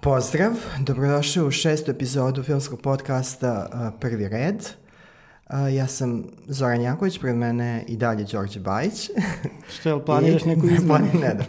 [0.00, 4.56] Pozdrav, dobrodošli u šestu epizodu filmskog podcasta uh, Prvi red.
[4.56, 9.10] Uh, ja sam Zoran Janković, pred mene i dalje Đorđe Bajić.
[9.74, 11.06] Što je, planiraš neku izmenu?
[11.22, 11.44] ne da.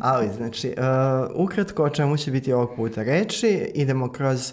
[0.00, 4.52] Ali, znači, uh, ukratko o čemu će biti ovog puta reči, idemo kroz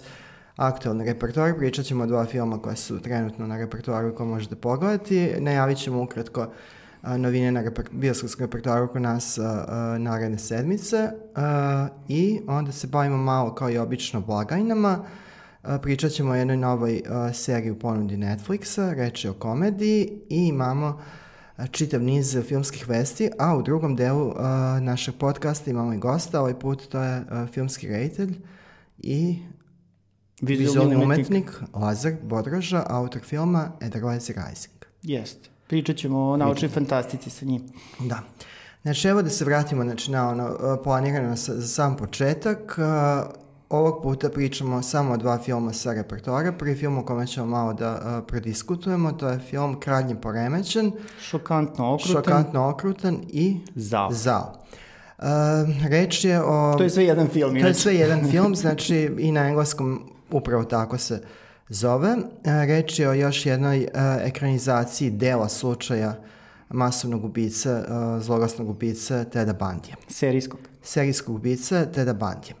[0.56, 5.34] aktualni repertoar, pričat ćemo o dva filma koja su trenutno na repertoaru koje možete pogledati,
[5.38, 6.46] najavit ćemo ukratko
[7.02, 9.38] novine na reper, bioskopskom repertoaru kod nas
[9.98, 11.10] naredne sedmice
[12.08, 15.04] i onda se bavimo malo kao i obično blagajnama.
[15.82, 17.02] Pričat ćemo o jednoj novoj
[17.34, 21.00] seriji u ponudi Netflixa, reč je o komediji i imamo
[21.70, 24.34] čitav niz filmskih vesti, a u drugom delu uh,
[24.80, 28.34] našeg podcasta imamo i gosta, ovaj put to je uh, filmski reditelj
[28.98, 29.38] i
[30.40, 34.84] vizualni umetnik, umetnik Lazar Bodroža, autor filma Edelweiss Rising.
[35.02, 35.51] Jeste.
[35.72, 37.62] Pričat ćemo o naučnoj fantastici sa njim.
[37.98, 38.18] Da.
[38.82, 42.78] Znači, evo da se vratimo znači, na ono planirano sa, za sam početak.
[43.68, 46.52] Ovog puta pričamo samo o dva filma sa repertoara.
[46.52, 50.92] Prvi film o kome ćemo malo da uh, prodiskutujemo, to je film Kralj poremećen.
[51.20, 52.12] Šokantno okrutan.
[52.12, 54.08] Šokantno okrutan i Zao.
[54.12, 54.52] Zao.
[55.18, 55.24] Uh,
[55.88, 56.74] reč je o...
[56.78, 57.60] To je sve jedan film.
[57.60, 61.41] To je sve jedan film, znači i na engleskom upravo tako se uh,
[61.72, 62.16] zove.
[62.44, 63.88] E, reč je o još jednoj e,
[64.24, 66.14] ekranizaciji dela slučaja
[66.68, 67.82] masovnog ubice, e,
[68.20, 69.96] zloglasnog ubice Teda Bandija.
[70.08, 70.60] Serijskog.
[70.82, 72.54] Serijskog ubice Teda Bandija.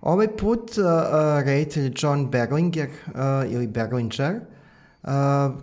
[0.00, 0.84] Ovaj put uh,
[1.44, 4.40] reditelj John Berlinger uh, ili Berlinger,
[5.02, 5.10] uh,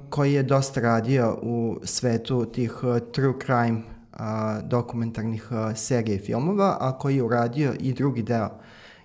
[0.09, 4.19] koji je dosta radio u svetu tih uh, true crime uh,
[4.63, 8.49] dokumentarnih uh, serija i filmova, a koji je uradio i drugi deo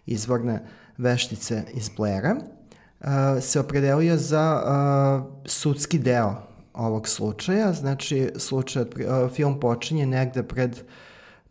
[0.06, 0.64] izvorne
[0.96, 2.36] veštice iz Blaira
[3.40, 4.62] se opredelio za
[5.44, 6.34] sudski deo
[6.74, 7.72] ovog slučaja.
[7.72, 8.84] Znači, slučaj,
[9.34, 10.80] film počinje negde pred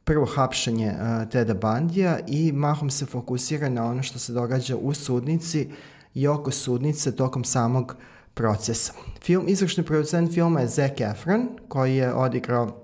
[0.03, 0.93] prvo hapšenje
[1.31, 5.69] Teda Bandija i mahom se fokusira na ono što se događa u sudnici
[6.13, 7.95] i oko sudnice tokom samog
[8.33, 8.93] procesa.
[9.21, 12.81] Film, izvršni producent filma je Zac Efron, koji je odigrao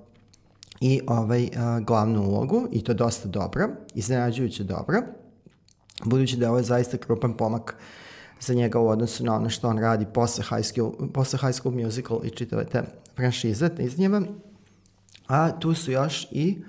[0.82, 5.02] i ovaj uh, glavnu ulogu i to dosta dobro, iznenađujuće dobro,
[6.04, 8.03] budući da je ovo zaista krupan pomak uh,
[8.46, 11.76] za njega u odnosu na ono što on radi posle High School, posle high school
[11.76, 12.84] Musical i čitave te
[13.16, 14.22] franšize iz njega.
[15.28, 16.64] A tu su još i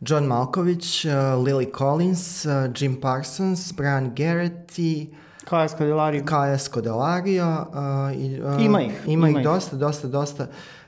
[0.00, 1.10] John Malkovich, uh,
[1.44, 5.08] Lily Collins, uh, Jim Parsons, Brian Garrett i
[5.44, 6.24] Kaja Scodelario.
[6.24, 7.66] Kaja Scodelario.
[7.68, 8.92] Uh, i, uh, ima ih.
[9.06, 10.46] Ima, ima ih dosta, dosta, dosta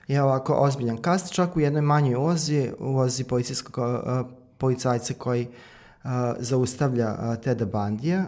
[0.08, 4.26] je ovako ozbiljan kast, čak u jednoj manjoj ulozi, ulozi policijskog uh,
[4.58, 8.24] policajca koji uh, zaustavlja uh, Teda Bandija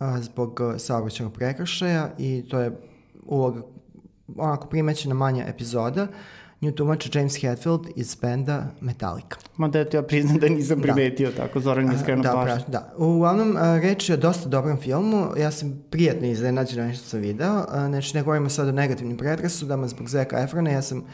[0.00, 2.72] a, zbog saobraćenog prekršaja i to je
[3.26, 3.62] uloga
[4.36, 6.06] onako primećena manja epizoda.
[6.60, 9.36] Nju tumače James Hetfield iz benda Metallica.
[9.56, 10.82] Ma da ja priznam da nisam da.
[10.82, 11.36] primetio da.
[11.36, 12.64] tako, Zoran mi skrenuo da, pažnju.
[12.68, 17.20] Da, uglavnom reč je o dosta dobrom filmu, ja sam prijatno iznenađen na nešto sam
[17.20, 21.04] video, znači ne govorimo sad o negativnim predrasudama zbog Zeka Efrona, ja sam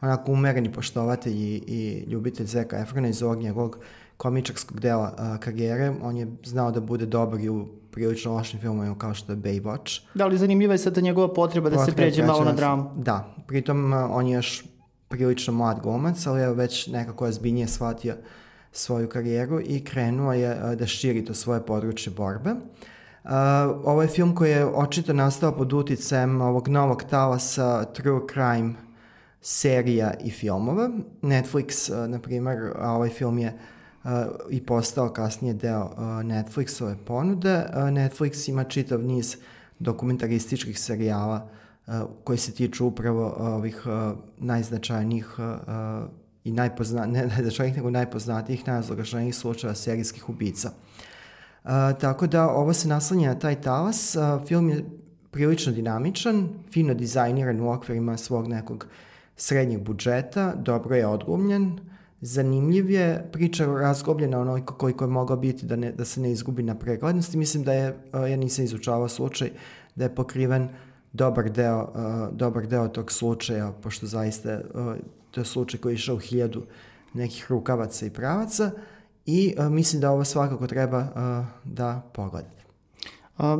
[0.00, 3.78] onako umereni poštovatelj i, i ljubitelj Zeka Efrona iz ovog njegovog
[4.18, 8.98] komičarskog dela a, karijere, on je znao da bude dobar i u prilično lošim filmovima
[8.98, 10.00] kao što je Baywatch.
[10.14, 12.90] Da li zanimljiva je sada njegova potreba da se pređe malo na dramu?
[12.96, 14.64] Da, pritom on je još
[15.08, 18.16] prilično mlad glumac, ali je već nekako je zbiljnije shvatio
[18.72, 22.50] svoju karijeru i krenuo je da širi to svoje područje borbe.
[22.50, 23.30] Uh,
[23.84, 28.74] ovo je film koji je očito nastao pod uticajem ovog novog talasa true crime
[29.40, 30.90] serija i filmova.
[31.22, 33.60] Netflix, uh, na primer, ovaj film je uh,
[34.50, 35.90] i postao kasnije deo
[36.22, 37.66] Netflixove ponude.
[37.74, 39.36] Netflix ima čitav niz
[39.78, 41.48] dokumentarističkih serijala
[42.24, 43.86] koji se tiču upravo ovih
[44.38, 45.36] najznačajnijih
[46.44, 50.70] i najpozna, ne najznačajnijih nego najpoznatijih, najozlogašanijih slučaja serijskih ubica.
[52.00, 54.16] Tako da ovo se naslanja na taj talas.
[54.46, 54.84] Film je
[55.30, 58.86] prilično dinamičan, fino dizajniran u okvirima svog nekog
[59.36, 61.78] srednjeg budžeta, dobro je odglumljen,
[62.20, 66.62] zanimljiv je, priča razgobljena onoliko koliko je mogao biti da, ne, da se ne izgubi
[66.62, 67.38] na preglednosti.
[67.38, 67.96] Mislim da je,
[68.30, 69.50] ja nisam izučavao slučaj,
[69.94, 70.68] da je pokriven
[71.12, 71.92] dobar deo,
[72.32, 74.60] dobar deo tog slučaja, pošto zaista
[75.30, 76.62] to je slučaj koji je išao u hiljadu
[77.14, 78.70] nekih rukavaca i pravaca
[79.26, 81.06] i mislim da ovo svakako treba
[81.64, 82.57] da pogledate.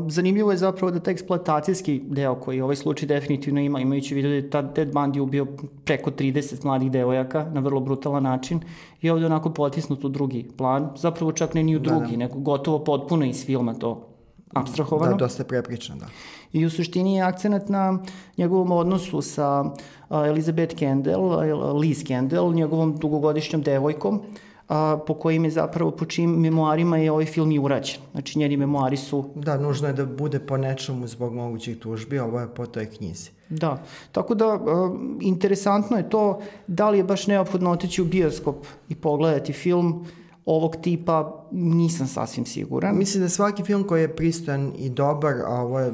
[0.08, 4.34] Zanimljivo je zapravo da taj eksploatacijski deo koji ovaj slučaj definitivno ima, imajući vidio da
[4.34, 5.46] je ta Ted Bundy ubio
[5.84, 8.60] preko 30 mladih devojaka na vrlo brutalan način
[9.02, 12.16] i ovde onako potisnut u drugi plan, zapravo čak ne ni u drugi, da, da.
[12.16, 14.08] nego gotovo potpuno iz filma to
[14.54, 15.12] abstrahovano.
[15.12, 16.06] Da, dosta prepričano, da.
[16.52, 17.98] I u suštini je akcenat na
[18.36, 19.64] njegovom odnosu sa
[20.10, 21.40] Elizabeth Kendall,
[21.78, 24.20] Liz Kendall, njegovom dugogodišnjom devojkom,
[24.69, 28.00] a, po kojim je zapravo, po čijim memoarima je ovaj film i urađen.
[28.12, 29.25] Znači njeni memoari su...
[29.35, 32.87] Da, nužno je da bude po nečemu zbog mogućih tužbi, a ovo je po toj
[32.87, 33.31] knjizi.
[33.49, 33.82] Da,
[34.12, 38.94] tako da a, interesantno je to da li je baš neophodno otići u bioskop i
[38.94, 40.06] pogledati film
[40.44, 42.97] ovog tipa, nisam sasvim siguran.
[42.99, 45.93] Mislim da svaki film koji je pristojan i dobar, a ovo je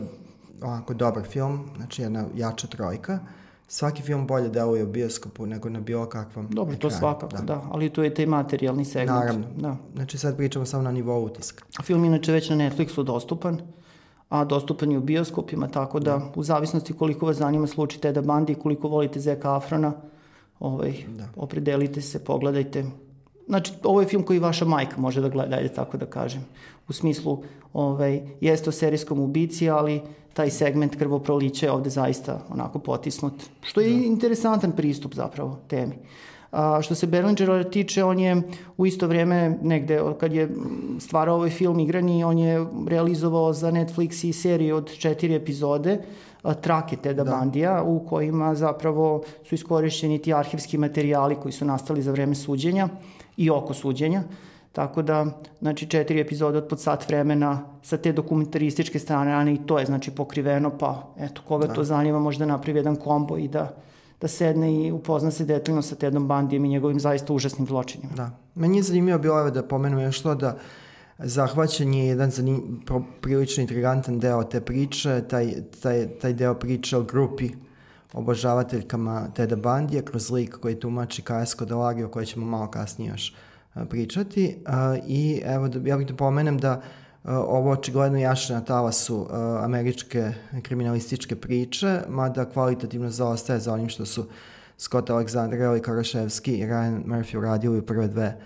[0.63, 3.19] onako dobar film, znači jedna jača trojka,
[3.69, 6.91] svaki film bolje deluje u bioskopu nego na bilo kakvom Dobro, ekranu.
[6.91, 7.43] to svakako, da.
[7.43, 7.63] da.
[7.71, 9.19] Ali to je taj materijalni segment.
[9.21, 9.47] Naravno.
[9.57, 9.77] Da.
[9.95, 11.65] Znači sad pričamo samo na nivou utiska.
[11.83, 13.61] Film inače već na Netflixu dostupan,
[14.29, 18.53] a dostupan je u bioskopima, tako da u zavisnosti koliko vas zanima slučaj Teda Bandi
[18.53, 19.93] i koliko volite Zeka Afrona,
[20.61, 21.29] ovaj, da.
[21.37, 22.85] opredelite se, pogledajte.
[23.47, 26.45] Znači, ovo je film koji vaša majka može da gleda, ajde tako da kažem.
[26.89, 27.43] U smislu,
[27.73, 30.01] ovaj, jeste o serijskom ubici, ali
[30.35, 34.05] taj segment krvoprolića je ovde zaista onako potisnut, što je da.
[34.05, 35.95] interesantan pristup zapravo temi.
[36.53, 38.43] A, što se Berlingera tiče, on je
[38.77, 40.49] u isto vreme negde, kad je
[40.99, 46.01] stvarao ovaj film igrani, on je realizovao za Netflix i seriju od četiri epizode,
[46.61, 47.31] trake Teda da.
[47.31, 52.89] Bandija, u kojima zapravo su iskorišćeni ti arhivski materijali koji su nastali za vreme suđenja
[53.37, 54.23] i oko suđenja.
[54.75, 55.27] Tako da,
[55.61, 59.87] znači, četiri epizode od pod sat vremena sa te dokumentarističke strane, a i to je,
[59.87, 61.75] znači, pokriveno, pa, eto, koga da.
[61.75, 63.77] to zanima, možda napravi jedan kombo i da,
[64.21, 68.13] da sedne i upozna se detaljno sa Tedom Bandijem i njegovim zaista užasnim zločinima.
[68.17, 68.31] Da.
[68.55, 70.57] Meni je zanimljivo bilo evo da pomenem još to da
[71.19, 72.83] zahvaćen je jedan zanim,
[73.21, 77.51] prilično intrigantan deo te priče, taj, taj, taj deo priče o grupi
[78.13, 83.35] obožavateljkama Teda Bandija kroz lik koji tumači Kajasko Delagio, koje ćemo malo kasnije još
[83.89, 84.57] pričati
[85.07, 86.83] i evo da, ja bih da pomenem da
[87.25, 89.29] ovo očigledno jaše na talasu
[89.61, 90.33] američke
[90.63, 94.27] kriminalističke priče, mada kvalitativno zaostaje za onim što su
[94.79, 98.41] Scott Alexander, Eli Karaševski i Ryan Murphy uradili u prve dve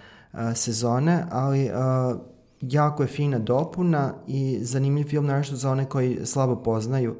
[0.54, 1.70] sezone, ali
[2.60, 7.16] jako je fina dopuna i zanimljiv film naravno za one koji slabo poznaju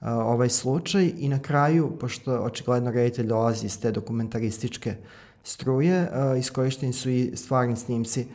[0.00, 1.12] ovaj slučaj.
[1.18, 4.96] I na kraju, pošto očigledno reditelj dolazi iz te dokumentarističke uh,
[5.42, 8.26] struje, iskorišteni su i stvarni snimci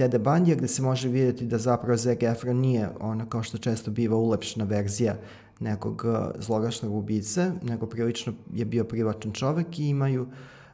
[0.00, 3.90] Teda Bandija gde se može vidjeti da zapravo Zeg Efron nije ona kao što često
[3.90, 5.14] biva ulepšena verzija
[5.58, 6.04] nekog
[6.38, 10.22] zlogašnog ubice, nego prilično je bio privačan čovek i imaju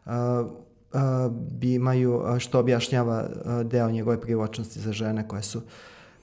[0.07, 3.29] uh, uh, imaju, što objašnjava
[3.65, 5.63] deo njegove privlačnosti za žene koje su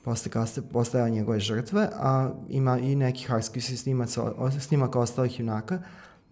[0.04, 5.80] posle kaste postajale njegove žrtve, a ima i nekih arskivskih snimaca, snimaka ostalih junaka,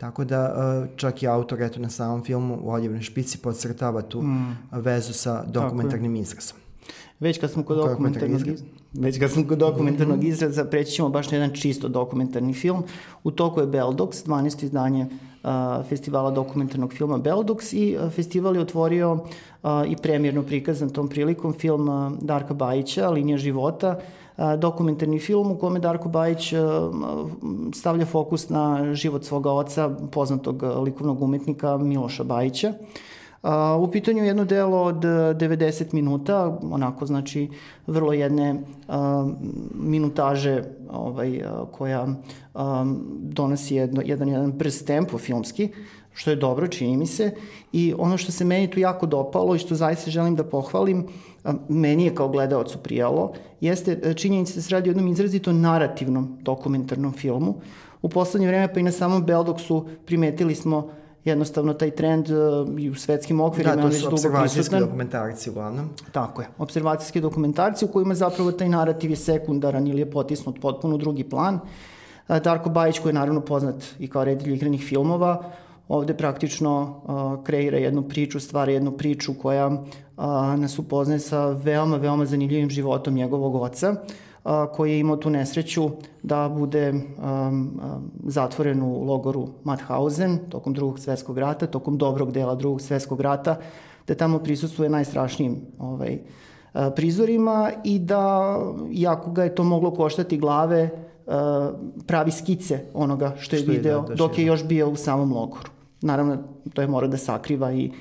[0.02, 4.22] Tako da e, čak i autor eto na samom filmu u Oljevnoj špici podcrtava tu
[4.22, 4.58] mm.
[4.72, 6.58] vezu sa dokumentarnim izrazom.
[7.20, 8.64] Već kad smo kod dokumentarnog izraza,
[8.94, 12.84] već kad smo kod dokumentarnog izraza, preći ćemo baš na jedan čisto dokumentarni film.
[13.24, 14.64] U toku je Beldox, 12.
[14.64, 15.50] izdanje uh,
[15.90, 21.54] festivala dokumentarnog filma Beldox i uh, festival je otvorio uh, i premjerno prikazan tom prilikom
[21.54, 24.21] film Darka Bajića, Linija života, uh,
[24.58, 26.54] dokumentarni film u kome Darko Bajić
[27.74, 32.74] stavlja fokus na život svoga oca, poznatog likovnog umetnika Miloša Bajića.
[33.80, 37.50] U pitanju je jedno delo od 90 minuta, onako znači
[37.88, 38.64] vrlo jedne
[39.74, 42.08] minutaže ovaj, koja
[43.20, 45.70] donosi jedno, jedan, jedan brz tempo filmski,
[46.14, 47.32] što je dobro, čini mi se.
[47.74, 51.08] I ono što se meni tu jako dopalo i što zaista želim da pohvalim,
[51.70, 56.38] meni je kao gledalcu prijalo, jeste e, činjenica da se radi o jednom izrazito narativnom
[56.42, 57.56] dokumentarnom filmu.
[58.02, 60.90] U poslednje vreme pa i na samom Beldoksu primetili smo
[61.24, 65.90] jednostavno taj trend uh, i u svetskim okvirima da, to su observacijski dokumentarci uglavnom.
[66.12, 70.98] Tako je, observacijski dokumentarci u kojima zapravo taj narativ je sekundaran ili je potisnut potpuno
[70.98, 71.56] drugi plan.
[71.56, 71.62] Uh,
[72.40, 75.44] Darko Bajić koji je naravno poznat i kao reditelj igranih filmova,
[75.92, 79.84] ovde praktično uh, kreira jednu priču, stvara jednu priču koja uh,
[80.58, 85.90] nas upoznaje sa veoma, veoma zanimljivim životom njegovog oca, uh, koji je imao tu nesreću
[86.24, 86.94] da bude
[88.24, 93.58] zatvoren u logoru Mauthausen tokom drugog svetskog rata, tokom dobrog dela drugog svetskog rata,
[94.08, 96.20] da tamo prisustuje najstrašnijim ovaj,
[96.96, 98.58] prizorima i da,
[98.92, 100.90] iako ga je to moglo koštati glave,
[102.08, 105.34] pravi skice onoga što je što video je, da, dok je još bio u samom
[105.34, 105.81] logoru.
[106.02, 106.38] Naravno,
[106.74, 107.92] to je mora da sakriva i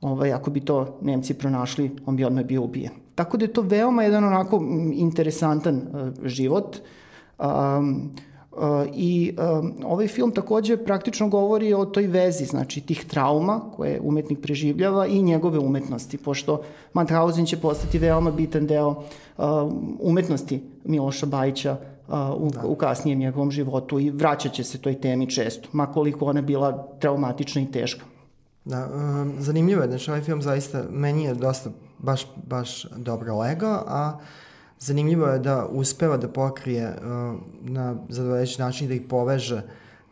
[0.00, 2.92] ovaj, ako bi to Nemci pronašli, on bi odmah bio ubijen.
[3.14, 6.78] Tako da je to veoma jedan onako interesantan uh, život.
[7.38, 8.10] Um,
[8.94, 14.40] I um, ovaj film takođe praktično govori o toj vezi, znači tih trauma koje umetnik
[14.42, 19.44] preživljava i njegove umetnosti, pošto Mauthausen će postati veoma bitan deo uh,
[20.00, 21.76] umetnosti Miloša Bajića
[22.36, 22.66] u, da.
[22.66, 27.66] u kasnijem njegovom životu i vraćaće se toj temi često, makoliko ona bila traumatična i
[27.72, 28.04] teška.
[28.64, 33.84] Da, um, zanimljivo je, znači ovaj film zaista, meni je dosta baš, baš dobro legao,
[33.86, 34.18] a
[34.82, 39.62] zanimljivo je da uspeva da pokrije uh, na zadovoljeći način da ih poveže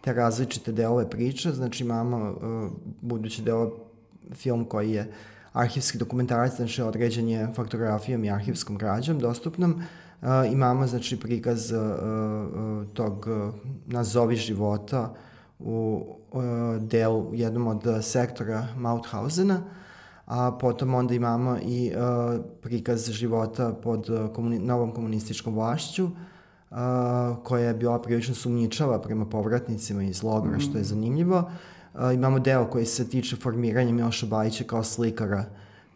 [0.00, 3.76] te različite delove priče, znači imamo uh, budući da je ovo
[4.34, 5.12] film koji je
[5.52, 9.82] arhivski dokumentarac, znači određen je faktografijom i arhivskom građom dostupnom,
[10.22, 13.54] uh, imamo znači prikaz uh, uh, tog uh,
[13.86, 15.14] nazovi života
[15.58, 16.42] u uh,
[16.80, 19.62] delu jednom od sektora Mauthausena,
[20.30, 26.78] a potom onda imamo i uh, prikaz života pod uh, komuni novom komunističkom vlašću, uh,
[27.44, 30.60] koja je bila prilično sumnjičava prema povratnicima iz logora, mm.
[30.60, 30.84] što je mm.
[30.84, 31.50] zanimljivo.
[31.94, 35.44] Uh, imamo deo koji se tiče formiranja Miloša Bajića kao slikara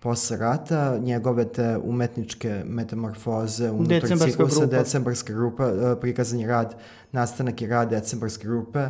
[0.01, 6.75] posle rata, njegove te umetničke metamorfoze unutar ciklusa, decembarska grupa, uh, prikazan je rad,
[7.13, 8.89] nastanak i rad decembarske grupe,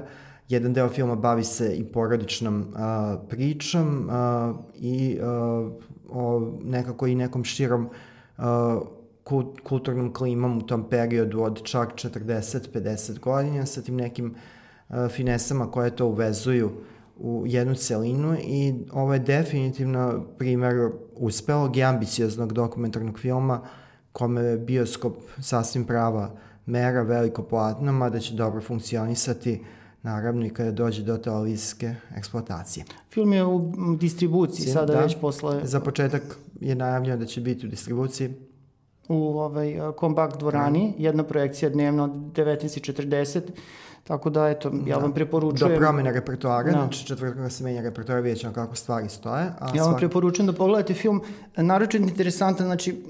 [0.49, 5.73] Jedan deo filma bavi se i porodičnom uh, pričom uh, i uh,
[6.09, 7.89] o nekako i nekom širom
[8.39, 8.45] uh,
[9.25, 14.35] kult, kulturnom klimom u tom periodu od čak 40-50 godina sa tim nekim
[14.89, 16.71] uh, finesama koje to uvezuju
[17.17, 23.61] u jednu celinu i ovo je definitivno primer uspelog i ambicioznog dokumentarnog filma
[24.13, 26.31] kome je bioskop sasvim prava
[26.67, 29.67] mera, veliko platno, mada će dobro funkcionisati uh,
[30.05, 32.85] naravno i kada dođe do televizijske eksploatacije.
[33.11, 35.61] Film je u distribuciji sada da, već posle...
[35.63, 36.23] Za početak
[36.61, 38.35] je najavljeno da će biti u distribuciji.
[39.09, 41.05] U ovaj, Kompakt dvorani, da.
[41.05, 43.41] jedna projekcija dnevno 19.40,
[44.05, 45.03] Tako da, eto, ja da.
[45.03, 45.73] vam preporučujem...
[45.73, 46.79] Do promene repertoara, da.
[46.79, 49.45] znači četvrtka se menja repertoar, vidjet ćemo kako stvari stoje.
[49.59, 49.99] A ja vam svak...
[49.99, 51.23] preporučujem da pogledate film,
[51.57, 53.05] naročito interesantan, znači,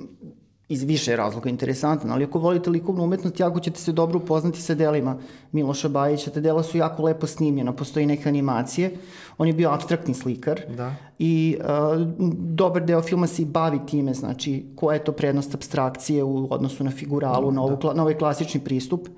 [0.74, 4.74] iz više razloga interesantan, ali ako volite likovnu umetnost, jako ćete se dobro upoznati sa
[4.74, 5.16] delima
[5.52, 6.30] Miloša Bajića.
[6.30, 8.90] Te dela su jako lepo snimljena, postoji neke animacije.
[9.38, 10.94] On je bio abstraktni slikar da.
[11.18, 12.00] i uh,
[12.38, 16.84] dobar deo filma se i bavi time, znači koja je to prednost abstrakcije u odnosu
[16.84, 17.94] na figuralu, da, na, ovu, da.
[17.94, 19.08] na ovaj klasični pristup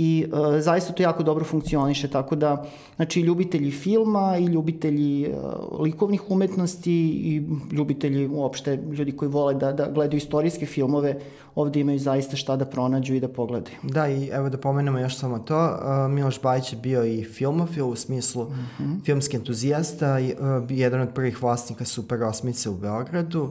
[0.00, 2.64] i uh, zaista to jako dobro funkcioniše, tako da
[2.96, 9.72] znači ljubitelji filma i ljubitelji uh, likovnih umetnosti i ljubitelji uopšte ljudi koji vole da,
[9.72, 11.20] da gledaju istorijske filmove
[11.54, 13.76] ovde imaju zaista šta da pronađu i da pogledaju.
[13.82, 17.88] Da, i evo da pomenemo još samo to, uh, Miloš Bajić je bio i filmofil
[17.88, 19.04] u smislu mm -hmm.
[19.04, 23.50] filmski entuzijasta, i, uh, jedan od prvih vlasnika Super Osmice u Beogradu,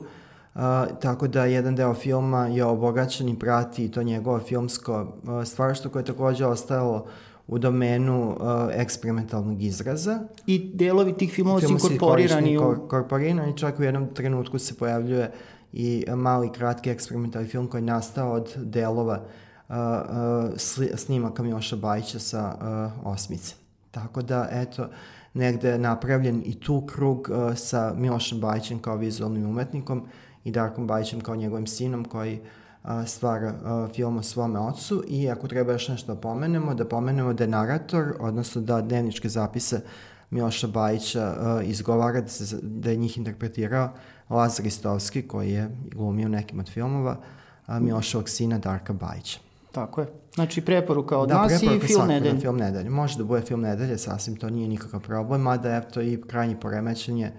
[0.58, 0.62] uh,
[0.92, 5.92] Uh, tako da jedan deo filma je obogaćen i prati to njegovo filmsko uh, stvarstvo
[5.92, 7.06] koje je takođe ostajalo
[7.48, 8.36] u domenu uh,
[8.72, 10.20] eksperimentalnog izraza.
[10.48, 12.88] I delovi tih filmova su inkorporirani u...
[12.88, 15.32] Korporirani, čak u jednom trenutku se pojavljuje
[15.74, 19.22] i mali kratki eksperimentalni film koji je nastao od delova
[19.70, 20.52] uh, uh,
[20.96, 22.56] snimaka Miloša Bajića sa
[23.02, 23.56] uh, osmice.
[23.92, 24.90] Tako da, eto,
[25.34, 30.08] negde je napravljen i tu krug uh, sa Milošem Bajićem kao vizualnim umetnikom
[30.48, 32.40] i Darkom Bajićem kao njegovim sinom koji
[32.84, 36.86] a, stvara a, film o svome ocu i ako treba još nešto da pomenemo, da
[36.86, 39.82] pomenemo da je narator, odnosno da dnevničke zapise
[40.30, 43.90] Miloša Bajića a, izgovara da, se, da je njih interpretirao
[44.30, 47.18] Lazar Istovski koji je glumio nekim od filmova
[47.66, 49.40] a, Miloševog sina Darka Bajića.
[49.72, 50.08] Tako je.
[50.36, 52.34] Znači preporuka od da, nas i film nedelje.
[52.34, 52.90] Da, film nedelje.
[52.90, 56.60] Može da bude film nedelje, sasvim to nije nikakav problem, mada je to i krajnji
[56.60, 57.32] poremećenje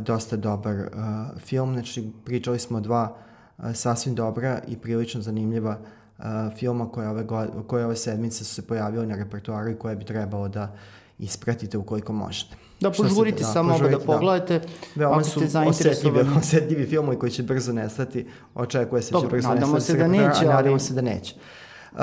[0.00, 0.76] dosta dobar
[1.38, 1.72] film.
[1.72, 3.20] Znači, pričali smo o dva uh,
[3.74, 5.78] sasvim dobra i prilično zanimljiva
[6.56, 7.26] filma koje ove,
[7.66, 10.76] koje ove sedmice su se pojavili na repertoaru i koje bi trebalo da
[11.18, 12.56] ispratite ukoliko možete.
[12.80, 14.58] Da požurite da, samo da, da pogledate.
[14.58, 14.66] Da.
[14.94, 18.26] Veoma su osetljivi, osetljivi filmovi koji će brzo nestati.
[18.54, 19.98] Očekuje se da će brzo nadamo nestati.
[19.98, 20.46] Se da neće, ali...
[20.46, 21.34] Nadamo se da neće.
[21.92, 21.98] Uh,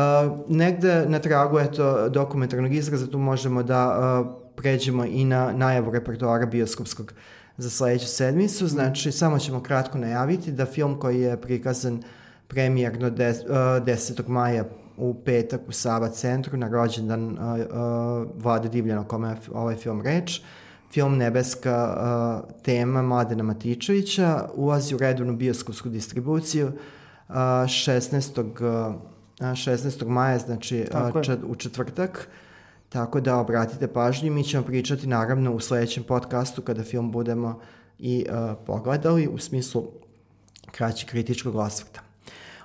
[0.50, 6.45] negde na tragu eto, dokumentarnog izraza tu možemo da uh, pređemo i na najavu repertoara
[6.45, 8.67] bioskopskog uh, za sledeću sedmicu.
[8.67, 12.03] Znači, samo ćemo kratko najaviti da film koji je prikazan
[12.47, 14.21] premijerno 10.
[14.21, 14.63] Uh, maja
[14.97, 19.75] u petak u Sava centru na rođendan uh, uh, Vlade Divljana o kome je ovaj
[19.75, 20.41] film reč.
[20.91, 21.95] Film Nebeska
[22.43, 28.41] uh, tema Mladena Matičevića ulazi u redovnu bioskopsku distribuciju uh, 16.
[28.41, 28.95] Uh,
[29.39, 30.07] 16.
[30.07, 30.85] maja, znači
[31.15, 32.29] uh, čet, u četvrtak.
[32.29, 32.47] Uh,
[32.89, 37.60] Tako da obratite pažnju, mi ćemo pričati naravno u sledećem podcastu kada film budemo
[38.00, 39.84] i uh, pogledali u smislu
[40.72, 42.01] kraći kritičkog osvrta.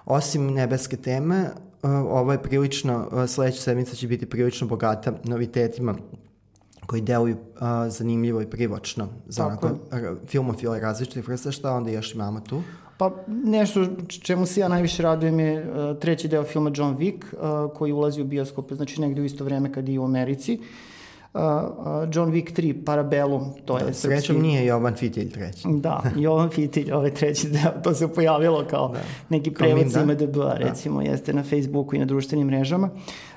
[0.05, 1.43] Osim nebeske teme,
[1.83, 5.95] uh, ovo je prilično, uh, sledeća sedmica će biti prilično bogata novitetima
[6.87, 9.71] koji deluju uh, zanimljivo i privočno za onako
[10.27, 12.63] filmofile različitih vrsta, šta onda još imamo tu?
[12.97, 17.73] Pa nešto čemu se ja najviše radujem je uh, treći deo filma John Wick uh,
[17.77, 20.61] koji ulazi u bioskope, znači negde u isto vreme kad i u Americi.
[21.35, 21.41] uh,
[22.15, 24.43] John Wick 3, Parabellum, to da, je srećom srpski...
[24.43, 25.69] nije Jovan Fitilj treći.
[25.69, 29.01] Da, Jovan Fitilj, ovaj treći deo, to se pojavilo kao da.
[29.29, 30.55] neki prevod sa IMDB-a, da.
[30.55, 32.91] recimo, jeste na Facebooku i na društvenim mrežama.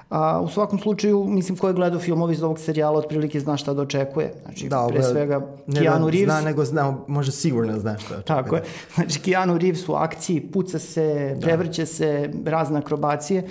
[0.09, 3.73] A, u svakom slučaju, mislim, ko je gledao filmove iz ovog serijala, otprilike zna šta
[3.73, 4.33] da očekuje.
[4.45, 6.25] Znači, da, pre svega, ne Keanu da Reeves...
[6.25, 8.23] Zna, nego zna, može sigurno zna šta očekuje.
[8.25, 8.63] Tako je.
[8.95, 11.47] Znači, Keanu Reeves u akciji, puca se, da.
[11.47, 13.47] prevrće se, razne akrobacije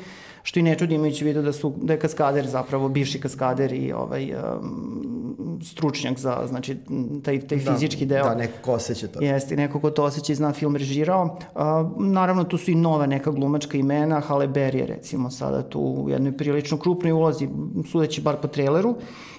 [0.47, 3.93] što i ne čudi imajući vidu da, su, da je kaskader zapravo bivši kaskader i
[3.93, 6.77] ovaj, um, stručnjak za znači,
[7.25, 8.25] taj, taj da, fizički deo.
[8.25, 9.23] Da, neko ko osjeća to.
[9.23, 11.39] Jeste, neko ko to osjeća i zna film režirao.
[11.55, 11.61] Uh,
[11.99, 16.11] naravno, tu su i nova neka glumačka imena, Halle Berry je recimo sada tu u
[16.11, 17.49] jednoj prilično krupnoj ulozi,
[17.93, 18.95] sudeći bar po traileru.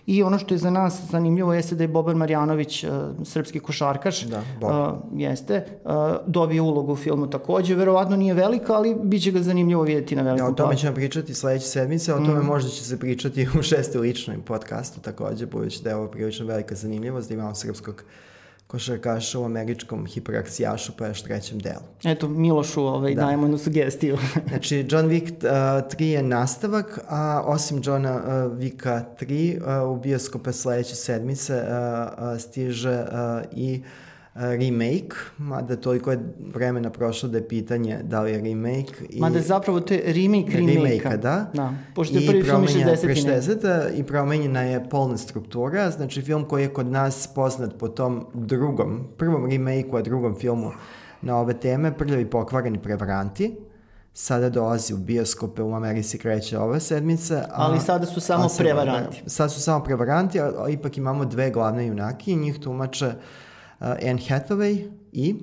[0.08, 2.90] I ono što je za nas zanimljivo jeste da je Boban Marjanović, uh,
[3.24, 5.92] srpski košarkaš, da, uh, jeste, uh,
[6.28, 7.76] dobio ulogu u filmu takođe.
[7.76, 10.96] Verovatno nije velika, ali bit će ga zanimljivo vidjeti na velikom ja, o tome ćemo
[10.96, 12.46] pričati sledeće sedmice, o tome mm.
[12.46, 16.76] možda će se pričati u šestoj ličnoj podcastu takođe, budući da je ovo prilično velika
[16.76, 18.04] zanimljivost, da imamo srpskog
[18.68, 21.84] košarkaša u američkom hiperaksijašu pa još trećem delu.
[22.04, 23.22] Eto, Milošu ovaj, da.
[23.22, 24.18] dajemo jednu sugestiju.
[24.50, 25.52] znači, John Wick uh,
[25.92, 32.34] 3 je nastavak, a osim Johna uh, Wicka 3 uh, u bioskope sledeće sedmice uh,
[32.34, 33.08] uh, stiže uh,
[33.52, 34.05] i uh,
[34.36, 36.20] remake, mada toliko je
[36.54, 38.94] vremena prošlo da je pitanje da li je remake.
[39.10, 40.84] I, mada zapravo to je remake remake-a.
[40.84, 41.52] remake da.
[41.54, 41.74] da.
[41.96, 43.62] Pošto je prvi film 60.
[43.64, 44.00] 60.
[44.00, 49.08] I promenjena je polna struktura, znači film koji je kod nas poznat po tom drugom,
[49.18, 50.72] prvom remake-u, a drugom filmu
[51.22, 53.56] na ove teme, prvi pokvareni prevaranti,
[54.14, 57.36] sada dolazi u bioskope, u Americi kreće ova sedmica.
[57.36, 59.24] A, Ali sada su samo prevaranti.
[59.28, 63.14] Sada su samo prevaranti, a, a ipak imamo dve glavne junake i njih tumače uh,
[63.80, 65.36] Anne Hathaway i...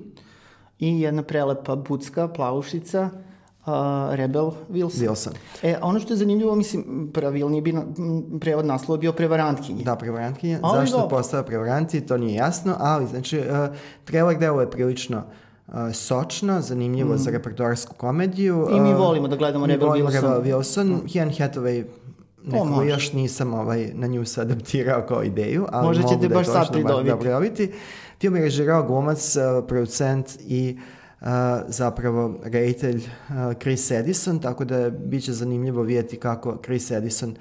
[0.79, 3.09] I jedna prelepa bucka, plavušica,
[3.65, 5.07] uh, Rebel Wilson.
[5.07, 5.31] Wilson.
[5.63, 7.83] E, ono što je zanimljivo, mislim, pravilnije bi na,
[8.39, 9.83] prevod naslova bio prevarantkinje.
[9.83, 10.59] Da, prevarantkinje.
[10.61, 13.45] Ali Zašto je postava prevaranti, to nije jasno, ali, znači, uh,
[14.05, 15.23] trailer delo je prilično
[15.67, 17.17] uh, sočno, zanimljivo mm.
[17.17, 18.67] za repertoarsku komediju.
[18.71, 20.13] I mi volimo da gledamo Rebel Wilson.
[20.13, 20.85] Rebel Wilson.
[20.85, 21.19] Mm.
[21.21, 21.83] Anne Hathaway
[22.45, 26.35] Neko o, još nisam ovaj, na nju se adaptirao kao ideju, ali Možda mogu da
[26.35, 27.09] baš sad pridobiti.
[27.09, 27.39] Dobro
[28.19, 30.77] Film je režirao glumac, uh, producent i
[31.21, 31.27] uh,
[31.67, 37.35] zapravo reditelj uh, Chris Edison, tako da bit će zanimljivo vidjeti kako Chris Edison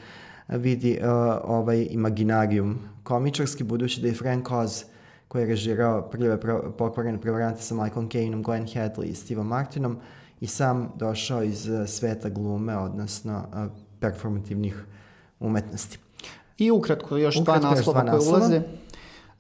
[0.48, 1.08] vidi uh,
[1.44, 4.84] ovaj imaginarium komičarski, budući da je Frank Oz
[5.28, 6.40] koji je režirao prve
[6.78, 9.98] pokvarene prevarante sa Michael Caineom, Glenn Hadley i Steve Martinom
[10.40, 13.42] i sam došao iz sveta glume, odnosno
[14.02, 14.84] performativnih
[15.40, 15.98] umetnosti.
[16.58, 18.60] I ukratko još ukratko dva naslova koje ulaze.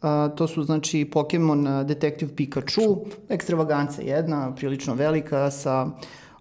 [0.02, 5.86] A, to su znači Pokemon Detective Pikachu, ekstravaganca jedna, prilično velika, sa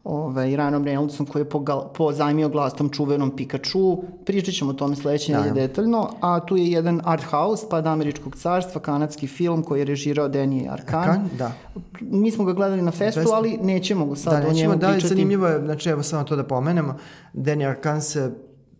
[0.03, 1.49] ovaj, Ryanom Reynoldsom koji je
[1.93, 4.03] pozajmio glas tom čuvenom Pikachu.
[4.25, 5.49] Pričat ćemo o tome sledeće da.
[5.49, 6.09] detaljno.
[6.21, 10.71] A tu je jedan art house, pad američkog carstva, kanadski film koji je režirao Danny
[10.71, 11.09] Arkan.
[11.09, 11.51] Arkan da.
[12.01, 15.03] Mi smo ga gledali na festu, ali nećemo ga sad da, o njemu da, pričati.
[15.03, 16.97] Da, zanimljivo je, znači evo samo to da pomenemo,
[17.33, 18.31] Danny Arkan se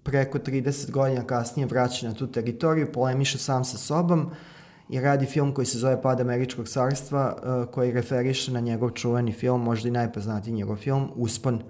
[0.04, 4.32] preko 30 godina kasnije vraća na tu teritoriju, polemiše sam sa sobom
[4.92, 9.32] i radi film koji se zove Pad američkog carstva, uh, koji referiše na njegov čuveni
[9.32, 11.62] film, možda i najpoznatiji njegov film, Uspon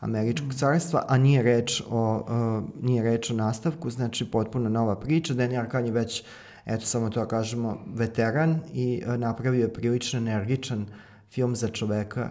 [0.00, 0.56] američkog mm.
[0.56, 5.34] carstva, a nije reč o, uh, nije reč o nastavku, znači potpuno nova priča.
[5.34, 6.24] Danny Arkan je već,
[6.66, 10.86] eto samo to kažemo, veteran i uh, napravio je prilično energičan
[11.30, 12.30] film za čoveka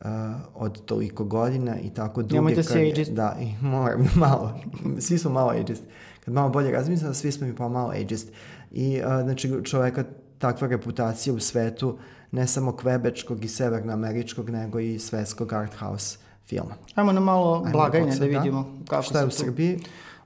[0.00, 0.06] uh,
[0.54, 2.34] od toliko godina i tako duge.
[2.34, 3.12] Nemojte se ageist.
[3.12, 4.60] Da, i moram malo,
[4.98, 5.82] svi smo malo ageist.
[6.24, 8.32] Kad malo bolje razmislimo, svi smo mi pa malo ageist.
[8.72, 10.04] I uh, znači čoveka
[10.38, 11.98] takva reputacija u svetu,
[12.30, 16.74] ne samo kvebečkog i severnoameričkog, nego i svetskog art house filma.
[16.94, 19.78] Ajmo na malo blagajne da, da vidimo kako Šta je u Srbiji?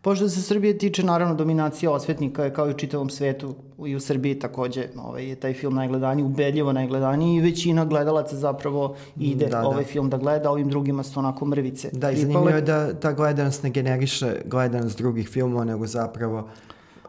[0.07, 3.55] Pošto se Srbije tiče, naravno, dominacija osvetnika je kao i u čitavom svetu
[3.87, 8.97] i u Srbiji takođe ovaj, je taj film najgledaniji, ubedljivo najgledaniji i većina gledalaca zapravo
[9.17, 9.69] ide da, da.
[9.69, 11.91] ovaj film da gleda, ovim drugima su onako mrvice.
[11.93, 16.49] Da, i zanimljivo je da ta gledanost ne generiše gledanost drugih filmova, nego zapravo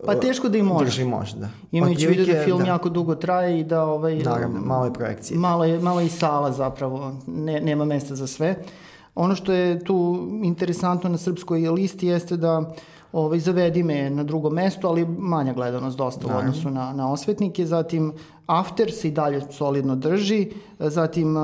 [0.05, 0.85] Pa teško da i može.
[0.85, 1.49] Drži može, da.
[1.71, 2.65] Imajući vidio da film da.
[2.65, 3.83] jako dugo traje i da...
[3.83, 5.39] Ovaj, Naravno, malo je projekcije.
[5.39, 8.55] Malo je, malo je i sala zapravo, ne, nema mesta za sve.
[9.15, 12.73] Ono što je tu interesantno na srpskoj listi jeste da
[13.11, 17.65] ovaj, zavedi me na drugo mesto, ali manja gledanost dosta u odnosu na, na osvetnike.
[17.65, 18.13] Zatim
[18.47, 21.43] After se i dalje solidno drži, zatim uh,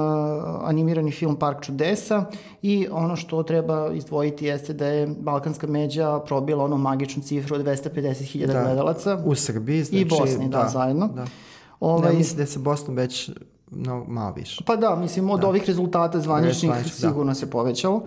[0.64, 2.26] animirani film Park čudesa
[2.62, 7.66] i ono što treba izdvojiti jeste da je Balkanska međa probila onu magičnu cifru od
[7.66, 9.22] 250.000 da, gledalaca.
[9.26, 10.02] U Srbiji, znači...
[10.02, 11.08] I Bosni, da, da zajedno.
[11.08, 11.26] Da.
[11.80, 13.30] Ovaj, ne, mislim da se Bosnom već
[13.72, 14.64] no, malo više.
[14.66, 15.48] Pa da, mislim, od da.
[15.48, 16.90] ovih rezultata zvaničnih da.
[16.90, 17.36] sigurno da.
[17.36, 17.96] se povećalo.
[17.96, 18.04] Uh,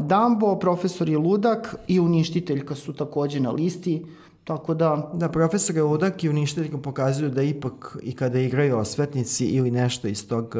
[0.00, 4.04] Dambo, profesor je ludak i uništiteljka su takođe na listi.
[4.46, 5.10] Tako da...
[5.14, 10.28] Da, profesor Ludak i uništiteljka pokazuju da ipak i kada igraju osvetnici ili nešto iz
[10.28, 10.54] tog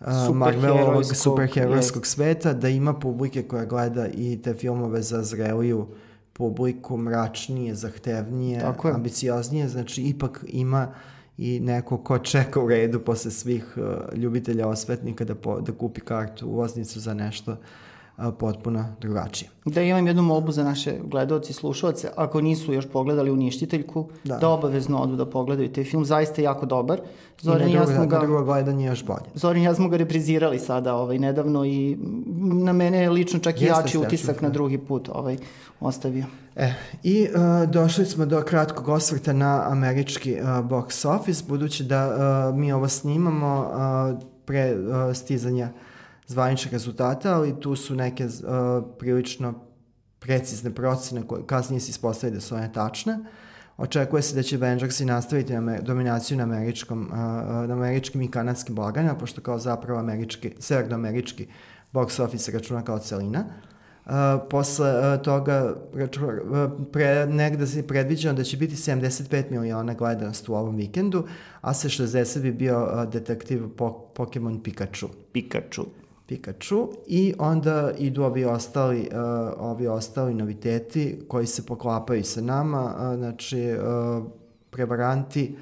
[0.00, 5.86] uh, Marvelovog superherojskog sveta, da ima publike koja gleda i te filmove za zreliju
[6.32, 8.62] publiku, mračnije, zahtevnije,
[8.94, 10.94] ambicioznije, znači ipak ima
[11.38, 16.00] i neko ko čeka u redu posle svih uh, ljubitelja osvetnika da, po, da kupi
[16.00, 17.56] kartu, ulaznicu za nešto
[18.38, 19.50] potpuno drugačije.
[19.64, 24.36] Da imam jednu molbu za naše gledalci i slušalce, ako nisu još pogledali Uništiteljku, da,
[24.36, 27.00] da obavezno odu da pogledaju taj film, zaista je jako dobar.
[27.40, 29.30] Zoran I na drugo, ja ga, na drugo gledanje još bolje.
[29.34, 31.96] Zoran ja smo ga reprizirali sada ovaj, nedavno i
[32.64, 34.52] na mene je lično čak i jači utisak na da.
[34.52, 35.36] drugi put ovaj,
[35.80, 36.24] ostavio.
[36.56, 42.08] E, I uh, došli smo do kratkog osvrta na američki uh, box office, budući da
[42.50, 45.89] uh, mi ovo snimamo uh, pre uh, stizanja uh,
[46.30, 48.30] zvaničnih rezultata, ali tu su neke uh,
[48.98, 49.54] prilično
[50.18, 53.18] precizne procene koje kasnije se ispostavili da su one tačne.
[53.76, 57.16] Očekuje se da će Avengersi nastaviti na dominaciju na, američkom, uh,
[57.68, 61.46] na američkim i kanadskim blagajima, pošto kao zapravo američki, severnoamerički
[61.92, 63.44] box office računa kao celina.
[64.06, 64.12] Uh,
[64.50, 70.54] posle uh, toga uh, pre, negde se predviđeno da će biti 75 miliona gledanost u
[70.54, 71.26] ovom vikendu,
[71.60, 75.08] a se 60 bi bio uh, detektiv po, Pokemon Pikachu.
[75.32, 75.86] Pikachu.
[76.30, 82.84] Pikachu i onda idu ovi ostali, uh, ovi ostali noviteti koji se poklapaju sa nama,
[82.84, 84.24] uh, znači uh,
[84.70, 85.56] prevaranti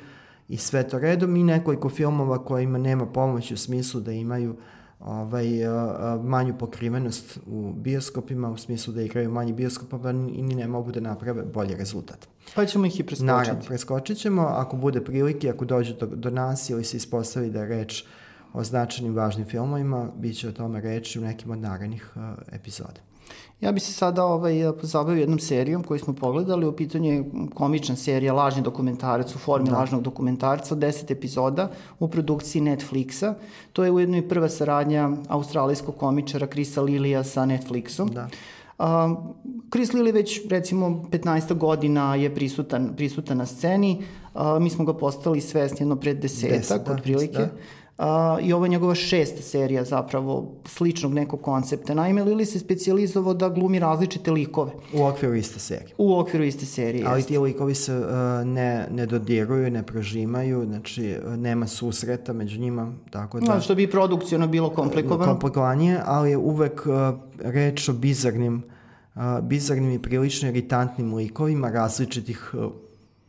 [0.49, 4.57] i sve to redom i nekoliko filmova kojima nema pomoći u smislu da imaju
[5.01, 10.69] ovaj, uh, manju pokrivenost u bioskopima, u smislu da igraju manji bioskopa pa ni ne
[10.69, 12.29] mogu da naprave bolji rezultat.
[12.55, 13.27] Pa ćemo ih i preskočiti.
[13.27, 17.61] Naravno, preskočit ćemo, ako bude prilike, ako dođe do, do nas ili se ispostavi da
[17.61, 18.09] je reč uh,
[18.53, 23.09] o značajnim važnim filmovima, bit će o tome reći u nekim od narednih uh, epizoda.
[23.61, 27.97] Ja bi se sada ovaj, pozabavio jednom serijom koju smo pogledali, u pitanju je komična
[27.97, 29.79] serija Lažni dokumentarac u formi da.
[29.79, 33.35] lažnog dokumentarca, 10 epizoda u produkciji Netflixa.
[33.73, 38.11] To je ujedno i prva saradnja australijskog komičara Krisa Lilija sa Netflixom.
[38.11, 38.29] Da.
[38.79, 38.87] Uh,
[39.73, 44.03] Chris Lilly već recimo 15 godina je prisutan, prisutan na sceni,
[44.35, 47.39] uh, mi smo ga postali svesni jedno pred desetak, Deset, da, otprilike.
[47.39, 47.51] Da.
[47.99, 48.05] Uh,
[48.43, 51.95] I ovo je njegova šesta serija zapravo sličnog nekog koncepta.
[51.95, 54.73] Naime, Lili se specializovao da glumi različite likove.
[54.93, 55.89] U okviru iste serije.
[55.99, 58.05] U okviru iste serije, Ali ti likovi se uh,
[58.45, 63.55] ne, ne dodiruju, ne prožimaju, znači uh, nema susreta među njima, tako da...
[63.55, 65.33] No, što bi produkcijno bilo komplikovano.
[65.33, 68.63] Komplikovanije, ali je uvek uh, reč o bizarnim,
[69.15, 72.73] uh, bizarnim i prilično iritantnim likovima različitih uh,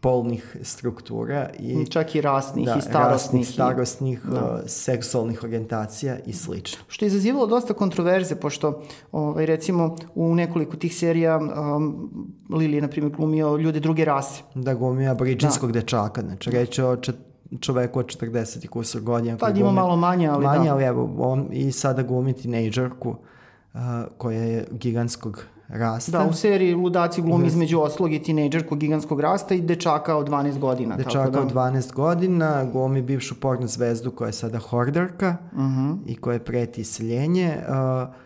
[0.02, 4.54] polnih struktura i čak i rasnih da, i starostnih, rasnih, starostnih da.
[4.54, 6.84] uh, seksualnih orijentacija i slično.
[6.88, 8.82] Što je izazivalo dosta kontroverze pošto
[9.12, 12.10] ovaj recimo u nekoliko tih serija um,
[12.50, 14.42] Lili je na primjer glumio ljude druge rase.
[14.56, 15.80] Da glumio aboriđinskog da.
[15.80, 17.16] dečaka, znači reći o čet,
[17.60, 19.38] čoveku od 40 i kusur godina.
[19.38, 20.74] Tad ima malo manje, ali manje, da.
[20.74, 23.80] ali evo, on i sada glumi tinejdžerku uh,
[24.18, 26.12] koja je gigantskog rasta.
[26.12, 30.60] Da, u seriji Ludaci glumi između oslog i tinejdžerku gigantskog rasta i dečaka od 12
[30.60, 30.98] godina.
[30.98, 31.42] Dečaka tako da...
[31.42, 35.92] od 12 godina, glumi bivšu porno zvezdu koja je sada horderka uh mhm.
[35.92, 35.98] -huh.
[36.06, 37.58] i koja je preti iseljenje.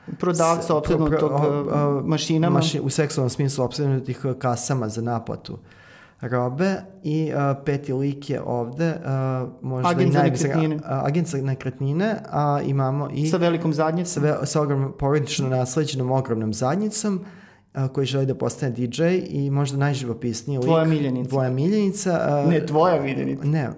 [0.08, 2.53] Uh, Prodavca opsednutog pro, pro, uh, uh, mašinama.
[2.53, 5.58] Maši, u seksualnom smislu opsednutih kasama za naplatu
[6.27, 10.75] robe i uh, peti lik je ovde uh, možda agent i za nekretnine.
[10.75, 14.23] Uh, agent za nekretnine, a imamo i sa velikom zadnjicom.
[14.23, 17.25] Sa, sa ogromnom porodično nasleđenom ogromnom zadnjicom
[17.93, 20.65] koji želi da postane DJ i možda najživopisniji lik.
[20.65, 21.29] Tvoja miljenica.
[21.29, 22.41] Tvoja miljenica.
[22.45, 23.45] Uh, ne, tvoja miljenica.
[23.45, 23.69] Ne,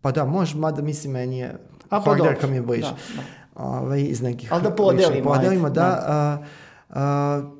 [0.00, 1.56] pa da, može, mada mislim meni je
[1.90, 2.82] a, pa Horderka mi je bliže.
[2.82, 3.64] Da, da.
[3.64, 4.52] Ove, ovaj, iz nekih...
[4.52, 5.32] Ali da podelimo.
[5.32, 5.82] Podelimo, da.
[6.90, 7.42] da.
[7.44, 7.59] Uh,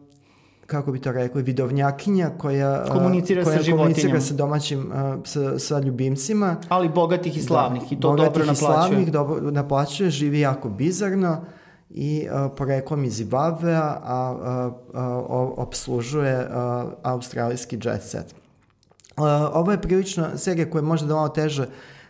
[0.70, 4.92] kako bi to rekli, vidovnjakinja koja komunicira koja sa komunicira sa domaćim,
[5.24, 6.56] sa, sa ljubimcima.
[6.68, 8.44] Ali bogatih i slavnih da, i to dobro naplaćuje.
[8.44, 11.44] Bogatih i slavnih dobro naplaćuje, živi jako bizarno
[11.90, 15.24] i uh, poreklom iz Zimbabvea, a, a, a,
[15.56, 18.35] obslužuje a, australijski jet set.
[19.16, 21.66] Uh, ovo je prilično serija koja je možda malo teže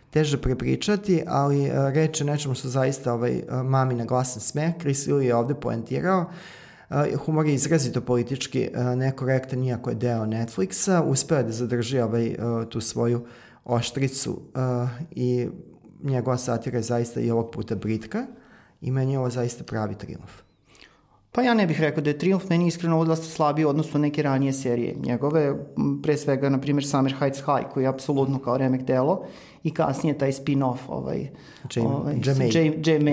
[0.09, 4.73] teže prepričati, ali uh, reče nečemu što zaista ovaj, uh, mami na glasan smeh.
[4.79, 6.19] Chris Lee je ovde poentirao.
[6.19, 6.27] Uh,
[7.25, 12.35] humor je izrazito politički nekorektan, iako je deo Netflixa, uspeo da zadrži ovaj,
[12.69, 13.25] tu svoju
[13.65, 14.41] oštricu
[15.11, 15.47] i
[16.03, 18.25] njegova satira je zaista i ovog puta britka
[18.81, 20.41] i meni je ovo zaista pravi triumf.
[21.31, 24.53] Pa ja ne bih rekao da je Triumf meni iskreno odlasta slabiji odnosno neke ranije
[24.53, 24.95] serije.
[25.05, 25.55] Njegove,
[26.03, 29.25] pre svega, na primjer, Summer Heights High, koji je apsolutno kao remek delo,
[29.63, 31.29] i kasnije taj spin-off, ovaj,
[31.75, 32.49] Jame, ovaj, Jame,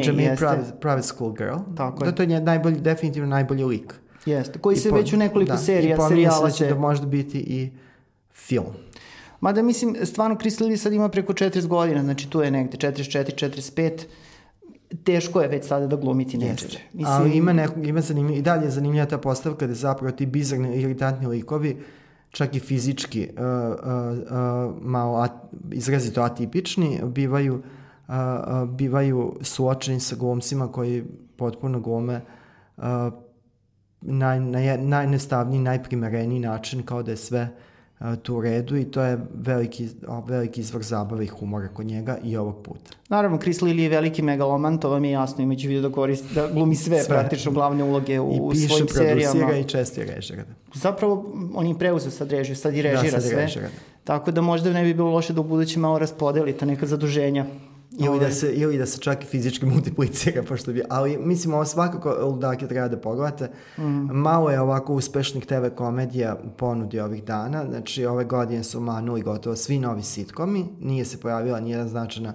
[0.05, 1.57] Jame, private, private School Girl.
[1.77, 2.11] Tako je.
[2.11, 3.95] Da, to je najbolji, definitivno najbolji lik.
[4.27, 6.69] Jeste, koji I se po, već u nekoliko da, serija, serijala se...
[6.69, 7.71] da može biti i
[8.33, 8.75] film.
[9.41, 13.51] Mada mislim, stvarno Chris Lilly sad ima preko 40 godina, znači tu je negde 44,
[13.51, 14.05] 45,
[15.05, 16.79] teško je već sada da glumiti neče.
[16.93, 17.07] Mislim...
[17.17, 20.77] Ali ima, neko, ima zanimljiv, i dalje je zanimljiva ta postavka da zapravo ti bizarni,
[20.77, 21.77] iritantni likovi,
[22.31, 25.33] čak i fizički uh, uh, uh, malo at,
[25.73, 31.05] izrazito atipični, bivaju, uh, uh, bivaju suočeni sa glumcima koji
[31.37, 32.21] potpuno glume
[32.77, 32.85] uh,
[34.01, 37.68] naj, naj, najnestavniji, najprimereniji način kao da je sve uh,
[38.23, 39.89] tu u redu i to je veliki,
[40.27, 42.91] veliki izvor zabave i humora kod njega i ovog puta.
[43.09, 46.49] Naravno, Chris Lilly je veliki megaloman, to vam je jasno, imajući vidio da, koristi, da
[46.53, 47.17] glumi sve, sve.
[47.17, 49.45] praktično glavne uloge u, u svojim serijama.
[49.45, 50.43] I piše, i često je režira.
[50.43, 50.55] Da.
[50.75, 53.43] Zapravo, on je preuzeo sad režiju, sad i režira da, sad sve.
[53.43, 53.75] Režira, da.
[54.05, 57.47] Tako da možda ne bi bilo loše da u budući malo raspodelite neka zaduženja.
[57.99, 61.65] Ili da, se, ili da se čak i fizički multiplicira, pošto bi, ali mislim ovo
[61.65, 63.51] svakako Ludake treba da pogledate.
[63.79, 63.83] Mm.
[64.13, 69.23] Malo je ovako uspešnih TV komedija u ponudi ovih dana, znači ove godine su manuli
[69.23, 72.35] gotovo svi novi sitkomi, nije se pojavila nijedan značajna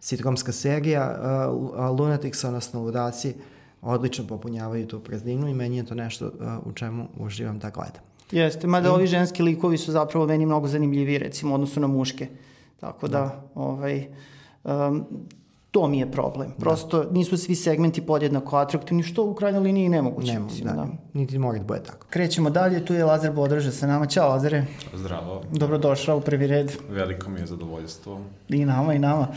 [0.00, 3.34] sitkomska serija, uh, Lunatics, odnosno Ludaci,
[3.82, 6.32] odlično popunjavaju tu prazninu i meni je to nešto uh,
[6.66, 8.02] u čemu uživam da gledam.
[8.30, 8.90] Jeste, mada I...
[8.90, 12.28] ovi ženski likovi su zapravo meni mnogo zanimljiviji, recimo, odnosno na muške.
[12.80, 13.42] Tako da, da.
[13.54, 14.06] ovaj,
[14.64, 15.06] Um,
[15.72, 16.48] to mi je problem.
[16.48, 16.54] Da.
[16.60, 17.10] Prosto da.
[17.10, 20.32] nisu svi segmenti podjednako atraktivni, što u krajnjoj liniji nemoguće.
[20.32, 20.72] Ne moguće, da.
[20.72, 20.86] da.
[21.12, 22.06] Niti mora da bude tako.
[22.10, 24.06] Krećemo dalje, tu je Lazar Bodraža sa nama.
[24.06, 24.64] Ćao Lazare.
[24.94, 25.42] Zdravo.
[25.52, 26.72] Dobrodošao u prvi red.
[26.90, 28.20] Veliko mi je zadovoljstvo.
[28.48, 29.28] I nama, i nama.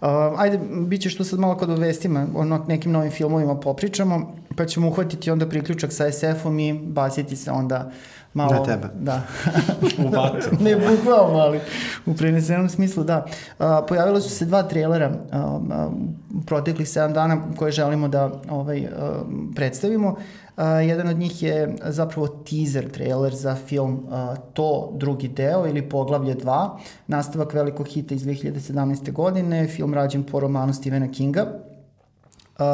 [0.00, 4.66] Uh, ajde, bit će što sad malo kod vestima, o nekim novim filmovima popričamo, pa
[4.66, 7.90] ćemo uhvatiti onda priključak sa SF-om i basiti se onda
[8.34, 8.52] malo...
[8.52, 8.88] Na tebe.
[9.00, 9.22] Da.
[10.04, 10.56] u vatru.
[10.60, 11.60] ne, bukvalno, ali
[12.06, 13.24] u prenesenom smislu, da.
[13.58, 15.92] Uh, pojavila su se dva trailera uh, uh,
[16.46, 18.90] proteklih 7 dana koje želimo da ovaj, uh,
[19.54, 20.08] predstavimo.
[20.08, 25.88] Uh, jedan od njih je zapravo teaser trailer za film uh, To drugi deo ili
[25.88, 26.70] Poglavlje 2,
[27.06, 29.12] nastavak velikog hita iz 2017.
[29.12, 31.46] godine, film rađen po romanu Stephena Kinga.
[32.58, 32.64] Uh,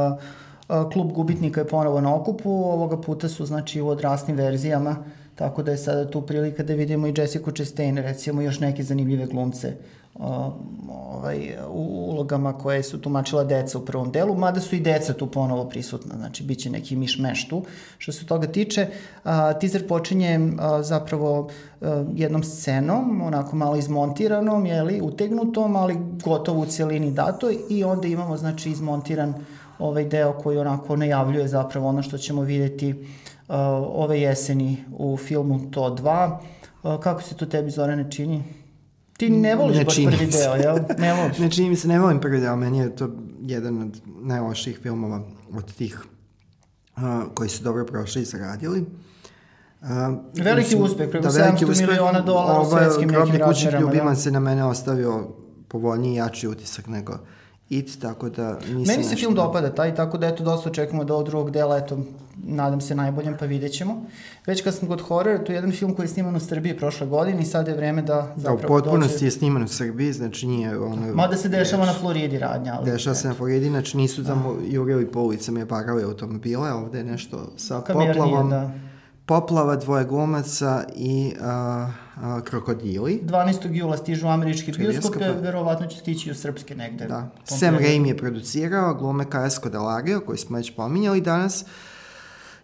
[0.93, 5.07] Klub gubitnika je ponovo na okupu, ovoga puta su znači u odrasnim verzijama uh,
[5.41, 9.27] Tako da je sada tu prilika da vidimo i Jessica Chastain, recimo još neke zanimljive
[9.27, 9.73] glumce
[10.15, 15.27] ovaj, u ulogama koje su tumačila deca u prvom delu, mada su i deca tu
[15.27, 17.63] ponovo prisutna, znači bit će neki miš-meš tu.
[17.99, 18.87] Što se toga tiče,
[19.25, 21.49] a, teaser počinje a, zapravo
[21.81, 28.09] a, jednom scenom, onako malo izmontiranom, jeli, utegnutom, ali gotovo u cijelini dato i onda
[28.09, 29.35] imamo znači izmontiran
[29.79, 33.30] ovaj deo koji onako najavljuje zapravo ono što ćemo videti Uh,
[33.95, 36.39] ove jeseni u filmu To 2.
[36.83, 38.45] Uh, kako se to tebi, Zorane, čini?
[39.17, 40.79] Ti ne voliš ne baš prvi deo, jel?
[40.99, 41.39] Ne voliš?
[41.39, 43.11] ne čini mi se, ne volim prvi deo, meni je to
[43.43, 46.03] jedan od najloših filmova od tih
[46.97, 47.03] uh,
[47.35, 48.81] koji su dobro prošli i zaradili.
[49.81, 49.89] Uh,
[50.35, 53.39] veliki mislim, uspeh, preko da, 700 uspeh, miliona dolara u svetskim nekim razmerama.
[53.39, 54.21] Grobni kućnik ljubiman da.
[54.21, 55.29] se na mene ostavio
[55.69, 57.19] povoljniji i jači utisak nego
[57.71, 61.23] It, tako da nisam Meni se film dopada taj, tako da eto dosta očekujemo do
[61.23, 61.99] drugog dela, eto
[62.45, 64.05] nadam se najboljem, pa vidjet ćemo.
[64.47, 67.07] Već kad sam kod horror, to je jedan film koji je sniman u Srbiji prošle
[67.07, 68.67] godine i sad je vreme da, da zapravo dođe...
[68.67, 69.27] Da, u potpunosti dođe...
[69.27, 71.15] je sniman u Srbiji, znači nije ono...
[71.15, 72.91] Mada se dešava na Floridi radnja, ali...
[72.91, 74.67] Dešava se na Floridi, znači nisu tamo da.
[74.67, 78.51] jurili po ulicama i parali automobile, ovde je nešto sa poplavom.
[78.51, 78.71] Da
[79.27, 83.21] Poplava dvoje glumaca i uh, uh, krokodili.
[83.25, 83.75] 12.
[83.75, 87.07] jula stižu američki bioskope, verovatno će stići u srpske negde.
[87.07, 87.29] Da.
[87.45, 91.65] Sam Raimi je producirao, glume Kaesko Delario, koji smo već pominjali danas,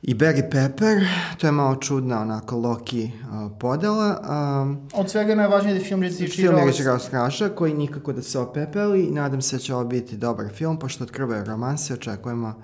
[0.02, 0.98] i Barry Pepper,
[1.38, 4.20] to je malo čudna onako Loki uh, podela.
[4.62, 6.34] Um, Od svega najvažnije da je film režirao...
[6.36, 9.10] Film režirao Straša, koji nikako da se opepeli.
[9.10, 12.54] Nadam se da će ovo biti dobar film, pošto od krve romanse očekujemo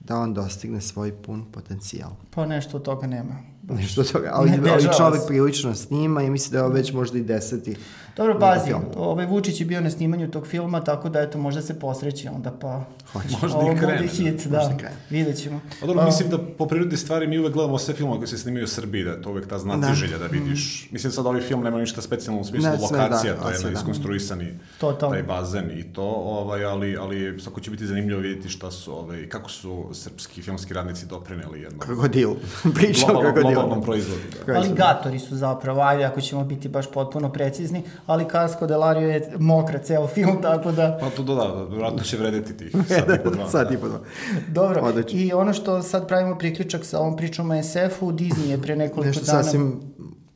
[0.00, 2.10] da on dostigne svoj pun potencijal.
[2.34, 3.34] Pa nešto od toga nema.
[3.78, 7.18] Nešto toga, ali, ne, ali čovek prilično snima i misli da je ovo već možda
[7.18, 7.76] i deseti
[8.16, 11.78] Dobro, pazi, ovaj Vučić je bio na snimanju tog filma, tako da eto, možda se
[11.78, 12.84] posreći onda pa...
[13.18, 13.36] Hoće.
[13.42, 13.96] Možda i krene.
[13.96, 14.76] Bude hit, da,
[15.10, 15.60] vidjet ćemo.
[15.82, 18.64] A dobro, mislim da po prirodi stvari mi uvek gledamo sve filmove koji se snimaju
[18.64, 19.94] u Srbiji, da je to uvek ta znati da.
[19.94, 20.86] želja da vidiš.
[20.90, 20.94] Mm.
[20.94, 23.70] Mislim sad ovaj film nema ništa specijalno u smislu ne, lokacija, da, to je na
[23.70, 23.72] da.
[23.72, 25.10] iskonstruisani to, to.
[25.10, 29.28] taj bazen i to, ovaj, ali, ali svako će biti zanimljivo vidjeti šta su, ovaj,
[29.28, 31.80] kako su srpski filmski radnici doprineli jednom.
[31.80, 32.30] Krokodil.
[32.74, 33.52] Priča o krokodilu.
[33.52, 34.20] Globalnom proizvodu.
[34.46, 34.52] Da.
[34.52, 39.78] Aligatori su zapravo, ajde ako ćemo biti baš potpuno precizni, ali Kasko Delario je mokra
[39.78, 40.98] ceo film, tako da...
[41.00, 43.48] Pa to da, da, vratno će vredeti tih sad i po dva.
[43.48, 44.00] sad i po dva.
[44.48, 45.20] Dobro, Odlično.
[45.20, 49.06] i ono što sad pravimo priključak sa ovom pričom o SF-u, Disney je pre nekoliko
[49.06, 49.42] Nešto dana...
[49.42, 49.80] sasvim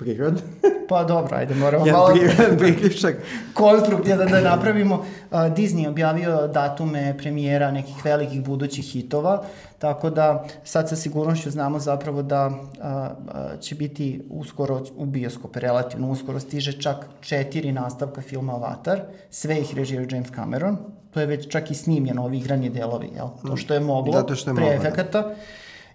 [0.01, 0.43] prirod.
[0.89, 2.11] pa dobro, ajde, moramo malo...
[2.11, 3.17] Jedan priključak.
[3.55, 4.95] Konstrukt jedan da napravimo.
[4.95, 9.45] Uh, Disney objavio datume premijera nekih velikih budućih hitova,
[9.79, 16.11] tako da sad sa sigurnošću znamo zapravo da uh, će biti uskoro u bioskop, relativno
[16.11, 20.77] uskoro stiže čak četiri nastavka filma Avatar, sve ih režirao James Cameron,
[21.11, 23.29] to je već čak i snimljeno, ovi igranje delovi, jel?
[23.47, 24.89] To što je moglo, Zato što je pre moglo, da.
[24.89, 25.35] efekata.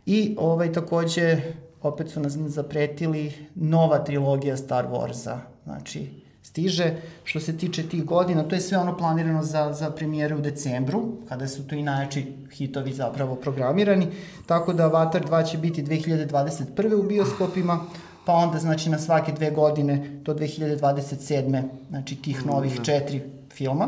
[0.05, 1.37] I ovaj, takođe
[1.85, 5.37] opet su nas zapretili nova trilogija Star Warsa.
[5.63, 6.93] Znači, stiže.
[7.23, 11.03] Što se tiče tih godina, to je sve ono planirano za, za premijere u decembru,
[11.29, 14.07] kada su to i najjači hitovi zapravo programirani.
[14.45, 16.95] Tako da Avatar 2 će biti 2021.
[16.99, 17.79] u bioskopima,
[18.25, 21.63] pa onda znači na svake dve godine do 2027.
[21.89, 23.21] znači tih novih četiri
[23.53, 23.87] filma.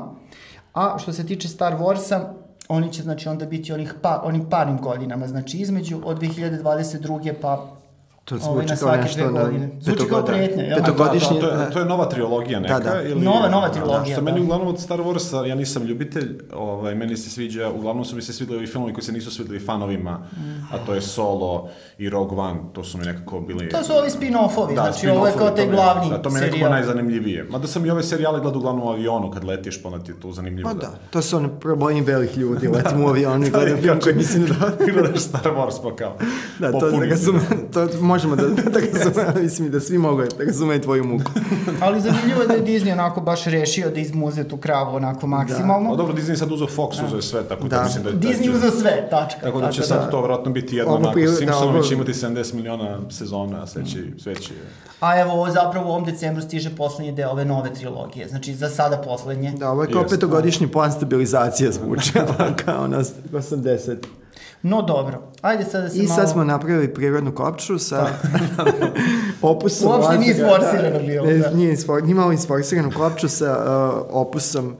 [0.73, 2.33] A što se tiče Star Warsa,
[2.67, 7.33] oni će znači onda biti onih pa, onim parnim godinama, znači između od 2022.
[7.41, 7.77] pa
[8.27, 9.51] To zvuči kao nešto na...
[9.81, 10.77] Zvuči kao pretnje, jel?
[10.77, 11.39] Petogodišnje...
[11.39, 12.79] Da, to, je, to je nova trilogija neka?
[12.79, 13.01] Da, da.
[13.01, 14.13] Ili, nova, nova trilogija, da.
[14.13, 18.15] Što meni uglavnom od Star Warsa, ja nisam ljubitelj, ovaj, meni se sviđa, uglavnom su
[18.15, 20.73] mi se svideli ovi filmovi koji se nisu svideli fanovima, mm.
[20.73, 23.69] a to je Solo i Rogue One, to su mi nekako bili...
[23.69, 26.39] To su ovi spin-offovi, da, znači spin ovo je kao te glavni Da, to mi
[26.39, 27.43] je nekako najzanimljivije.
[27.49, 30.31] Mada sam i ove serijale gledao uglavnom u avionu kad letiš, pa ti je to
[30.31, 30.69] zanimljivo.
[30.69, 34.15] Pa da, to su oni problemi velih ljudi, letim u avionu i gledam film koji
[34.15, 34.55] mislim da...
[34.93, 36.15] Gledaš Star Wars pa kao.
[36.59, 37.33] Da, to, da ga su,
[37.73, 41.31] to možemo da, da ga razume, mislim da svi mogu da razumeju tvoju muku.
[41.81, 45.87] Ali zanimljivo je da je Disney onako baš rešio da izmuze tu kravu onako maksimalno.
[45.87, 45.93] Da.
[45.93, 48.11] O, dobro, Disney sad uzeo Fox, uzeo sve, tako da, da mislim da...
[48.11, 49.41] Disney uzeo sve, tačka.
[49.41, 50.09] Tako da će sad da.
[50.09, 53.99] to vratno biti jedno ovo onako, Simpsonovi će imati 70 miliona sezona, a sve će,
[54.17, 54.53] sve će...
[54.99, 58.97] A evo, zapravo u ovom decembru stiže poslednji deo ove nove trilogije, znači za sada
[58.97, 59.51] poslednje.
[59.51, 62.11] Da, ovo je kao petogodišnji plan stabilizacije zvuče,
[62.65, 62.97] kao na
[63.31, 63.97] 80.
[64.63, 66.13] No dobro, ajde sad da se I malo...
[66.13, 68.07] I sad smo napravili prirodnu kopču sa
[69.41, 69.91] opusom...
[69.91, 71.25] Uopšte nije isforsirano bilo.
[71.25, 71.49] Ne, da.
[71.49, 74.75] nije, isfor, nije malo isforsiranu kopču sa uh, opusom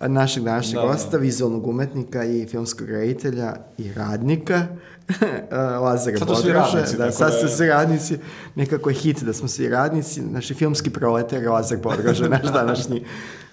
[0.00, 1.16] našeg današnjeg da, gosta, da.
[1.16, 4.66] vizualnog umetnika i filmskog reditelja i radnika.
[5.82, 6.96] Lazara Sad su svi radnici.
[6.96, 8.18] Da, sad su da svi radnici.
[8.54, 10.22] Nekako je hit da smo svi radnici.
[10.22, 13.04] Naši filmski proletar Lazar Podroža, naš današnji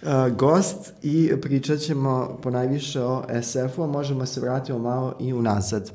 [0.02, 0.94] uh, gost.
[1.04, 5.92] I pričat ćemo ponajviše o SF-u, a možemo se vratiti malo i unazad.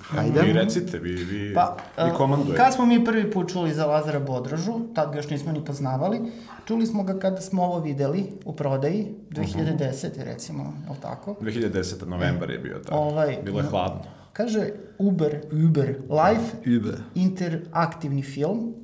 [0.00, 0.42] Hajde.
[0.42, 2.56] Vi recite, vi, vi, pa, vi uh, komandujete.
[2.56, 6.20] Kad smo mi prvi put čuli za Lazara Bodrožu, tad ga još nismo ni poznavali,
[6.64, 9.40] čuli smo ga kada smo ovo videli u prodaji, 2010.
[9.40, 10.24] Uh -huh.
[10.24, 11.36] recimo, je li tako?
[11.40, 12.06] 2010.
[12.06, 12.96] novembar je bio tako.
[12.96, 14.00] Ovaj, Bilo je hladno.
[14.32, 17.00] Kaže Uber, Uber, live, Uber.
[17.14, 18.74] interaktivni film.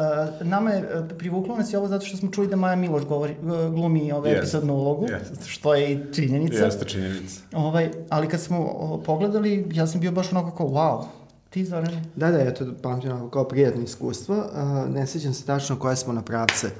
[0.00, 3.04] Uh, nama je uh, privuklo nas je ovo zato što smo čuli da Maja Miloš
[3.04, 4.38] govori, uh, glumi ovaj yes.
[4.38, 5.46] epizodnu ulogu, yes.
[5.46, 6.64] što je i činjenica.
[6.64, 7.40] Jeste činjenica.
[7.52, 11.04] Ovaj, ali kad smo uh, pogledali, ja sam bio baš onako kao, wow,
[11.50, 12.04] Ti, Zoran?
[12.16, 14.36] Da, da, ja to pamtim kao prijatno iskustvo.
[14.36, 16.72] Uh, ne sjećam se tačno koje smo na pravce uh,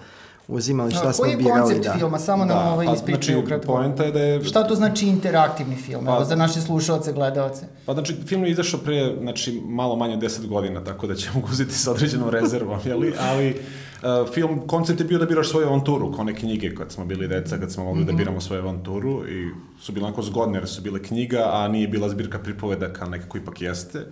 [0.51, 1.43] uzimali šta smo birali.
[1.43, 1.95] Koji je koncept da.
[1.99, 2.19] filma?
[2.19, 3.73] Samo da, nam ovaj pa, ispričaju znači, ukratko.
[3.73, 4.45] Poenta je da je...
[4.45, 6.05] Šta to znači interaktivni film?
[6.05, 7.67] Pa, Evo, za naše slušalce, gledalce.
[7.87, 11.43] Pa znači, film je izašao pre, znači, malo manje od 10 godina, tako da ćemo
[11.53, 13.13] uzeti sa određenom rezervom, jeli?
[13.21, 17.05] Ali uh, film, koncept je bio da biraš svoju avanturu, kao one knjige kad smo
[17.05, 18.07] bili deca, kad smo mogli mm -hmm.
[18.07, 18.19] da mhm.
[18.19, 22.09] biramo svoju avanturu i su bile onako zgodne jer su bile knjiga, a nije bila
[22.09, 24.07] zbirka pripovedaka, nekako ipak jeste.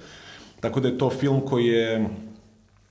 [0.60, 2.08] Tako da je to film koji je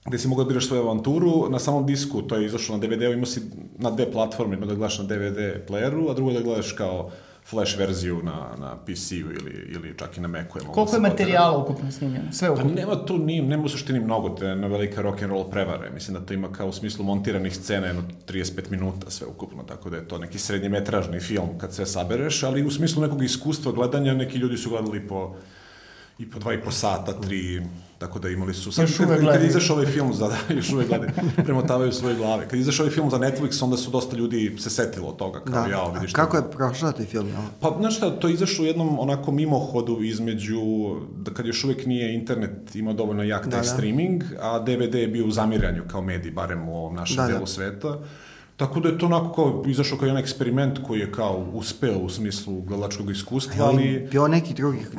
[0.07, 3.13] gde si mogao da biraš svoju avanturu, na samom disku, to je izašlo na DVD-u,
[3.13, 3.41] imao si
[3.77, 7.11] na dve platforme, ima da gledaš na DVD playeru, a drugo da gledaš kao
[7.49, 10.59] flash verziju na, na PC-u ili, ili čak i na Macu.
[10.59, 12.31] Je Koliko je materijala ukupno snimljeno?
[12.31, 12.69] Sve pa ukupno?
[12.69, 15.89] Pa nema tu, ni, nema u suštini mnogo te na velike rock and roll prevare.
[15.93, 19.89] Mislim da to ima kao u smislu montiranih scena jedno 35 minuta sve ukupno, tako
[19.89, 24.13] da je to neki srednjemetražni film kad sve sabereš, ali u smislu nekog iskustva gledanja
[24.13, 25.35] neki ljudi su gledali po
[26.19, 27.61] i po dva i po sata, tri,
[27.97, 28.71] tako da imali su...
[28.71, 32.47] Sad, kad, kad izašao ovaj film za, da, još uvek gledaju, premotavaju svoje glave.
[32.47, 35.69] Kad izašao ovaj film za Netflix, onda su dosta ljudi se setilo toga, kao da.
[35.69, 36.13] ja, vidiš...
[36.13, 37.27] Kako je prošao taj film?
[37.27, 37.43] Ja?
[37.59, 40.61] Pa, znaš šta, to izašao u jednom onako mimohodu između,
[41.17, 43.63] da kad još uvek nije internet imao dovoljno jak taj da, da.
[43.63, 47.39] streaming, a DVD je bio u zamiranju kao medij, barem u ovom našem da, delu
[47.39, 47.45] da.
[47.45, 47.99] sveta.
[48.57, 52.09] Tako da je to onako kao izašao kao jedan eksperiment koji je kao uspeo u
[52.09, 54.07] smislu gledalačkog iskustva, ali...
[54.11, 54.91] Bio neki drugih,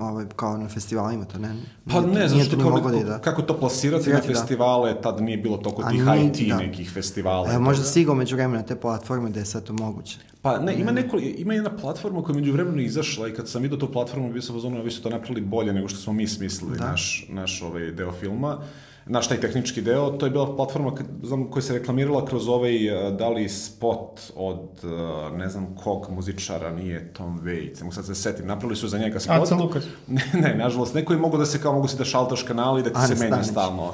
[0.00, 1.54] ovaj, kao na festivalima, to ne...
[1.90, 3.18] Pa ne, znaš što kao neko, da...
[3.18, 4.22] kako to plasirati na da.
[4.22, 5.00] festivale, da.
[5.00, 6.56] tad nije bilo toliko tih IT da.
[6.56, 7.52] nekih festivala.
[7.52, 10.18] Evo, možda stigao među vremena te platforme da je sad to moguće.
[10.42, 13.62] Pa ne, ima, neko, ima jedna platforma koja je među vremenu izašla i kad sam
[13.62, 16.26] vidio tu platformu, bio sam pozorno, vi su to napravili bolje nego što smo mi
[16.26, 16.90] smislili, da.
[16.90, 18.58] naš, naš ovaj deo filma
[19.06, 20.92] naš taj tehnički deo, to je bila platforma
[21.22, 26.06] znam, koja se reklamirala kroz ovaj, eh, da li spot od, eh, ne znam kog
[26.10, 29.42] muzičara, nije Tom Waits, mogu sad se setim, napravili su za njega spot.
[29.42, 29.84] Aca Lukas.
[30.06, 32.90] ne, ne, nažalost, neko je mogo da se kao, mogu si da šaltaš kanali da
[32.90, 33.92] ti A, se menja stalno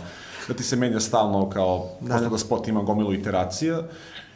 [0.49, 2.39] da ti se menja stalno kao, da, da.
[2.39, 3.83] spot ima gomilu iteracija.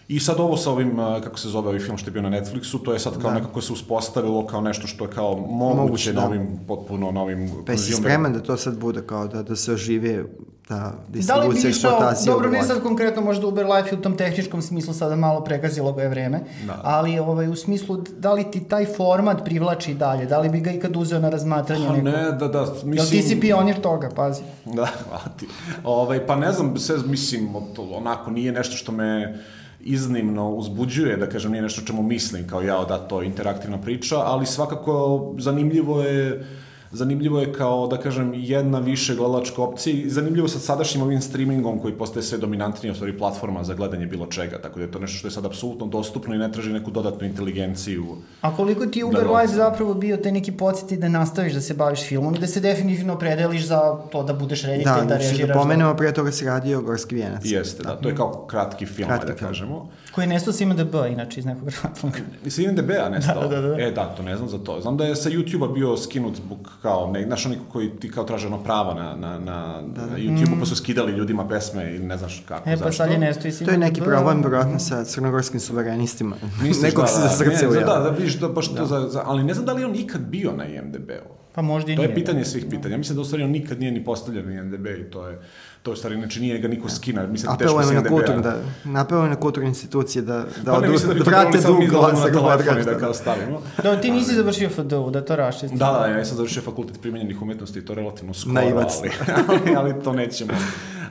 [0.08, 2.84] I sad ovo sa ovim, kako se zove ovaj film što je bio na Netflixu,
[2.84, 3.34] to je sad kao da.
[3.38, 6.20] nekako se uspostavilo kao nešto što je kao moguće, moguće da.
[6.20, 7.50] novim, potpuno novim...
[7.66, 10.24] Pa si spreman da to sad bude kao da, da se oživi
[10.68, 12.32] ta distribucija, da eksploatacija.
[12.32, 16.08] Dobro, ne sad konkretno možda Uber Life u tom tehničkom smislu sada malo pregazilo je
[16.08, 16.80] vreme, da.
[16.82, 20.70] ali ovaj, u smislu da li ti taj format privlači dalje, da li bi ga
[20.70, 22.04] ikad uzeo na razmatranje pa neko?
[22.04, 22.92] Ne, da, da, mislim...
[22.92, 24.42] Jel ti si pionir toga, pazi.
[24.74, 25.46] Da, hvala ti.
[25.84, 27.48] Ovaj, pa ne znam, sve, mislim,
[27.96, 29.38] onako, nije nešto što me
[29.80, 34.16] iznimno uzbuđuje, da kažem, nije nešto čemu mislim kao ja, da to je interaktivna priča,
[34.16, 36.46] ali svakako zanimljivo je
[36.94, 41.78] zanimljivo je kao, da kažem, jedna više gledalačka opcija i zanimljivo sa sadašnjim ovim streamingom
[41.78, 44.98] koji postaje sve dominantnija, u stvari platforma za gledanje bilo čega, tako da je to
[44.98, 48.04] nešto što je sad apsolutno dostupno i ne traži neku dodatnu inteligenciju.
[48.40, 52.08] A koliko ti Uber Life zapravo bio te neki podsjeti da nastaviš da se baviš
[52.08, 55.48] filmom i da se definitivno predeliš za to da budeš reditelj, da, da znači, režiraš?
[55.48, 57.42] Da, pomenemo, pre toga se radio Gorski vijenac.
[57.44, 59.88] Jeste, da, to je kao kratki film, kratki da kažemo.
[60.14, 62.18] Koji je nestao sa IMDB, inače, iz nekog razloga.
[62.48, 63.48] Sa IMDB-a nestao?
[63.48, 63.82] Da, da, da.
[63.82, 64.80] E, da, to ne znam za to.
[64.80, 68.24] Znam da je sa YouTube-a bio skinut zbog kao, ne, znaš, oni koji ti kao
[68.24, 70.06] traže ono prava na, na, na, da, da.
[70.06, 70.60] na YouTube-u, mm.
[70.60, 72.92] pa su skidali ljudima pesme i ne znaš kako, e, pa zašto.
[72.92, 76.36] sad je nesto i To je neki problem, vjerojatno, sa crnogorskim suverenistima.
[76.62, 78.76] Misliš Nekog da, se za srce ne, da, da, vidiš, da, baš da.
[78.76, 81.44] to za, za, ali ne znam da li on ikad bio na IMDB-u.
[81.54, 82.08] Pa možda i to nije.
[82.08, 82.96] To je pitanje svih pitanja.
[82.96, 85.38] Mislim da u stvari on nikad nije ni postavljen na IMDB i to je
[85.84, 88.56] to je stvari, znači nije ga niko skina, mislim da teško se na kultur, da,
[88.84, 92.88] napeo na kulturne institucije da, da, pa ne, mislim da, da vrate dug glasa podcast.
[92.88, 93.62] Da kao stavimo.
[93.82, 95.78] Da, ti nisi završio FDU, da to raščistimo.
[95.78, 98.92] Da, da, ja sam završio fakultet primenjenih umetnosti i to relativno skoro, Naivac.
[98.98, 99.10] ali,
[99.48, 100.52] ali, ali to nećemo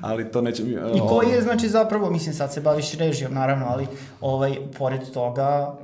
[0.01, 0.63] ali to neće...
[0.95, 3.87] I koji je, znači, zapravo, mislim, sad se baviš režijom, naravno, ali,
[4.21, 5.75] ovaj, pored toga,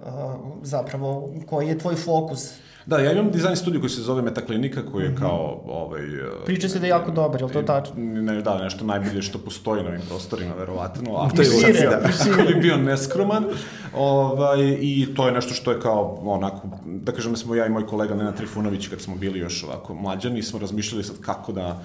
[0.62, 2.52] zapravo, koji je tvoj fokus
[2.90, 5.20] Da, ja imam dizajn studiju koji se zove Metaklinika, koji je mhm.
[5.20, 5.62] kao...
[5.66, 6.02] Ovaj,
[6.46, 7.94] Priča se da je jako dobar, je li to tačno?
[7.98, 11.16] Ne, da, nešto najbolje što postoji na ovim prostorima, verovatno.
[11.16, 12.54] A to je da, šire.
[12.54, 13.46] bi bio neskroman.
[13.94, 17.70] Ovaj, I to je nešto što je kao, onako, da kažem da smo ja i
[17.70, 21.84] moj kolega Nena Trifunović, kad smo bili još ovako mlađani, smo razmišljali sad kako da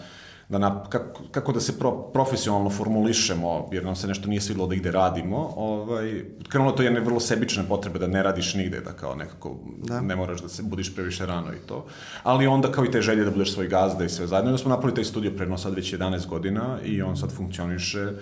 [0.48, 4.66] da na, kako, kako da se pro, profesionalno formulišemo, jer nam se nešto nije svidlo
[4.66, 8.92] da ide radimo, ovaj, krenulo to jedne vrlo sebične potrebe da ne radiš nigde, da
[8.92, 10.00] kao nekako da.
[10.00, 11.86] ne moraš da se budiš previše rano i to.
[12.22, 14.50] Ali onda kao i te želje da budeš svoj gazda i sve zajedno.
[14.50, 18.12] I onda smo napravili taj studio predno sad već 11 godina i on sad funkcioniše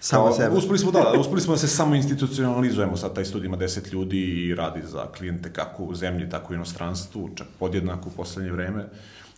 [0.00, 0.56] Samo kao, sebe.
[0.56, 4.18] Uspeli smo, da, uspeli smo da se samo institucionalizujemo, sad taj studij ima 10 ljudi
[4.18, 8.52] i radi za klijente kako u zemlji, tako i u inostranstvu, čak podjednako u poslednje
[8.52, 8.84] vreme.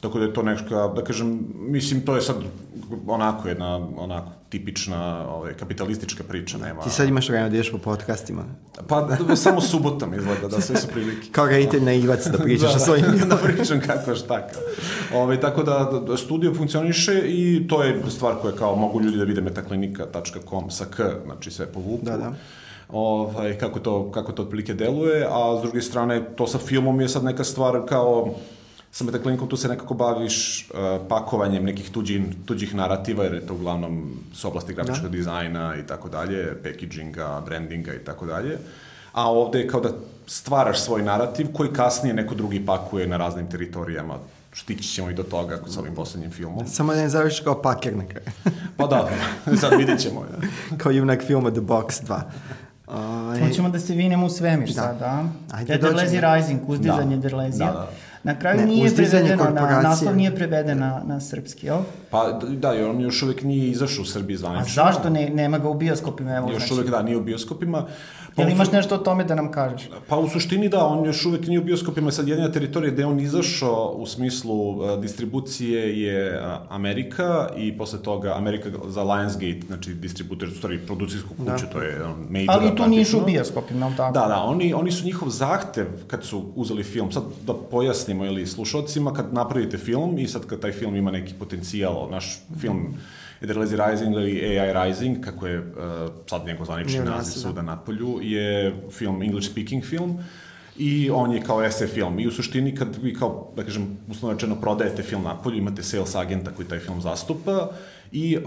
[0.01, 2.37] Tako da je to neka, da kažem, mislim, to je sad
[3.07, 6.83] onako jedna, onako, tipična ovaj, kapitalistička priča, nema...
[6.83, 8.45] Ti sad imaš vremena da ideš po podcastima.
[8.89, 11.29] Pa, da, samo subotom izgleda, da sve su prilike.
[11.33, 13.05] Kao reditelj na Ivac, da pričaš da, o svojim...
[13.19, 14.35] da, da pričam kako šta.
[15.13, 19.17] Ove, ovaj, tako da, da, studio funkcioniše i to je stvar koja kao mogu ljudi
[19.17, 22.05] da vide metaklinika.com sa k, znači sve povuku.
[22.05, 22.33] Da, da
[22.89, 27.09] ovaj, kako, to, kako to otprilike deluje, a s druge strane, to sa filmom je
[27.09, 28.35] sad neka stvar kao
[28.93, 33.55] sa metaklinikom tu se nekako baviš uh, pakovanjem nekih tuđih, tuđih narativa, jer je to
[33.55, 35.17] uglavnom s oblasti grafičkog da.
[35.17, 38.59] dizajna i tako dalje, packaginga, brandinga i tako dalje.
[39.13, 39.91] A ovde je kao da
[40.27, 44.15] stvaraš svoj narativ koji kasnije neko drugi pakuje na raznim teritorijama
[44.55, 46.67] stići ćemo i do toga sa ovim poslednjim filmom.
[46.67, 48.27] Samo da ne završi kao paker na kraju.
[48.77, 49.09] pa da,
[49.57, 50.21] sad vidit ćemo.
[50.21, 50.49] Ja.
[50.79, 52.21] kao junak filma The Box 2.
[52.87, 53.41] Ovaj...
[53.41, 54.75] Hoćemo da se vinemo u svemir da.
[54.75, 55.25] sad, da?
[55.53, 57.23] Ajde, Derlezi Rising, uzdizanje da.
[57.23, 57.67] Derlezija.
[57.67, 57.91] Da, da.
[58.23, 61.79] Na kraju ne, nije prevedeno, na, naslov nije preveden na, na srpski, jel?
[62.11, 64.83] Pa da, jer on još uvek nije izašao u Srbiji zvanično.
[64.83, 66.37] A zašto ne, nema ga u bioskopima?
[66.37, 66.75] Evo, još znači.
[66.75, 67.87] uvek da, nije u bioskopima.
[68.37, 69.89] Pa Jel imaš nešto o tome da nam kažeš?
[70.09, 73.21] Pa u suštini da, on još uvek nije u bioskopima, sad jedina teritorija gde on
[73.21, 79.95] izašao u smislu uh, distribucije je uh, Amerika i posle toga Amerika za Lionsgate, znači
[79.95, 81.73] distributer, u stvari producijsku kuću, da.
[81.73, 82.47] to je um, major.
[82.49, 84.13] Ali tu nisu u bioskopima, ali tako?
[84.13, 88.47] Da, da, oni, oni su njihov zahtev kad su uzeli film, sad da pojasnimo ili
[88.47, 93.20] slušalcima, kad napravite film i sad kad taj film ima neki potencijal, naš film mm
[93.41, 95.67] Ederlezi Rising ili AI Rising, kako je uh,
[96.27, 97.41] sad njegov zvanični naziv da.
[97.41, 100.19] suda napolju, je film, English speaking film,
[100.77, 102.19] i on je kao SF film.
[102.19, 106.15] I u suštini kad vi kao, da kažem, uslovno rečeno prodajete film napolju, imate sales
[106.15, 107.69] agenta koji taj film zastupa
[108.13, 108.43] i uh,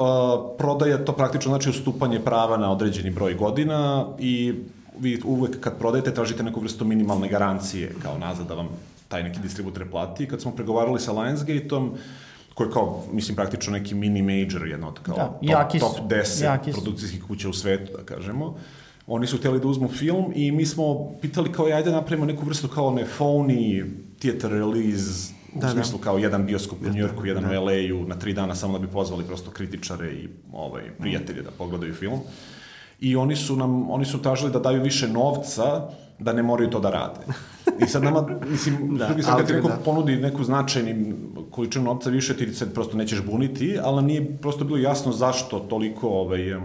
[0.57, 4.53] prodaja to praktično znači ustupanje prava na određeni broj godina i
[4.99, 8.69] vi uvek kad prodajete tražite neku vrstu minimalne garancije kao nazad da vam
[9.07, 10.27] taj neki distributer plati.
[10.27, 11.93] Kad smo pregovarali sa Lionsgate-om,
[12.53, 16.71] koji je kao, mislim, praktično neki mini major, jedno od kao da, top, top 10
[16.71, 18.57] produkcijskih kuća u svetu, da kažemo.
[19.07, 22.67] Oni su hteli da uzmu film i mi smo pitali kao, ajde napravimo neku vrstu
[22.67, 23.85] kao ne phony
[24.19, 26.03] theater release u da, smislu da.
[26.03, 27.61] kao jedan bioskop u Njujorku, jedan da.
[27.61, 31.51] u LA-u, na tri dana samo da bi pozvali prosto kritičare i ovaj, prijatelje da
[31.51, 32.19] pogledaju film.
[32.99, 35.89] I oni su nam, oni su tražili da daju više novca,
[36.23, 37.19] da ne moraju to da rade.
[37.79, 39.77] I sad nama, mislim, da, drugi sad kad ti neko da.
[39.85, 41.13] ponudi neku značajni
[41.51, 46.09] količinu novca više, ti se prosto nećeš buniti, ali nije prosto bilo jasno zašto toliko
[46.09, 46.55] ovaj,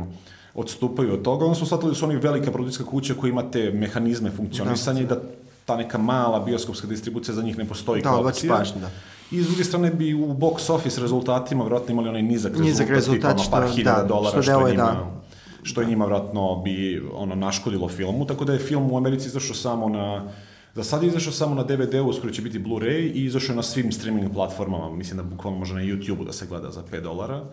[0.55, 1.45] odstupaju od toga.
[1.45, 5.05] Onda smo shvatili da su oni velika produkcijska kuća koja ima te mehanizme funkcionisanja da,
[5.05, 5.21] i da
[5.65, 8.57] ta neka mala bioskopska distribucija za njih ne postoji da, kao opcija.
[8.57, 8.91] Pažnje, da.
[9.31, 13.33] I s druge strane bi u box office rezultatima vjerojatno imali onaj nizak, nizak rezultat,
[13.33, 15.18] rezultat ono par hiljada da, dolara što, što je njima, da.
[15.63, 19.55] Što je njima vjerojatno bi ono naškodilo filmu, tako da je film u Americi izašao
[19.55, 20.29] samo na
[20.75, 23.63] Za sad je izašao samo na DVD-u, uskoro će biti Blu-ray i izašao je na
[23.63, 27.45] svim streaming platformama, mislim da bukvalno može na YouTube-u da se gleda za 5 dolara.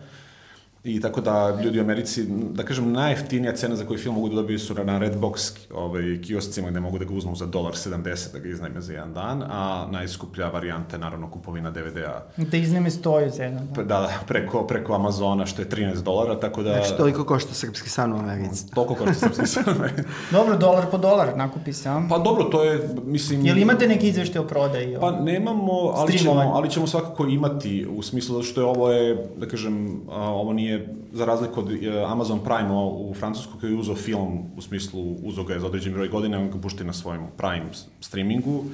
[0.86, 4.34] I tako da ljudi u Americi, da kažem, najjeftinija cena za koju film mogu da
[4.34, 8.38] dobiju su na Redbox ovaj, kioscima gde mogu da ga uzmu za dolar 70 da
[8.38, 12.22] ga iznajme za jedan dan, a najskuplja varijanta je naravno kupovina DVD-a.
[12.36, 13.86] Da iznajme stoju za jedan dan.
[13.86, 16.72] Da, da, preko, preko Amazona što je 13 dolara, tako da...
[16.72, 18.70] Znači toliko košta srpski san u Americi.
[18.74, 20.08] Toliko košta srpski san u Americi.
[20.32, 22.02] dobro, dolar po dolar nakupi se, a?
[22.08, 23.46] Pa dobro, to je, mislim...
[23.46, 24.96] Jel imate neki izvešte o prodaji?
[25.00, 29.26] Pa nemamo, ali ćemo, ali ćemo svakako imati u smislu zato što je ovo je,
[29.36, 30.75] da kažem, ovo nije
[31.12, 35.44] za razliku od e, Amazon Prime u Francusku koji je uzao film, u smislu uzao
[35.44, 37.66] ga je za određen broj godina, on ga pušti na svojom Prime
[38.00, 38.64] streamingu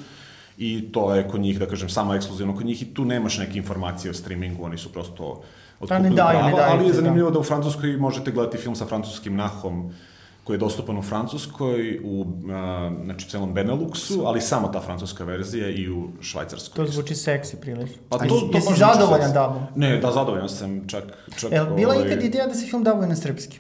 [0.59, 3.59] i to je kod njih, da kažem, samo ekskluzivno kod njih i tu nemaš neke
[3.59, 5.43] informacije o streamingu, oni su prosto
[5.81, 6.95] otkupili ne daju, ne daju, ali je da.
[6.95, 7.35] zanimljivo da.
[7.35, 9.93] da u Francuskoj možete gledati film sa francuskim nahom
[10.45, 15.69] koji je dostupan u Francuskoj, u a, znači, celom Beneluxu, ali samo ta francuska verzija
[15.69, 16.87] i u švajcarskoj.
[16.87, 18.03] To zvuči seksi prilično.
[18.09, 19.63] Pa to, to Jesi zadovoljan dabom?
[19.77, 21.05] Ne, da, zadovoljan sam, čak...
[21.37, 22.07] čak Jel, bila ovaj...
[22.07, 23.59] ikad ideja da se film dabuje na srpski?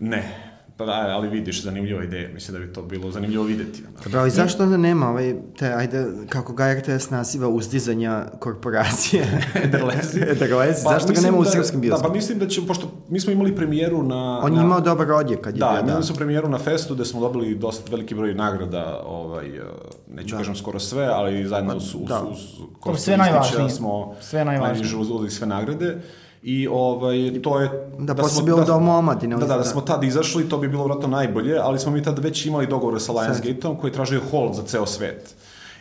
[0.00, 0.47] Ne,
[0.78, 3.82] Pa da, ali vidiš, zanimljiva ideja, mislim da bi to bilo zanimljivo videti.
[4.04, 9.42] Dobro, ali zašto onda nema ovaj, te, ajde, kako ga RTS naziva, uzdizanja korporacije?
[9.64, 10.20] Ederlezi.
[10.20, 12.02] Ederlezi, pa, zašto ga nema u da, srpskim bioskopu?
[12.02, 14.40] Da, pa mislim da će, pošto mi smo imali premijeru na...
[14.42, 15.88] On je imao dobar odjek kad je da, bio, da.
[15.88, 19.62] imali smo premijeru na festu gde smo dobili dosta veliki broj nagrada, ovaj, eh,
[20.08, 20.36] neću da.
[20.36, 22.22] kažem skoro sve, ali zajedno uz, uz, da.
[22.22, 23.70] uz, uz, uz sve najvažnije.
[23.70, 24.96] smo sve najvažnije.
[24.96, 25.98] uzeli sve nagrade.
[26.42, 27.90] I ovaj, to je...
[27.98, 29.36] Da, da smo, bilo da, domu omladine.
[29.36, 32.18] Da, da, da, smo tad izašli, to bi bilo vratno najbolje, ali smo mi tad
[32.18, 35.34] već imali dogovore sa Lionsgate-om koji je tražio hold za ceo svet.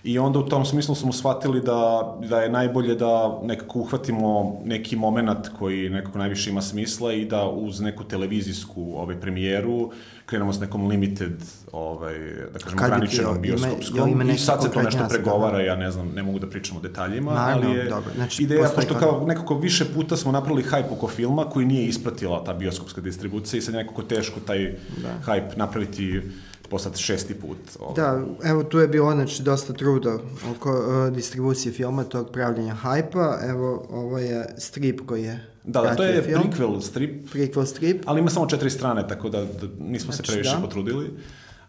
[0.07, 4.95] I onda u tom smislu smo shvatili da, da je najbolje da nekako uhvatimo neki
[4.95, 9.91] moment koji nekako najviše ima smisla i da uz neku televizijsku ovaj, premijeru
[10.25, 12.19] krenemo s nekom limited, ovaj,
[12.53, 16.11] da kažem, ograničenom bioskopskom ima, ima i sad se to nešto pregovara, ja ne znam,
[16.15, 18.11] ne mogu da pričam o detaljima, Naravno, ali je dobro.
[18.15, 22.43] Znači, ideja, pošto kao nekako više puta smo napravili hype oko filma koji nije ispratila
[22.43, 25.31] ta bioskopska distribucija i sad je nekako teško taj da.
[25.31, 26.21] hype napraviti
[26.69, 27.57] poslat šesti put.
[27.79, 27.95] Ovaj.
[27.95, 30.17] Da, evo tu je bilo znači dosta truda
[30.55, 33.37] oko uh, distribucije filma, tog pravljanja hajpa.
[33.49, 36.43] Evo, ovo je strip koji je Da, da, to je film.
[36.43, 37.33] prequel strip.
[37.33, 38.03] Prequel strip.
[38.05, 40.61] Ali ima samo četiri strane, tako da, da nismo znači, se previše da.
[40.61, 41.11] potrudili.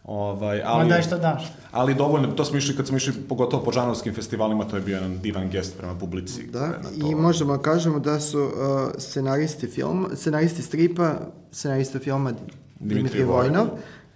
[0.05, 1.53] Ovaj, ali, Ma daj što daš.
[1.71, 4.95] Ali dovoljno, to smo išli kad smo išli pogotovo po žanovskim festivalima, to je bio
[4.95, 6.47] jedan divan gest prema publici.
[6.47, 8.51] Da, i možemo da kažemo da su uh,
[8.99, 11.15] scenaristi film, scenaristi stripa,
[11.53, 12.33] scenarista filma
[12.81, 13.67] Dimitri Vojnov,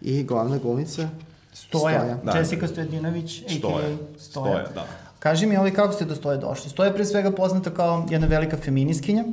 [0.05, 1.09] i glavna glumica
[1.53, 2.19] Stoja, Stoja.
[2.25, 2.39] Da.
[2.39, 3.59] Jessica Stojedinović, Stoja.
[3.59, 3.97] Stoja.
[4.19, 4.87] Stoja, da.
[5.19, 6.71] Kaži mi, ovaj, kako ste do Stoje došli?
[6.71, 9.25] Stoja je pre svega poznata kao jedna velika feminiskinja.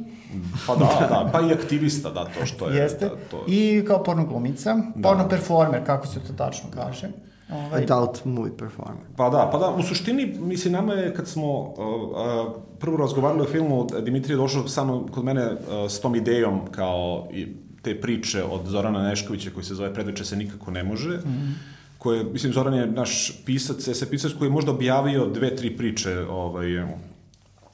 [0.68, 2.78] Pa da, da, pa i aktivista, da, to što je.
[2.78, 3.06] Jeste.
[3.06, 3.46] Da, to...
[3.48, 5.10] I kao porno glumica, da.
[5.10, 7.10] porno performer, kako se to tačno kaže.
[7.52, 7.84] Ovaj...
[7.84, 9.04] Adult movie performer.
[9.18, 13.42] Pa da, pa da, u suštini, mislim, nama je, kad smo uh, uh, prvo razgovarali
[13.42, 15.58] o filmu, Dimitrije je došao samo kod mene uh,
[15.90, 17.48] s tom idejom kao i
[17.82, 21.54] te priče od Zorana Neškovića koji se zove Predveče se nikako ne može, mm -hmm.
[21.98, 26.20] koje, mislim, Zoran je naš pisac, se pisac koji je možda objavio dve, tri priče
[26.20, 26.68] ovaj,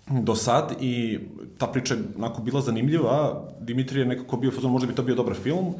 [0.09, 1.19] do sad i
[1.57, 3.43] ta priča je onako bila zanimljiva.
[3.59, 5.73] Dimitrij je nekako bio fazon, možda bi to bio dobar film.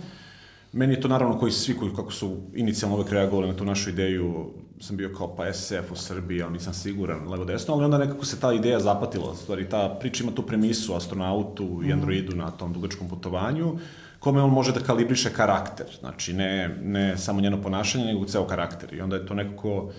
[0.74, 3.90] Meni je to naravno koji svi koji kako su inicijalno uvek reagovali na tu našu
[3.90, 4.50] ideju,
[4.80, 8.26] sam bio kao pa SF u Srbiji, ali nisam siguran, levo desno, ali onda nekako
[8.26, 9.36] se ta ideja zapatila.
[9.36, 11.92] Stvari, ta priča ima tu premisu astronautu i mhm.
[11.92, 13.78] androidu na tom dugačkom putovanju
[14.26, 15.86] kome on može da kalibriše karakter.
[16.00, 18.94] Znači, ne, ne samo njeno ponašanje, nego ceo karakter.
[18.94, 19.92] I onda je to nekako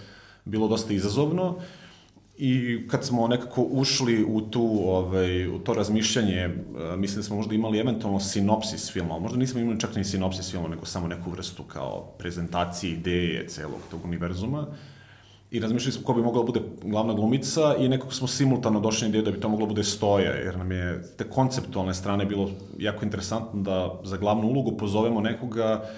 [0.45, 1.61] bilo dosta izazovno.
[2.39, 6.51] I kad smo nekako ušli u tu ovaj u to razmišljanje, e,
[6.97, 10.51] mislim da smo možda imali eventualno sinopsis filma, ali možda nismo imali čak ni sinopsis
[10.51, 14.67] filma, nego samo neku vrstu kao prezentacije ideje celog tog univerzuma
[15.51, 19.05] i razmišljali smo ko bi mogla da bude glavna glumica i nekako smo simultano došli
[19.05, 22.25] na ideju da bi to moglo da bude Stoja, jer nam je te konceptualne strane
[22.25, 25.89] bilo jako interesantno da za glavnu ulogu pozovemo nekoga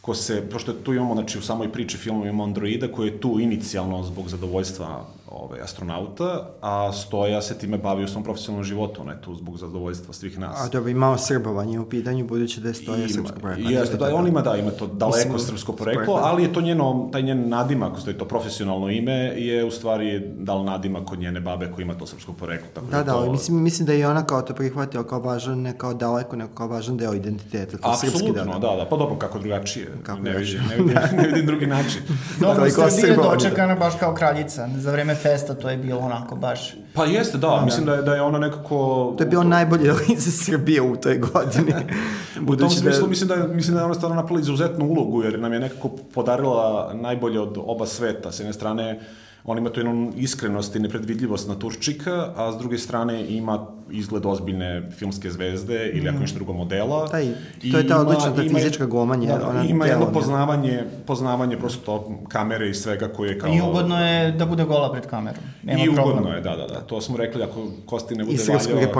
[0.00, 3.40] ko se, pošto tu imamo, znači u samoj priči filmu imamo androida koji je tu
[3.40, 9.12] inicijalno zbog zadovoljstva ovaj, astronauta, a Stoja se time bavi u svom profesionalnom životu, ona
[9.12, 10.64] je tu zbog zadovoljstva svih nas.
[10.64, 13.70] A dobro, imao srbovanje u pitanju, budući da je Stoja srpsko poreklo.
[13.70, 17.08] Jeste, da, on ima, da, ima to daleko Mislim, srpsko poreklo, ali je to njeno,
[17.12, 21.70] taj njen nadimak, stoji to profesionalno ime, je u stvari dal nadimak kod njene babe
[21.74, 22.68] koja ima to srpsko poreklo.
[22.74, 23.32] Tako da, da, da, to...
[23.32, 26.68] mislim, mislim da je ona kao to prihvatila kao važan, ne kao daleko, nego kao
[26.68, 27.76] važan deo identiteta.
[27.82, 29.88] Apsolutno, da, da, da, pa dobro, kako drugačije.
[30.02, 32.02] Kako ne, vidim, ne, vidim, ne vidim drugi način.
[32.40, 34.68] Dobro, Srbija je dočekana baš kao kraljica.
[34.76, 36.74] Za vreme festa to je bilo onako baš...
[36.94, 37.64] Pa jeste, da, da.
[37.64, 38.76] mislim da je, da je ona nekako...
[39.18, 41.74] To je bilo najbolje lice Srbije u toj godini.
[42.48, 43.08] u tom da smislu da...
[43.08, 45.88] mislim da je, mislim da je ona stvarno napravila izuzetnu ulogu, jer nam je nekako
[46.14, 48.32] podarila najbolje od oba sveta.
[48.32, 49.00] S jedne strane,
[49.44, 54.90] on ima tu jednu iskrenost i nepredvidljivost naturčika, a s druge strane ima izgled ozbiljne
[54.98, 56.20] filmske zvezde ili ako mm.
[56.20, 57.08] nešto drugo modela.
[57.08, 57.26] Taj,
[57.72, 59.38] to je ta odlična ta fizička gomanja.
[59.38, 63.54] Da, ona ima jedno poznavanje, poznavanje prosto kamere i svega koje je kao...
[63.54, 65.42] I ugodno je da bude gola pred kamerom.
[65.62, 66.34] Nema I ugodno problem.
[66.34, 66.80] je, da, da, da.
[66.80, 68.92] To smo rekli, ako Kosti ne bude valjao...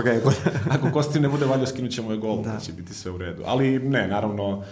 [0.74, 2.52] ako Kosti ne bude valjao, skinut ćemo je gol, da.
[2.52, 3.42] da će biti sve u redu.
[3.46, 4.62] Ali ne, naravno,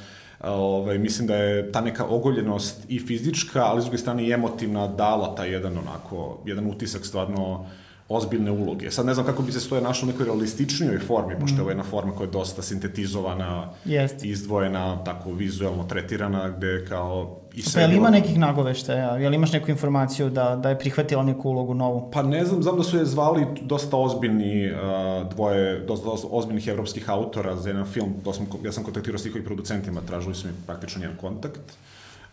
[0.45, 4.87] Ovaj, mislim da je ta neka ogoljenost i fizička, ali s druge strane i emotivna
[4.87, 7.67] dala taj jedan onako, jedan utisak stvarno
[8.09, 8.91] ozbiljne uloge.
[8.91, 11.71] Sad ne znam kako bi se stoje našo u nekoj realističnijoj formi, pošto je ovo
[11.71, 14.25] jedna forma koja je dosta sintetizovana, Jest.
[14.25, 17.79] izdvojena, tako vizuelno tretirana, gde kao i sve...
[17.79, 19.17] Pa je li ima nekih nagoveštaja?
[19.17, 22.11] Je li imaš neku informaciju da, da je prihvatila neku ulogu novu?
[22.13, 26.69] Pa ne znam, znam da su je zvali dosta ozbiljni uh, dvoje, dosta, dosta ozbiljnih
[26.69, 28.15] evropskih autora za jedan film.
[28.25, 31.61] To sam, ja sam kontaktirao s njihovim producentima, tražili su mi praktično njen kontakt.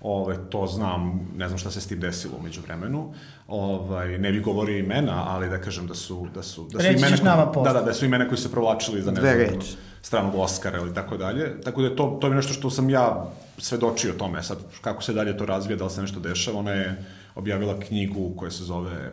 [0.02, 3.14] Ove, to znam, ne znam šta se s tim desilo umeđu vremenu.
[3.48, 7.00] Ovaj, ne bih govorio imena, ali da kažem da su, da su, da su Reći
[7.00, 9.60] imena, nama da, da, da su imena koji se provlačili za ne znam,
[10.02, 11.62] stranog Oscara ili tako dalje.
[11.62, 13.26] Tako da je to, to je nešto što sam ja
[13.58, 14.44] svedočio tome.
[14.44, 17.06] Sad, kako se dalje to razvija, da li se nešto dešava, ona je
[17.36, 19.12] objavila knjigu koja se zove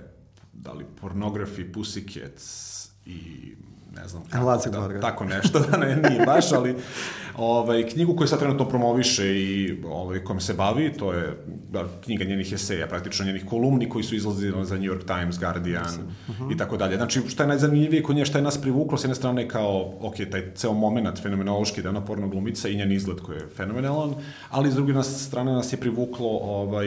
[0.53, 3.53] da li Pornography Pussycats i
[3.97, 6.77] ne znam kako, da, tako nešto, da ne, nije baš, ali
[7.37, 11.37] ovaj, knjigu koju sad trenutno promoviše i ovaj, kojom se bavi, to je
[11.71, 16.09] da, knjiga njenih eseja, praktično njenih kolumni koji su izlazili za New York Times, Guardian
[16.29, 16.55] uh -huh.
[16.55, 16.97] i tako dalje.
[16.97, 20.15] Znači, šta je najzanimljivije kod nje, šta je nas privuklo, s jedne strane kao, ok,
[20.31, 24.15] taj ceo moment fenomenološki da je ona porno glumica i njen izgled koji je fenomenalan,
[24.51, 26.87] ali s druge strane nas je privuklo ovaj,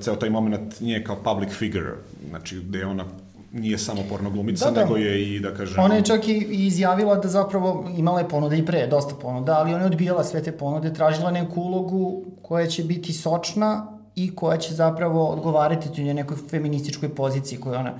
[0.00, 1.94] ceo taj moment nje kao public figure,
[2.28, 3.04] znači gde je ona
[3.52, 4.80] nije samo porno glumica, da, da.
[4.80, 5.84] nego je i, da kažem...
[5.84, 9.74] Ona je čak i izjavila da zapravo imala je ponude i pre, dosta ponuda, ali
[9.74, 14.58] ona je odbijala sve te ponude, tražila neku ulogu koja će biti sočna i koja
[14.58, 17.94] će zapravo odgovarati tu nekoj feminističkoj poziciji koju ona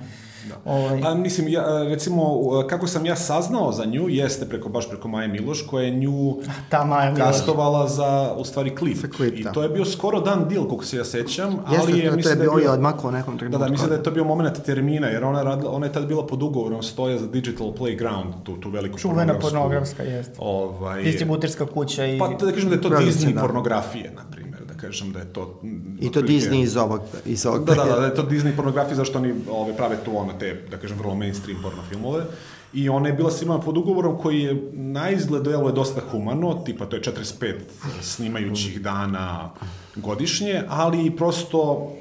[0.49, 0.71] Da.
[0.71, 1.01] Ovaj...
[1.01, 2.39] Pa mislim, ja, recimo,
[2.69, 6.37] kako sam ja saznao za nju, jeste preko, baš preko Maje Miloš, koja je nju
[6.69, 7.27] Ta Maja Miloš.
[7.27, 8.97] kastovala za, u stvari, klip.
[9.15, 9.51] klip I da.
[9.51, 11.49] to je bio skoro dan deal, koliko se ja sećam.
[11.71, 13.59] Jeste, ali je, to, mislim, to je bio, da je bio odmako u nekom trenutku.
[13.59, 16.07] Da, da, mislim da je to bio moment termina, jer ona, radila, ona je tad
[16.07, 20.35] bila pod ugovorom stoja za Digital Playground, tu, tu veliku Čuvena pornografska, jeste.
[20.39, 22.19] Ovaj, Distributerska kuća i...
[22.19, 23.41] Pa da kažem da je to Disney da.
[23.41, 24.42] pornografije, na primjer
[24.83, 25.61] kažem da je to...
[25.99, 28.95] I to Disney iz ovog, iz ovog da, da, da, da je to Disney pornografija,
[28.95, 32.25] zašto oni ove, prave tu ono te, da kažem, vrlo mainstream porno filmove.
[32.73, 36.85] I ona je bila svima pod ugovorom koji je na izgled je dosta humano, tipa
[36.85, 37.53] to je 45
[38.01, 39.51] snimajućih dana
[39.95, 41.91] godišnje, ali prosto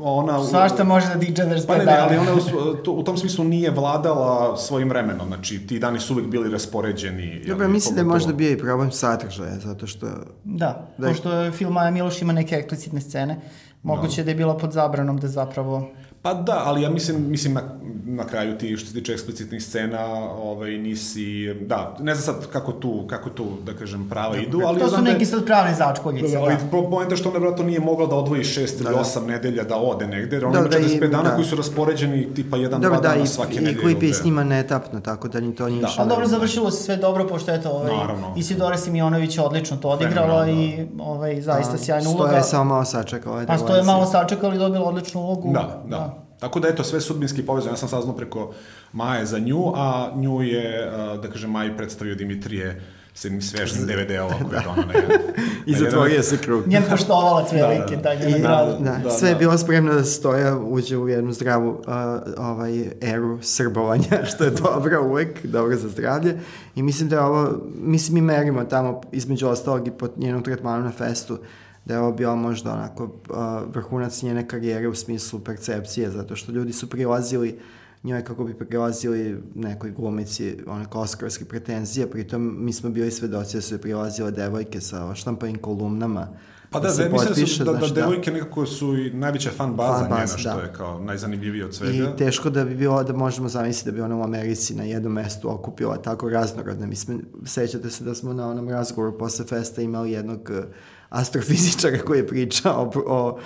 [0.00, 0.44] ona...
[0.44, 3.44] Svašta može da diđe da Pa ne, ne, ali ona u, to, u tom smislu
[3.44, 7.44] nije vladala svojim vremenom, znači ti dani su uvek bili raspoređeni.
[7.48, 10.06] Dobro, mislim da je možda bio i problem sadržaja, zato što...
[10.44, 13.40] Da, da pošto film Maja Miloš ima neke eksplicitne scene,
[13.82, 14.24] moguće no.
[14.24, 15.88] da je bila pod zabranom da zapravo
[16.26, 17.62] Pa da, ali ja mislim, mislim na,
[18.04, 20.04] na kraju ti što se tiče eksplicitnih scena,
[20.42, 24.60] ovaj, nisi, da, ne znam sad kako tu, kako tu, da kažem, prava da, idu,
[24.66, 24.80] ali...
[24.80, 26.42] To su neki da, sad pravne začkoljice, da.
[26.42, 26.88] Ali da.
[26.90, 29.00] pojenta što ona vratno nije mogla da odvoji šest ili da, da.
[29.00, 31.34] osam nedelja da ode negde, jer ona da, ima 45 da, dana da.
[31.34, 33.72] koji su raspoređeni tipa jedan, dobro, dva da, dana i, svake nedelje.
[33.72, 35.88] I klip je snima netapno, tako da ni to nije da.
[35.98, 38.34] Ali dobro, završilo se sve dobro, pošto je to ovaj, Naravno.
[38.36, 42.28] Isidora Simionović odlično to odigrala i ovaj, zaista sjajna uloga.
[42.28, 43.44] Stoje samo malo sačekala.
[43.48, 45.52] A Stoje malo sačekala i dobila odličnu ulogu.
[45.52, 46.15] Da, da.
[46.40, 47.72] Tako da eto, sve sudbinski povezano.
[47.72, 48.52] Ja sam saznao preko
[48.92, 50.90] Maje za nju, a nju je,
[51.22, 52.80] da kažem, Maj predstavio Dimitrije
[53.16, 55.20] sa jednim svežnim DVD-ova koje je donao na jedan...
[55.66, 56.66] I zatvorio se krug.
[56.66, 60.58] Njen poštovalac velike, da, da, da, da, da, da, sve je bilo spremno da stoja,
[60.58, 61.84] uđe u jednu zdravu uh,
[62.38, 66.38] ovaj, eru srbovanja, što je dobro uvek, dobro za zdravlje.
[66.74, 70.84] I mislim da je ovo, mislim mi merimo tamo, između ostalog i pod njenom tretmanu
[70.84, 71.38] na festu,
[71.86, 73.10] da je ovo bio možda onako
[73.74, 77.58] vrhunac njene karijere u smislu percepcije, zato što ljudi su prilazili
[78.02, 83.60] njoj kako bi prilazili nekoj glumici onako oskarske pretenzije, pritom mi smo bili svedoci da
[83.60, 86.28] su je prilazile devojke sa štampanim kolumnama
[86.70, 89.50] Pa da, da, se mislim potpiše, da, su, da, da, devojke nekako su i najveća
[89.56, 90.60] fan baza fan njena, što da.
[90.60, 92.04] je kao najzanimljivije od svega.
[92.04, 95.12] I teško da bi bilo, da možemo zamisliti da bi ona u Americi na jednom
[95.12, 96.86] mestu okupila tako raznorodne.
[96.86, 100.64] Mislim, sećate se da smo na onom razgovoru posle festa imali jednog uh,
[101.08, 103.38] astrofizičara koji je pričao o,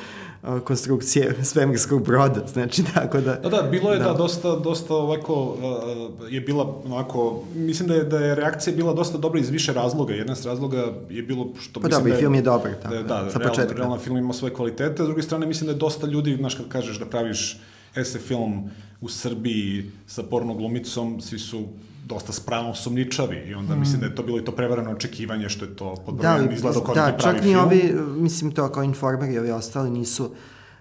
[0.43, 3.35] o konstrukcije svemirskog broda, znači tako da...
[3.35, 4.13] Da, da, bilo je da, da.
[4.13, 9.19] dosta, dosta ovako, uh, je bila ovako, mislim da je, da je reakcija bila dosta
[9.19, 11.81] dobra iz više razloga, jedan s razloga je bilo što...
[11.81, 13.77] Pa mislim dobro, da je, film je dobar, tako da, da, da, sa realno, početka.
[13.77, 16.69] realno film ima svoje kvalitete, s druge strane mislim da je dosta ljudi, znaš kad
[16.69, 17.61] kažeš da praviš
[18.05, 21.65] SF film u Srbiji sa porno glumicom, svi su
[22.05, 23.81] dosta spravno sumničavi i onda mm.
[23.81, 26.81] mislim da je to bilo i to prevarano očekivanje što je to pod da, izgleda
[26.85, 27.55] kao da, neki pravi film.
[27.55, 30.31] Da, čak ni ovi, mislim to kao informeri, ovi ostali nisu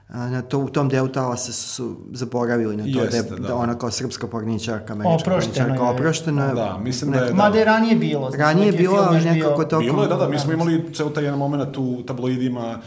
[0.09, 3.78] na to, u tom delu talasa su, su zaboravili na to Jeste, da, da, ona
[3.78, 6.53] kao srpska porničarka, američka porničarka, oprošteno je.
[6.53, 7.26] Da, mislim da je...
[7.26, 7.34] Da.
[7.34, 8.32] Mada je ranije bilo.
[8.38, 9.80] Ranije je bilo, ali nekako to...
[9.80, 12.80] Bilo je, da, da, mi smo imali ceo taj jedan moment u tabloidima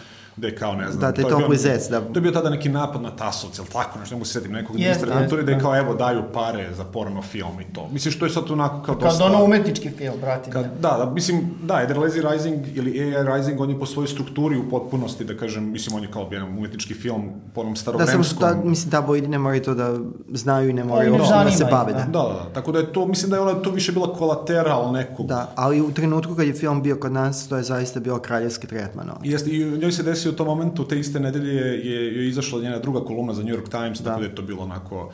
[0.43, 1.01] gde je kao, ne znam...
[1.01, 2.01] Da, to je to zec, da.
[2.01, 4.53] To je bio tada neki napad na Tasovce, ili tako, nešto, ne mogu se setim
[4.53, 7.89] nekog yes, ministra kulture, da je kao, evo, daju pare za porno film i to.
[7.93, 9.19] Mislim, što je sad onako kao dosta...
[9.19, 10.51] Kao ono umetnički film, brati.
[10.51, 14.57] Kad, da, da, mislim, da, Lazy Rising ili AI Rising, on je po svojoj strukturi
[14.57, 18.41] u potpunosti, da kažem, mislim, on je kao jedan umetnički film po onom starovremskom...
[18.41, 19.95] Da, samo, da, mislim, tabloidi ne moraju to da
[20.33, 21.99] znaju i ne moraju da, da se bave, da.
[21.99, 25.27] Da, da, tako da je to, mislim da je ona to više bila kolateral nekog.
[25.27, 28.67] Da, ali u trenutku kad je film bio kod nas, to je zaista bio kraljevski
[28.67, 29.11] tretman.
[29.23, 32.79] Jeste, i njoj se desio u tom momentu te iste nedelje je, je izašla njena
[32.79, 34.05] druga kolumna za New York Times, da.
[34.05, 35.13] tako da je to bilo onako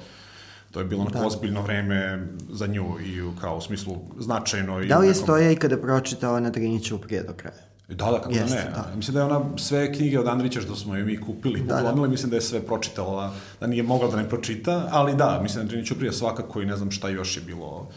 [0.70, 1.26] to je bilo onako da.
[1.26, 4.80] ozbiljno vreme za nju i kao u smislu značajno.
[4.80, 5.22] Da li je nekom...
[5.22, 7.68] stoja i kada pročitala na Driniću prije do kraja?
[7.88, 8.70] Da, da, kako Jeste, da ne.
[8.70, 8.96] Da.
[8.96, 12.08] Mislim da je ona sve knjige od Andrića što smo je mi kupili, da, poklonili,
[12.08, 12.10] da.
[12.10, 15.68] mislim da je sve pročitala, da nije mogla da ne pročita, ali da, mislim da
[15.68, 17.88] Driniću prije svakako i ne znam šta još je bilo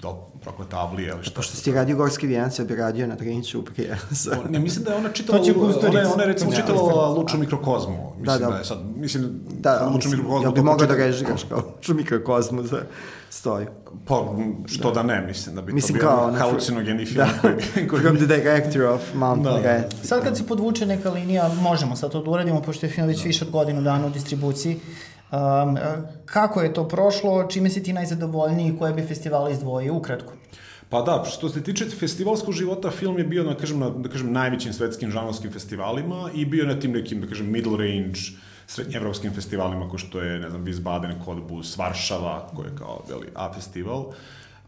[0.00, 1.34] to prokleta avlija ili šta.
[1.34, 3.98] Pošto si radio Gorski vijanci, ja bi radio na Trinću prije.
[4.50, 5.38] ne, mislim da je ona čitala,
[5.88, 8.12] ona, je, ona je recimo čitala Luču mikrokozmu.
[8.18, 8.52] Mislim da, da.
[8.52, 10.44] da je sad, mislim, da, Luču mikrokozmu.
[10.44, 12.82] Ja bi mogao da režiraš kao Luču mikrokozmu za
[13.30, 13.66] stoju.
[14.06, 14.34] Pa,
[14.66, 14.94] što da.
[14.94, 17.26] da ne, mislim da bi mislim, to bio kao, halucinogeni film.
[17.26, 17.40] Da.
[17.40, 18.02] Koji, koji...
[18.04, 19.72] From the director of Mountain da.
[19.72, 19.94] Red.
[20.02, 23.18] Sad kad se podvuče neka linija, možemo sad to da uradimo, pošto je film već
[23.18, 23.24] da.
[23.24, 24.80] više od godinu dana u distribuciji,
[25.32, 25.76] Um,
[26.24, 30.32] kako je to prošlo, čime si ti najzadovoljniji, koje bi festivale izdvojio, ukratko?
[30.88, 34.32] Pa da, što se tiče festivalskog života, film je bio na, kažem, na da kažem,
[34.32, 38.20] najvećim svetskim žanrovskim festivalima i bio na tim nekim, da kažem, middle range,
[38.66, 43.52] srednjevropskim festivalima, ko što je, ne znam, Wiesbaden, Cottbus, Varšava, koji je kao, veli, A
[43.52, 44.00] festival.
[44.00, 44.14] Uh,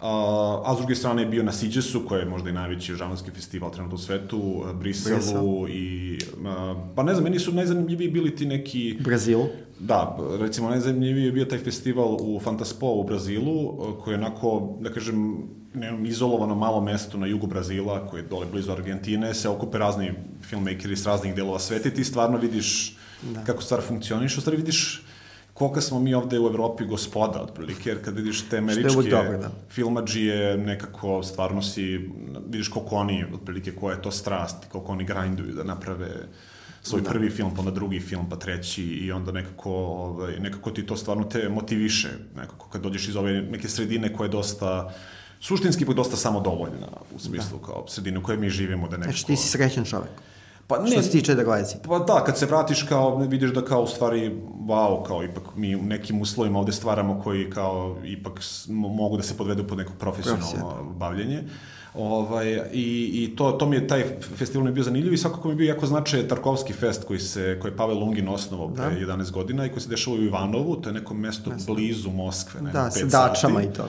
[0.01, 3.71] a s druge strane je bio na Siđesu, koji je možda i najveći žanrovski festival
[3.71, 5.69] trenutno u svetu, Briselu Brisel.
[5.69, 6.19] i...
[6.41, 8.97] Uh, pa ne znam, meni su najzanimljiviji bili ti neki...
[9.01, 9.41] Brazil.
[9.79, 14.93] Da, recimo najzanimljiviji je bio taj festival u Fantaspo u Brazilu, koji je onako, da
[14.93, 15.43] kažem,
[15.75, 20.13] nekom izolovano malo mesto na jugu Brazila, koje je dole blizu Argentine, se okupe razni
[20.43, 23.45] filmmakeri s raznih delova sveta i ti stvarno vidiš da.
[23.45, 25.03] kako stvar funkcioniš, u stvari vidiš
[25.59, 29.51] koliko smo mi ovde u Evropi gospoda, otprilike, jer kad vidiš te američke dobro, da.
[29.71, 32.11] filmađije, nekako stvarno si,
[32.49, 36.09] vidiš koliko oni, otprilike, koja je to strast, koliko oni grinduju da naprave
[36.83, 37.11] svoj da.
[37.11, 40.97] prvi film, pa onda drugi film, pa treći i onda nekako, ovaj, nekako ti to
[40.97, 44.95] stvarno te motiviše, nekako kad dođeš iz ove neke sredine koja je dosta
[45.41, 47.67] suštinski pa dosta samodovoljna u smislu da.
[47.67, 49.13] kao sredine u kojoj mi živimo da nekako...
[49.13, 50.11] Znači ti si srećan čovek.
[50.69, 51.77] Pa ne, što se tiče da gledci.
[51.89, 54.31] Pa da, kad se vratiš kao, vidiš da kao u stvari,
[54.67, 59.37] wow, kao ipak mi u nekim uslovima ovde stvaramo koji kao ipak mogu da se
[59.37, 61.43] podvedu pod neko profesionalno bavljenje.
[61.95, 64.05] Ovaj, i, I to, to mi je, taj
[64.37, 67.19] festival mi je bio zanimljiv i svakako mi je bio jako značaj Tarkovski fest koji,
[67.19, 69.13] se, koji je Pavel Lungin osnovao pre da.
[69.13, 71.75] 11 godina i koji se dešava u Ivanovu, to je neko mesto Mesto.
[71.75, 73.89] blizu Moskve, ne, da, sa dačama i to.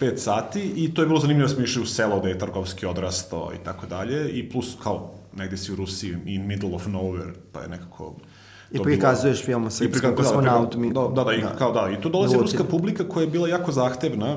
[0.00, 2.86] 5 sati i to je bilo zanimljivo da smo išli u selo da je Tarkovski
[2.86, 7.32] odrastao i tako dalje i plus kao negde si u Rusiji in middle of nowhere
[7.52, 8.14] pa je nekako
[8.70, 10.92] I prikazuješ film sa srpskom kosmonautom.
[10.92, 11.56] Da, da, da, i, da.
[11.56, 14.36] kao da, i tu dolazi ruska publika koja je bila jako zahtevna,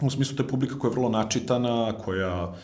[0.00, 2.54] u smislu te publika koja je vrlo načitana, koja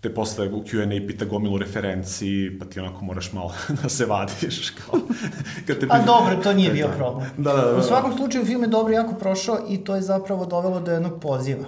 [0.00, 4.70] te posle u Q&A pita gomilu referenciji, pa ti onako moraš malo da se vadiš.
[4.70, 5.00] Kao,
[5.66, 5.86] kad te...
[5.90, 7.28] A dobro, to nije bio problem.
[7.36, 7.78] Da, da, da, da.
[7.78, 11.20] U svakom slučaju film je dobro jako prošao i to je zapravo dovelo do jednog
[11.20, 11.64] poziva.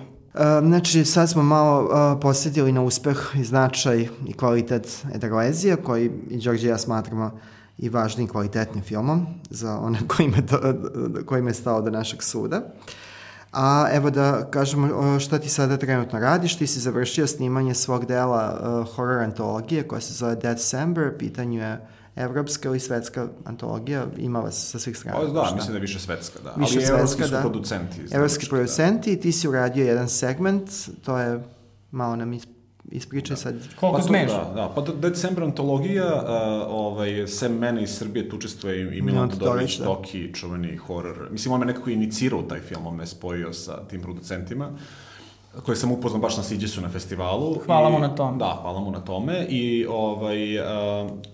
[0.62, 1.88] Znači, sad smo malo
[2.22, 7.38] posjetili na uspeh i značaj i kvalitet Edralezija, koji i Đorđe ja smatramo
[7.78, 10.36] i važnim kvalitetnim filmom za one kojima,
[11.26, 12.62] kojima je stao do našeg suda.
[13.52, 18.60] A evo da kažemo šta ti sada trenutno radiš, ti si završio snimanje svog dela
[18.60, 21.88] uh, horror antologije koja se zove December, pitanju je
[22.18, 25.18] evropska ili svetska antologija, ima vas sa svih strana.
[25.18, 25.54] O, da, šta?
[25.54, 26.50] mislim da je više svetska, da.
[26.50, 27.40] Više Ali svetska, evropski su da.
[27.40, 27.96] producenti.
[28.12, 29.18] Evropski producenti da.
[29.18, 30.70] i ti si uradio jedan segment,
[31.04, 31.40] to je
[31.90, 32.38] malo nam
[32.90, 33.54] ispričaj sad.
[33.80, 34.30] Koliko pa smeš?
[34.30, 36.30] Da, da, pa decembar antologija, uh,
[36.68, 41.28] ovaj, sem mene iz Srbije tu učestvuje i Milan Todorović, Toki, čuveni horor.
[41.30, 44.70] Mislim, on me nekako inicirao taj film, on me spojio sa tim producentima
[45.64, 47.56] koje sam upoznao baš na Siđesu na festivalu.
[47.66, 48.38] Hvala mu na tome.
[48.38, 49.46] Da, hvala mu na tome.
[49.48, 50.64] I ovaj, uh,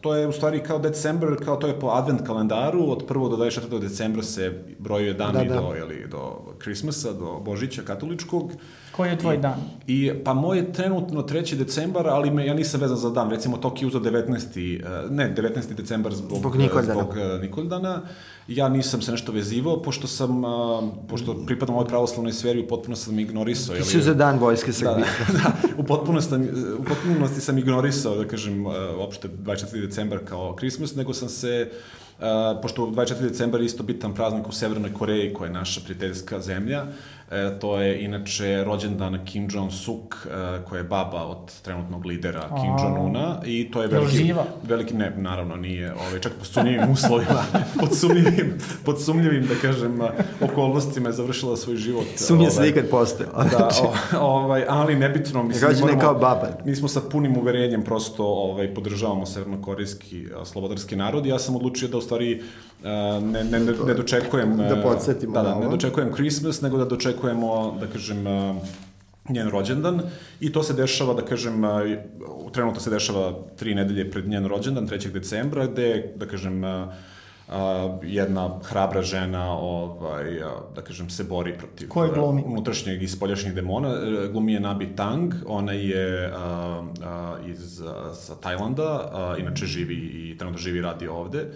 [0.01, 3.31] to je u stvari kao decembar, kao to je po advent kalendaru, od 1.
[3.31, 3.81] do 24.
[3.81, 5.61] decembra se brojuje dani da, da.
[5.61, 8.53] do, jeli, do Christmasa, do Božića katoličkog.
[8.97, 9.61] Koji je tvoj I, dan?
[9.87, 11.55] I, pa moj je trenutno 3.
[11.55, 13.31] decembar, ali me, ja nisam vezan za dan.
[13.31, 15.11] Recimo, Toki uzao 19.
[15.11, 15.75] ne, 19.
[15.75, 17.03] decembar zbog, zbog Nikoldana.
[17.03, 18.03] Zbog, Nikoldana.
[18.49, 20.43] Ja nisam se nešto vezivao, pošto sam,
[21.09, 23.77] pošto pripadam ovoj pravoslavnoj sferi, potpuno sam ignorisao.
[23.77, 25.07] Ti si za dan vojske Srbije.
[25.27, 26.43] Da, da, u, potpunosti sam,
[26.79, 28.67] u potpunosti sam ignorisao, da kažem,
[28.99, 29.81] uopšte 24.
[29.81, 31.71] decembar kao Christmas, nego sam se
[32.19, 33.21] Uh, pošto 24.
[33.21, 36.87] decembar je isto bitan praznik u Severnoj Koreji, koja je naša prijateljska zemlja,
[37.35, 42.61] E, to je inače rođendan Kim Jong-suk, e, koja je baba od trenutnog lidera A,
[42.61, 44.45] Kim Jong-una i to je veliki, živa?
[44.63, 47.45] veliki, ne, naravno nije, ovaj, čak po sumnjivim uslovima,
[47.81, 50.01] pod sumnjivim, pod sumnjivim, da kažem,
[50.41, 52.07] okolnostima je završila svoj život.
[52.17, 53.29] Sumnje ovaj, se nikad postoje.
[53.51, 53.69] Da,
[54.19, 56.49] o, ovaj, ali nebitno, mislim, Rođen moramo, kao baba.
[56.65, 61.89] mi smo sa punim uverenjem prosto ovaj, podržavamo severnokorejski slobodarski narod i ja sam odlučio
[61.89, 62.43] da u stvari
[62.85, 64.57] ne, ne, ne, ne dočekujem...
[64.57, 68.25] Da podsjetimo da, da, ne dočekujem Christmas, nego da dočekujemo, da kažem,
[69.29, 70.03] njen rođendan
[70.41, 71.63] i to se dešava, da kažem,
[72.53, 75.11] trenutno se dešava tri nedelje pred njen rođendan, 3.
[75.13, 76.63] decembra, gde, da kažem,
[78.03, 80.41] jedna hrabra žena ovaj
[80.75, 82.43] da kažem se bori protiv Koje glumi?
[82.47, 88.15] unutrašnjeg i spoljašnjeg demona e, glumi je Nabi Tang ona je a, a, iz a,
[88.15, 91.55] sa Tajlanda a, inače živi i trenutno živi i radi ovde uh,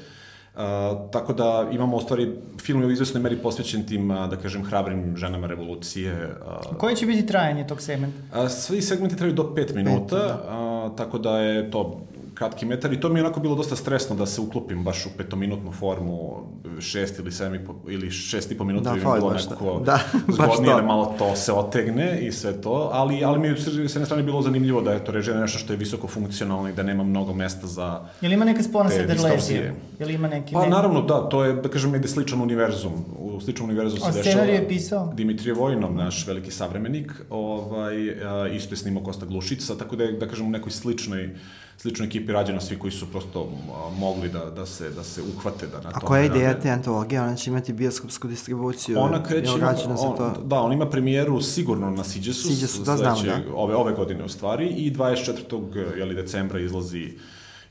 [0.59, 4.65] Uh, tako da imamo u stvari film je u izvesnoj meri posvećen tim, da kažem,
[4.65, 6.37] hrabrim ženama revolucije.
[6.71, 8.43] Uh, Koje će biti trajanje tog segmenta?
[8.43, 10.87] Uh, svi segmenti traju do 5 minuta, da.
[10.87, 12.01] uh, tako da je to
[12.39, 15.09] kratki metar i to mi je onako bilo dosta stresno da se uklopim baš u
[15.17, 16.47] petominutnu formu,
[16.81, 19.99] šest ili sedam i po, ili šest i po minuta da, bi bilo nekako da,
[20.29, 24.05] zgodnije da malo to se otegne i sve to, ali, ali mi je s jedne
[24.05, 27.05] strane bilo zanimljivo da je to režija nešto što je visoko funkcionalno i da nema
[27.05, 29.75] mnogo mesta za Je li ima neka spona sa Derlezije?
[29.99, 30.53] Je li ima neki...
[30.53, 30.69] Pa ne...
[30.69, 32.93] naravno da, to je, da kažem, ide sličan univerzum.
[33.19, 34.21] U sličnom univerzumu se dešava...
[34.21, 35.13] A scenarij je pisao?
[35.15, 40.13] Dimitrije Vojnov, naš veliki savremenik, ovaj, a, isto je snimao Kosta Glušica, tako da je,
[40.13, 41.35] da kažem, u nekoj sličnoj
[41.79, 43.53] sličnoj ekipi rađena svi koji su prosto
[43.99, 45.97] mogli da, da, se, da se uhvate da na to.
[45.97, 47.21] A koja je ideja te antologije?
[47.21, 48.99] Ona će imati bioskopsku distribuciju?
[48.99, 49.51] Ona kreće,
[49.99, 50.35] on, to...
[50.45, 53.55] da, on ima premijeru sigurno na Siđesu, Siđesu da znam, da.
[53.55, 55.99] Ove, ove godine u stvari i 24.
[55.99, 57.13] Jeli, decembra izlazi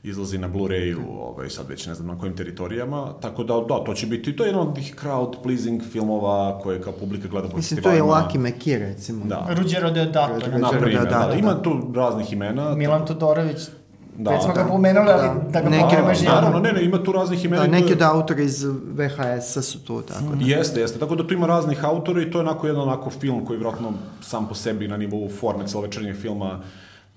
[0.08, 3.94] izlazi na Blu-rayu, ovaj, sad već ne znam na kojim teritorijama, tako da, da, to
[3.94, 7.56] će biti, to je jedan od tih crowd pleasing filmova koje kao publika gleda po
[7.56, 9.24] Mislim, to je Lucky McKee, recimo.
[9.24, 9.46] Da.
[9.50, 10.58] Ruđero Deodato.
[10.58, 12.74] Na primjer, da, da, ima tu raznih imena.
[12.74, 13.58] Milan Todorović,
[14.18, 14.62] Da, Već smo da.
[14.62, 17.62] ga pomenuli, ali da, da ga neke, pomenuli Naravno, ne, ne, ima tu raznih imena.
[17.62, 20.44] Da, neki od autora iz VHS-a su tu, tako da.
[20.44, 23.44] Jeste, jeste, tako da tu ima raznih autora i to je onako jedan onako film
[23.46, 26.60] koji vjerojatno sam po sebi na nivou forme celovečernjeg filma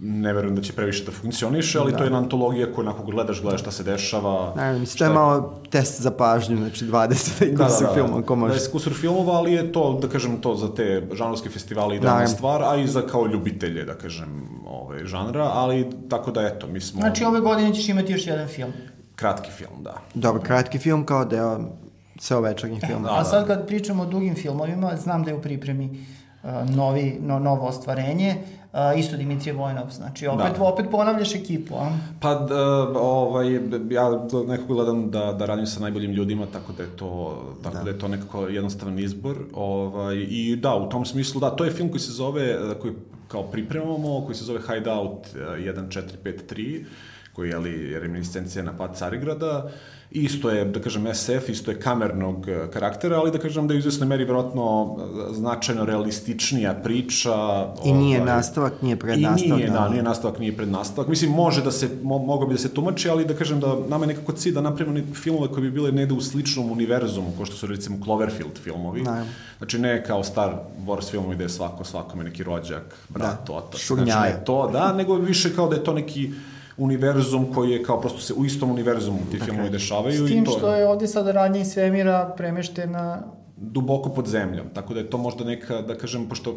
[0.04, 1.98] ne verujem da će previše da funkcioniše, ali da.
[1.98, 4.54] to je jedna antologija koju onako gledaš, gledaš šta se dešava.
[4.56, 8.22] Ne, mislim, to je malo test za pažnju, znači 20 da, kusur da, da, filmova,
[8.22, 8.56] ko može.
[8.56, 12.22] Da, je kusur filmova, ali je to, da kažem, to za te žanrovske festivale idealna
[12.22, 16.68] da, stvar, a i za kao ljubitelje, da kažem, ovaj, žanra, ali tako da, eto,
[16.68, 17.02] mi smo...
[17.02, 18.74] Znači, ove godine ćeš imati još jedan film.
[19.16, 19.98] Kratki film, da.
[20.14, 21.60] Dobro, kratki film kao deo
[22.42, 23.08] večernjih filma.
[23.08, 26.21] Da, a sad kad pričamo o dugim filmovima, znam da je u pripremi uh,
[26.76, 28.36] novi, no, novo ostvarenje,
[28.74, 30.64] Uh, isto Dimitrije Vojnov, znači opet, da.
[30.64, 31.92] opet ponavljaš ekipu, a?
[32.20, 33.54] Pa, da, ovaj,
[33.90, 34.10] ja
[34.48, 37.84] nekako gledam da, da radim sa najboljim ljudima, tako da je to, tako da.
[37.84, 39.38] da je to nekako jednostavan izbor.
[39.54, 42.94] Ovaj, I da, u tom smislu, da, to je film koji se zove, koji
[43.28, 46.84] kao pripremamo, koji se zove Hideout 1453,
[47.34, 49.72] koji je ali reminiscencija na pad Carigrada.
[50.12, 53.76] Isto je, da kažem, SF, isto je kamernog e, karaktera, ali da kažem da je
[53.76, 57.32] u izvesnoj meri vjerojatno e, značajno realističnija priča.
[57.86, 59.60] I nije ovaj, nastavak, nije prednastavak.
[59.60, 61.08] I nije, da, nije nastavak, nije prednastavak.
[61.10, 64.04] Mislim, može da se, mo, mogo bi da se tumači, ali da kažem da nama
[64.04, 67.56] je nekako cilj da napravimo filmove koji bi bile negde u sličnom univerzumu, kao što
[67.56, 69.04] su recimo Cloverfield filmovi.
[69.04, 69.24] Da.
[69.58, 70.56] Znači ne kao Star
[70.86, 73.54] Wars filmovi gde je svako svakome neki rođak, brat, da.
[73.54, 73.82] otac.
[73.82, 74.20] Šurnjaja.
[74.20, 76.32] Znači ne to, da, nego više kao da je to neki
[76.82, 79.46] univerzum koji je kao prosto se u istom univerzumu ti okay.
[79.46, 80.28] filmovi dešavaju.
[80.28, 83.24] S tim i to što je ovde sada radnja iz svemira premeštena
[83.58, 86.56] duboko pod zemljom, tako da je to možda neka, da kažem, pošto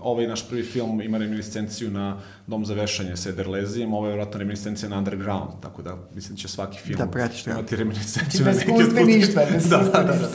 [0.00, 4.38] ovaj naš prvi film ima reminiscenciju na Dom za vešanje sa Ederlezijem, ovo je vjerojatno
[4.38, 8.52] reminiscencija na Underground, tako da mislim da će svaki film da, pratiš, imati reminiscenciju na
[8.52, 8.94] neki od...
[9.52, 10.28] Bez da, da, da.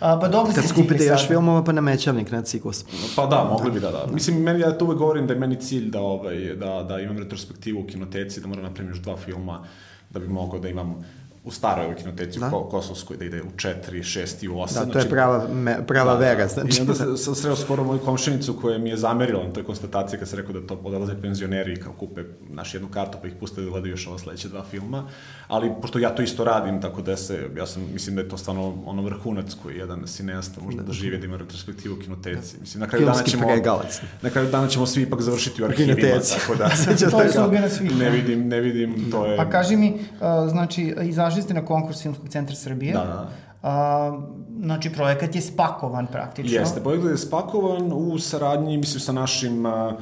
[0.00, 2.84] A, pa dobro Kad skupite još filmova, pa na mećavnik na ciklus.
[3.16, 4.06] Pa da, mogli bi da, da.
[4.12, 7.18] Mislim, meni, ja to uvek govorim da je meni cilj da, ovaj, da, da imam
[7.18, 9.64] retrospektivu u kinoteci, da moram napraviti još dva filma,
[10.10, 11.04] da bi mogao da imam
[11.44, 12.50] u staroj kinoteci da?
[12.56, 14.74] u Kosovskoj da ide u 4, 6 i u 8.
[14.74, 16.48] Da, to znači, je prava, me, prava da, vera.
[16.48, 16.78] Znači.
[16.78, 20.28] I onda sam sreo skoro moju komšinicu koja mi je zamerila na toj konstataciji kad
[20.28, 23.60] se rekao da to podalaze penzioneri i kao kupe naš jednu kartu pa ih puste
[23.60, 25.08] da gledaju još ova sledeća dva filma.
[25.48, 28.36] Ali pošto ja to isto radim, tako da se, ja sam, mislim da je to
[28.36, 32.56] stvarno ono vrhunac koji jedan sinesta možda da živi da ima retrospektivu u kinoteci.
[32.60, 36.20] Mislim, na kraju Filmski dana ćemo, na kraju dana ćemo svi ipak završiti u arhivima,
[36.38, 36.70] tako da,
[37.10, 37.98] to je sudbina svih.
[37.98, 39.36] Ne vidim, ne vidim, to je...
[39.36, 40.94] Pa kaži mi, uh, znači,
[41.34, 42.92] izašli ste na konkurs Filmskog centra Srbije.
[42.92, 43.30] Da, da.
[43.62, 44.20] A,
[44.60, 46.58] znači, projekat je spakovan praktično.
[46.58, 49.96] Jeste, projekat je spakovan u saradnji, mislim, sa našim a,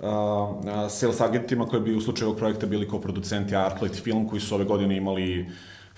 [0.00, 4.40] a, sales agentima koji bi u slučaju ovog projekta bili kao producenti Artlight Film, koji
[4.40, 5.48] su ove godine imali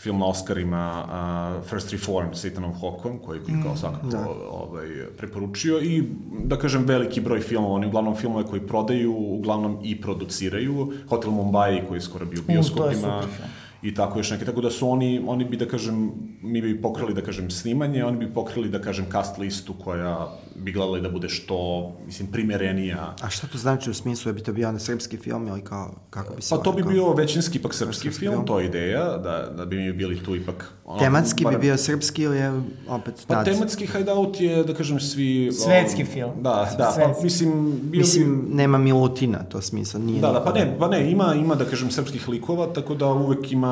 [0.01, 4.26] film na Oscarima uh, First Reform sa Ethanom Hawkom, koji bi kao mm, svakako da.
[4.51, 6.05] ovaj, preporučio i
[6.45, 11.82] da kažem veliki broj filmova, oni uglavnom filmove koji prodaju, uglavnom i produciraju, Hotel Mumbai
[11.88, 13.20] koji je skoro bio u bioskopima.
[13.20, 16.12] Mm, i tako još neke, tako da su oni, oni bi da kažem,
[16.42, 20.72] mi bi pokrili da kažem snimanje, oni bi pokrili da kažem cast listu koja bi
[20.72, 23.14] gledali da bude što, mislim, primerenija.
[23.22, 25.94] A šta to znači u smislu, je bi to bio na srpski film ili kao,
[26.10, 26.56] kako bi se...
[26.56, 29.64] Pa to bi bio većinski ipak srpski, srpski film, film, to je ideja, da, da
[29.64, 30.72] bi mi bili tu ipak...
[30.84, 31.54] Ono, tematski bar...
[31.54, 33.14] bi bio srpski ili je opet...
[33.26, 33.44] Pa nac...
[33.44, 35.52] tematski hideout je, da kažem, svi...
[35.52, 36.32] Svetski um, film.
[36.42, 37.80] Da, da, pa mislim...
[37.82, 38.54] Bio mislim, bi...
[38.54, 40.20] nema Milutina, to smisla, nije...
[40.20, 43.52] Da, da, pa ne, pa ne, ima, ima, da kažem, srpskih likova, tako da uvek
[43.52, 43.69] ima,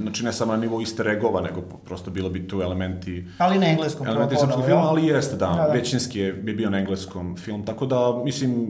[0.00, 3.24] znači ne samo na nivou iste regova, nego prosto bilo bi tu elementi...
[3.38, 4.06] Ali na engleskom.
[4.06, 5.72] Elementi srpskog filma, ali jeste, da, da, da.
[5.72, 8.66] većinski je, bi bio na engleskom film, tako da, mislim,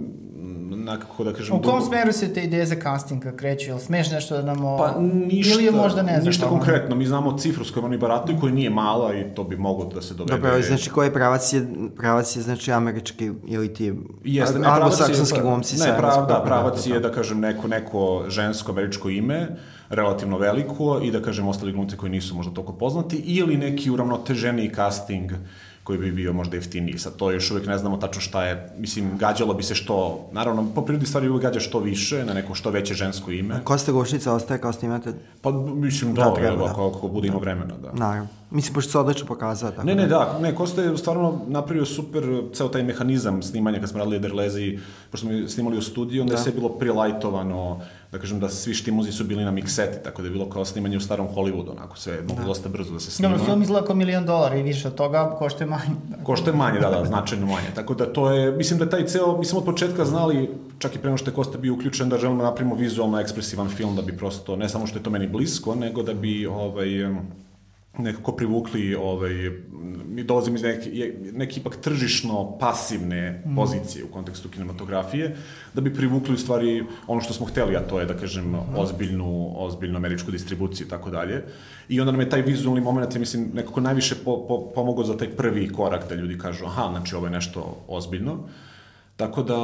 [0.87, 1.57] nekako da kažem...
[1.57, 1.87] U kom dobro...
[1.87, 3.67] smeru se te ideje za casting kreću?
[3.67, 4.79] Jel smeš nešto da nam o...
[4.79, 6.25] Pa ništa, Ili je možda ne znam.
[6.25, 9.57] Ništa konkretno, mi znamo cifru s kojom oni barataju, koja nije mala i to bi
[9.57, 10.37] moglo da se dovede.
[10.37, 11.67] Dobro, znači koji pravac je,
[11.97, 17.01] pravac je znači američki ili ti Jeste, ne, anglosaksonski glumci Ne, prav, da, pravac je
[17.01, 19.57] da kažem neko, neko žensko američko ime,
[19.89, 24.75] relativno veliko i da kažem ostali glumci koji nisu možda toliko poznati ili neki uravnoteženiji
[24.75, 25.33] casting
[25.87, 26.99] koji bi bio možda jeftiniji.
[26.99, 30.67] Sad to još uvek ne znamo tačno šta je, mislim, gađalo bi se što, naravno,
[30.75, 33.61] po prirodi stvari uvek gađa što više, na neko što veće žensko ime.
[33.65, 35.13] Kosta Gošnica ostaje kao snimate?
[35.41, 36.71] Pa, mislim, da, da, treba, da.
[36.71, 37.93] Ako, ako bude ima vremena, da.
[37.93, 38.29] Naravno.
[38.51, 39.71] Mislim, pošto se odlično pokazao.
[39.71, 42.23] Tako ne, ne, da, da ne, Kosta je stvarno napravio super
[42.53, 44.79] ceo taj mehanizam snimanja kad smo radili Derlezi,
[45.11, 46.39] pošto smo snimali u studiju, onda da.
[46.39, 47.81] je sve bilo prilajtovano,
[48.13, 50.97] da kažem da svi štimuzi su bili na mikseti, tako da je bilo kao snimanje
[50.97, 52.49] u starom Hollywoodu, onako sve moglo da.
[52.49, 53.29] dosta brzo da se snima.
[53.29, 55.97] Dobro, film izgleda kao milion dolara i više od toga košte manje.
[56.23, 57.69] Košte manje, da, da, značajno manje.
[57.75, 60.99] Tako da to je, mislim da taj ceo, mi smo od početka znali, čak i
[60.99, 64.03] pre nego što je Kosta bio uključen, da želimo da napravimo vizualno ekspresivan film, da
[64.03, 66.89] bi prosto, ne samo što je to meni blisko, nego da bi ovaj,
[67.99, 69.51] nekako privukli, ovaj,
[70.09, 73.57] mi dolazimo iz neke, neke ipak tržišno pasivne mm.
[73.57, 75.37] pozicije u kontekstu kinematografije,
[75.75, 78.77] da bi privukli u stvari ono što smo hteli, a to je, da kažem, mm.
[78.77, 81.45] ozbiljnu, ozbiljnu američku distribuciju i tako dalje.
[81.89, 85.17] I onda nam je taj vizualni moment, ja mislim, nekako najviše po, po, pomogao za
[85.17, 88.39] taj prvi korak da ljudi kažu, aha, znači ovo je nešto ozbiljno.
[89.17, 89.59] Tako da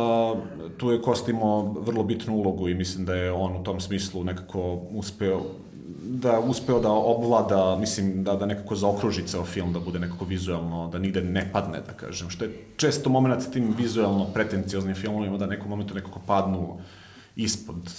[0.76, 4.80] tu je Kostimo vrlo bitnu ulogu i mislim da je on u tom smislu nekako
[4.91, 5.43] uspeo
[6.03, 10.88] da uspeo da obvlada, mislim, da, da nekako zaokruži ceo film, da bude nekako vizualno,
[10.88, 12.30] da nigde ne padne, da kažem.
[12.30, 16.78] Što je često moment sa tim vizualno pretencioznim filmovima, da nekom momentu nekako padnu
[17.36, 17.90] ispod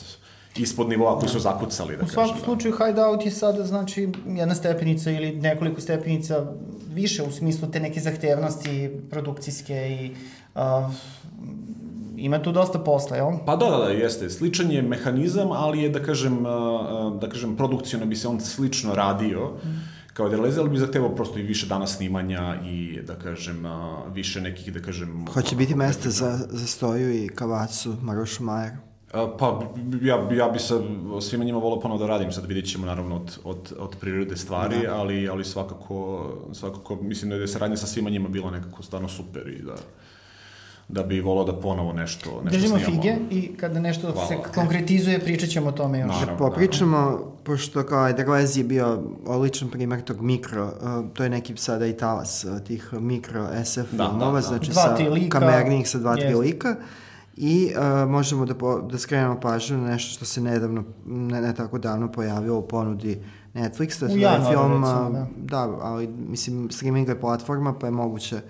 [0.58, 2.44] ispod nivoa koji su zakucali, da U svakom da.
[2.44, 6.46] slučaju Hideout je sada, znači, jedna stepenica ili nekoliko stepenica
[6.90, 10.12] više u smislu te neke zahtevnosti produkcijske i
[10.56, 10.62] uh,
[12.26, 13.32] ima tu dosta posla, jel?
[13.46, 14.30] Pa da, da, da, jeste.
[14.30, 16.44] Sličan je mehanizam, ali je, da kažem,
[17.22, 19.52] da kažem, produkcijno bi se on slično radio.
[19.64, 23.64] Mm kao Derleze, ali bi zahtevao prosto i više dana snimanja i, da kažem,
[24.14, 25.26] više nekih, da kažem...
[25.34, 28.78] Hoće biti mesta za, za Stoju i Kavacu, Marošu Majeru?
[29.12, 29.62] Pa,
[30.02, 30.80] ja, ja bi sa
[31.22, 34.76] svima njima volao ponovo da radim, sad vidjet ćemo naravno od, od, od prirode stvari,
[34.88, 34.96] da.
[34.96, 39.48] ali, ali svakako, svakako mislim da je saradnja sa svima njima bila nekako stvarno super
[39.48, 39.76] i da
[40.88, 43.02] da bi volao da ponovo nešto, nešto Držimo snimamo.
[43.02, 44.28] fige i kada nešto Hvala.
[44.28, 46.08] se konkretizuje, pričat ćemo o tome još.
[46.08, 51.30] Naravno, da popričamo, pošto kao Ederlezi je bio odličan primer tog mikro, uh, to je
[51.30, 54.42] neki sada i talas uh, tih mikro SF da, filmova, da, da.
[54.42, 56.76] znači dva, sa lika, kamernih sa dva, tri lika.
[57.38, 61.56] I uh, možemo da, po, da skrenemo pažnju na nešto što se nedavno, ne, ne
[61.56, 63.20] tako davno pojavilo u ponudi
[63.54, 64.14] Netflixa.
[64.14, 65.28] U januaru, film, recimo, da.
[65.38, 68.42] Da, ali mislim, streaming je platforma, pa je moguće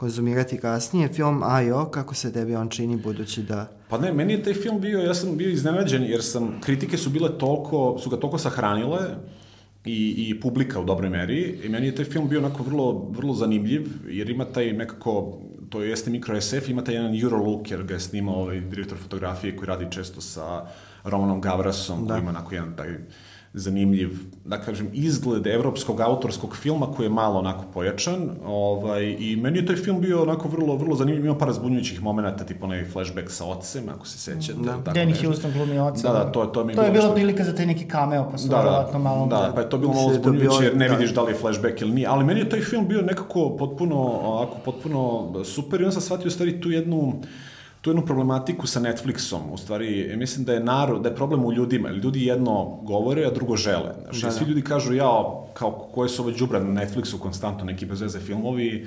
[0.00, 1.08] konzumirati kasnije.
[1.08, 3.68] Film Ajo, kako se tebi on čini budući da...
[3.88, 7.10] Pa ne, meni je taj film bio, ja sam bio iznenađen jer sam, kritike su
[7.10, 9.00] bile toliko, su ga toliko sahranile
[9.84, 11.60] i, i publika u dobroj meri.
[11.64, 15.38] I meni je taj film bio onako vrlo, vrlo zanimljiv, jer ima taj nekako,
[15.68, 19.56] to jeste mikro SF, ima taj jedan Eurolook, jer ga je snimao ovaj direktor fotografije
[19.56, 20.64] koji radi često sa
[21.04, 22.14] Romanom Gavrasom, da.
[22.14, 22.96] koji ima onako jedan taj
[23.52, 24.10] zanimljiv,
[24.44, 29.66] da kažem, izgled evropskog autorskog filma koji je malo onako pojačan ovaj, i meni je
[29.66, 33.44] taj film bio onako vrlo, vrlo zanimljiv, ima par razbunjujućih momenta, tipa onaj flashback sa
[33.44, 34.58] ocem, ako se sećate.
[34.58, 34.92] Da.
[34.92, 36.12] Danny Houston glumi oca.
[36.12, 38.38] Da, da, to, to mi je To je bila prilika za taj neki cameo, pa
[38.38, 39.26] su da, da, malo...
[39.26, 40.94] Da, pa je to bilo malo zbunjujuće jer ne da.
[40.94, 43.96] vidiš da li je flashback ili nije, ali meni je taj film bio nekako potpuno,
[44.02, 47.20] ovako, potpuno super i on sam shvatio stvari tu jednu
[47.80, 51.52] tu jednu problematiku sa Netflixom, u stvari, mislim da je narod, da je problem u
[51.52, 53.94] ljudima, jer ljudi jedno govore, a drugo žele.
[54.02, 54.48] Znači, da, svi da.
[54.48, 55.10] ljudi kažu, ja,
[55.54, 58.86] kao, koje su ove džubre na Netflixu konstantno, neki bezveze filmovi,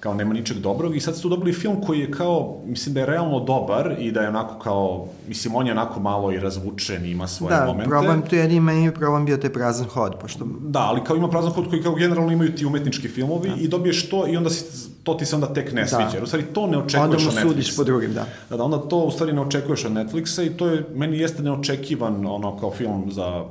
[0.00, 3.06] kao nema ničeg dobrog i sad su dobili film koji je kao, mislim da je
[3.06, 7.10] realno dobar i da je onako kao, mislim on je onako malo i razvučen i
[7.10, 7.84] ima svoje da, momente.
[7.84, 10.46] Da, problem tu je meni problem bio taj prazan hod, pošto...
[10.60, 13.56] Da, ali kao ima prazan hod koji kao generalno imaju ti umetnički filmovi da.
[13.60, 15.88] i dobiješ to i onda si, to ti se onda tek ne da.
[15.88, 16.22] sviđa.
[16.22, 17.40] u stvari to ne očekuješ onda od Netflixa.
[17.40, 18.26] Onda sudiš po drugim, da.
[18.50, 21.42] Da, da, onda to u stvari ne očekuješ od Netflixa i to je, meni jeste
[21.42, 23.44] neočekivan ono kao film za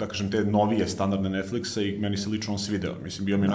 [0.00, 2.94] da kažem, te novije standardne Netflixa i meni se lično on svideo.
[3.04, 3.54] Mislim, bio mi da.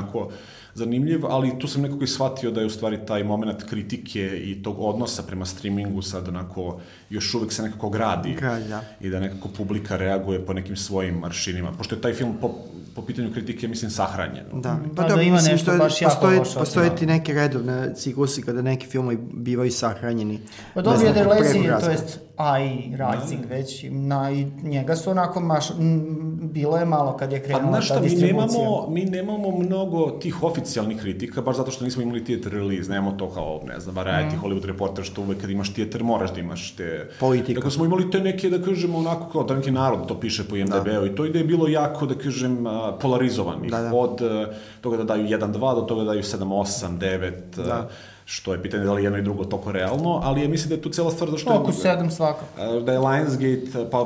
[0.76, 4.64] Zanimljiv, ali tu sam nekako i shvatio da je u stvari taj moment kritike i
[4.64, 8.34] tog odnosa prema streamingu sad onako još uvek se nekako gradi.
[8.34, 8.82] Gradi, da.
[9.02, 11.72] I da nekako publika reaguje po nekim svojim maršinima.
[11.72, 12.52] Pošto je taj film po,
[12.96, 14.46] po pitanju kritike, mislim, sahranjen.
[14.54, 16.60] Da, pa, pa da, da ima mislim, nešto baš jako postoji, lošo.
[16.60, 20.40] Postoje ti neke redovne ciklusi kada neki filmovi bivaju sahranjeni.
[20.74, 23.56] Pa dobro je da je Lazy, to jest AI Rising da.
[23.56, 27.80] već, na, i njega su onako maš, m, bilo je malo kad je pa krenula
[27.80, 28.34] pa, ta distribucija.
[28.34, 32.90] Mi nemamo, mi nemamo mnogo tih oficijalnih kritika, baš zato što nismo imali theater release,
[32.90, 34.42] nemamo to kao, ne znam, Variety, mm.
[34.44, 37.10] Hollywood Reporter, što uvek kad imaš theater moraš da imaš te...
[37.20, 37.54] Politika.
[37.54, 40.56] Dakle, smo imali te neke, da kažemo, onako kao da neki narod to piše po
[40.56, 41.06] IMDb-u da.
[41.06, 42.66] i to ide je bilo jako, da kažem,
[43.02, 43.68] polarizovan.
[43.70, 43.92] Da, da.
[43.94, 44.48] Od e,
[44.82, 47.90] toga da daju 1-2 do toga da daju 7-8, 9, da
[48.26, 50.82] što je pitanje da li jedno i drugo toliko realno, ali je mislim da je
[50.82, 51.54] tu cela stvar zašto.
[51.54, 52.46] Oko sedam svakako.
[52.86, 54.06] Da je Lionsgate, pa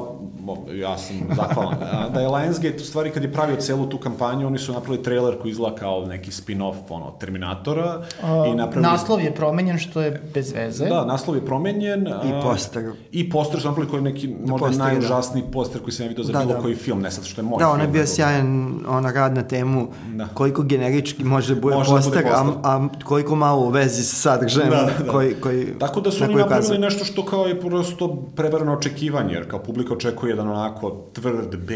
[0.74, 1.76] ja sam zahvalan,
[2.14, 5.38] da je Lionsgate u stvari kad je pravio celu tu kampanju, oni su napravili trailer
[5.42, 8.02] koji izgleda kao neki spin-off ono, Terminatora.
[8.24, 8.92] A, i napravili...
[8.92, 10.86] Naslov je promenjen što je bez veze.
[10.86, 12.08] Da, naslov je promenjen.
[12.08, 12.92] I poster.
[13.12, 15.52] I poster su napravili koji je neki da možda poster, najúžasniji da.
[15.52, 16.62] poster koji sam ja vidio za da, bilo da.
[16.62, 19.44] koji film, ne sad što je moj Da, on je bio sjajan, ona rad na
[19.44, 20.28] temu da.
[20.34, 22.54] koliko generički može da bude može poster, da bude poster.
[22.64, 25.12] A, a koliko malo u vezi sa sadržajem da, da.
[25.12, 29.50] koji, koji Tako da su oni napravili nešto što kao je prosto prevarano očekivanje, jer
[29.50, 31.76] kao publika očekuje jedan onako tvrd B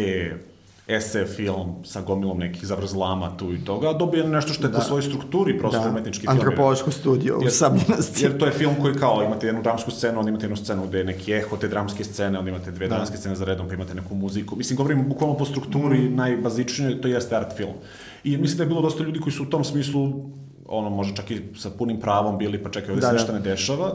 [0.87, 4.77] SF film sa gomilom nekih zavrzlama tu i toga, a dobije nešto što je da.
[4.77, 5.89] po svojoj strukturi prosto da.
[5.89, 6.37] umetnički film.
[6.37, 8.23] Antropološku studiju u sabljenosti.
[8.23, 10.97] Jer to je film koji kao imate jednu dramsku scenu, onda imate jednu scenu gde
[10.97, 12.95] je neki eho te dramske scene, onda imate dve da.
[12.95, 14.55] dramske scene za redom, pa imate neku muziku.
[14.55, 16.15] Mislim, govorim bukvalno po strukturi mm.
[16.15, 17.73] najbazičnije, to jeste art film.
[18.23, 20.29] I mislim da je bilo dosta ljudi koji su u tom smislu
[20.77, 23.19] ono, može čak i sa punim pravom bili, pa čekaj, ovde da, se da.
[23.19, 23.93] ništa ne dešava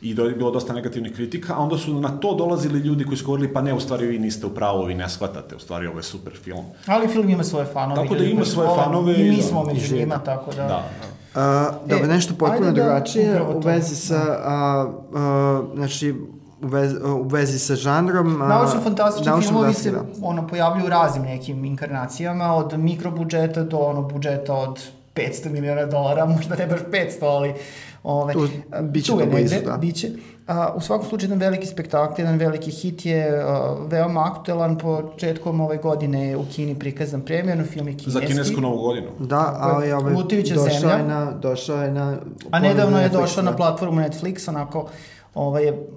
[0.00, 3.24] i do, bilo dosta negativnih kritika, a onda su na to dolazili ljudi koji su
[3.24, 5.98] govorili pa ne, u stvari vi niste u pravu, vi ne shvatate, u stvari ovo
[5.98, 6.64] je super film.
[6.86, 8.02] Ali film ima svoje fanove.
[8.02, 9.14] Tako da ima svoje fanove.
[9.14, 10.62] I mi smo među njima, tako da...
[10.62, 11.16] Da, da.
[11.36, 16.14] Uh, dobro, e, nešto potpuno da, drugačije u vezi sa, a, a, znači,
[16.62, 18.38] u vezi, u vezi sa žanrom.
[18.38, 20.02] Naučno fantastični filmovi se da.
[20.22, 24.80] ono, pojavljuju u raznim nekim inkarnacijama, od mikrobudžeta do ono budžeta od
[25.16, 27.54] 500 miliona dolara, možda ne baš 500, ali
[28.02, 28.48] ove, tu,
[28.82, 29.76] biće tu je negde, blizu, da.
[29.76, 30.10] biće.
[30.46, 35.60] A, u svakom slučaju jedan veliki spektakl, jedan veliki hit je a, veoma aktuelan početkom
[35.60, 38.10] ove godine u Kini prikazan premijerno, film je kineski.
[38.10, 39.06] Za kinesku novu godinu.
[39.18, 40.96] Da, ali ovaj, došao zemlja.
[40.96, 42.16] je na, došao je na...
[42.50, 43.50] A nedavno je došao da.
[43.50, 44.88] na platformu Netflix, onako,
[45.34, 45.88] ovaj je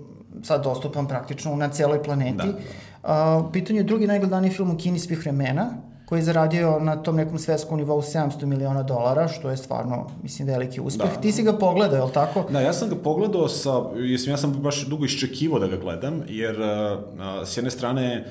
[0.43, 2.37] sad dostupan praktično na celoj planeti.
[2.37, 2.57] Da, da.
[3.03, 5.69] A, pitanje je drugi najgledaniji film u Kini svih vremena,
[6.09, 10.47] koji je zaradio na tom nekom svetskom nivou 700 miliona dolara, što je stvarno, mislim,
[10.47, 11.13] veliki uspeh.
[11.15, 11.21] Da.
[11.21, 12.45] Ti si ga pogledao, je li tako?
[12.49, 16.23] Da, ja sam ga pogledao sa, jesam, ja sam baš dugo iščekivao da ga gledam,
[16.27, 18.25] jer a, s jedne strane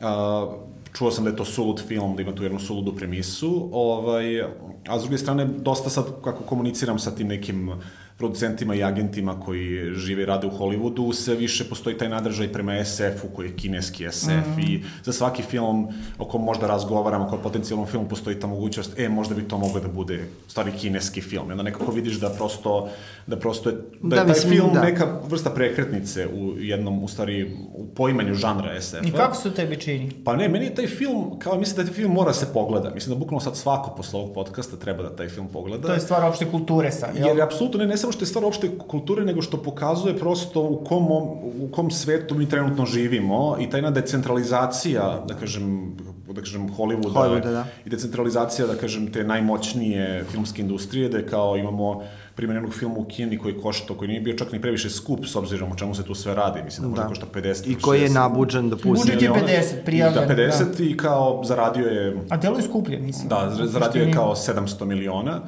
[0.00, 0.46] a,
[0.92, 4.42] čuo sam da je to sulud film, da ima tu jednu suludu premisu, ovaj,
[4.88, 7.72] a s druge strane, dosta sad, kako komuniciram sa tim nekim
[8.16, 12.84] producentima i agentima koji žive i rade u Hollywoodu, sve više postoji taj nadržaj prema
[12.84, 14.60] SF-u koji je kineski SF mm.
[14.60, 15.88] i za svaki film
[16.18, 19.80] o kom možda razgovaramo kao potencijalnom filmu postoji ta mogućnost, e, možda bi to moglo
[19.80, 21.48] da bude stvari kineski film.
[21.48, 22.88] I onda nekako vidiš da prosto,
[23.26, 24.82] da prosto je, da, da je taj mislim, film da.
[24.82, 29.08] neka vrsta prekretnice u jednom, u stvari, u poimanju žanra SF-a.
[29.08, 30.10] I kako se tebi čini?
[30.24, 32.90] Pa ne, meni je taj film, kao mislim da taj film mora se pogleda.
[32.94, 35.86] Mislim da bukvalno sad svako posle ovog podcasta treba da taj film pogleda.
[35.88, 37.28] To je stvar opšte kulture sad, jel?
[37.28, 40.84] Jer apsolutno ne, ne samo što je stvar opšte kulture, nego što pokazuje prosto u
[40.84, 41.12] kom,
[41.60, 45.96] u kom svetu mi trenutno živimo i tajna decentralizacija, da kažem,
[46.32, 47.66] da kažem, Hollywooda, Hollywooda da.
[47.86, 52.02] i decentralizacija, da kažem, te najmoćnije filmske industrije, da je kao imamo
[52.34, 55.36] primjer jednog filma u Kini koji košta, koji nije bio čak ni previše skup s
[55.36, 57.08] obzirom o čemu se tu sve radi, mislim da možda da.
[57.08, 59.12] košta 50 I koji je nabuđen da pusti.
[59.12, 60.28] Budžet je 50 prijavljen.
[60.28, 60.84] Da, 50 da.
[60.84, 62.16] i kao zaradio je...
[62.30, 63.28] A delo je skuplje, mislim.
[63.28, 65.40] Da, zaradio je kao 700 miliona.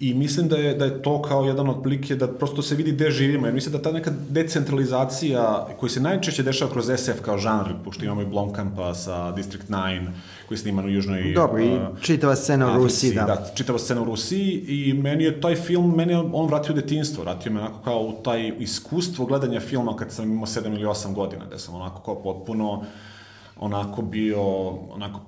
[0.00, 2.92] I mislim da je, da je to kao jedan od plike da prosto se vidi
[2.92, 7.38] gde živimo, jer mislim da ta neka decentralizacija koja se najčešće dešava kroz SF kao
[7.38, 10.06] žanr, pošto imamo i Blomkampa sa District 9,
[10.48, 11.32] koji snima u južnoj...
[11.32, 13.24] Dobro, i čitava scena u Rusiji, da.
[13.24, 17.24] Da, čitava scena u Rusiji i meni je taj film, meni je on vratio detinstvo,
[17.24, 21.14] vratio me onako kao u taj iskustvo gledanja filma kad sam imao 7 ili 8
[21.14, 22.84] godina, da sam onako kao potpuno
[23.60, 25.20] onako bio, onako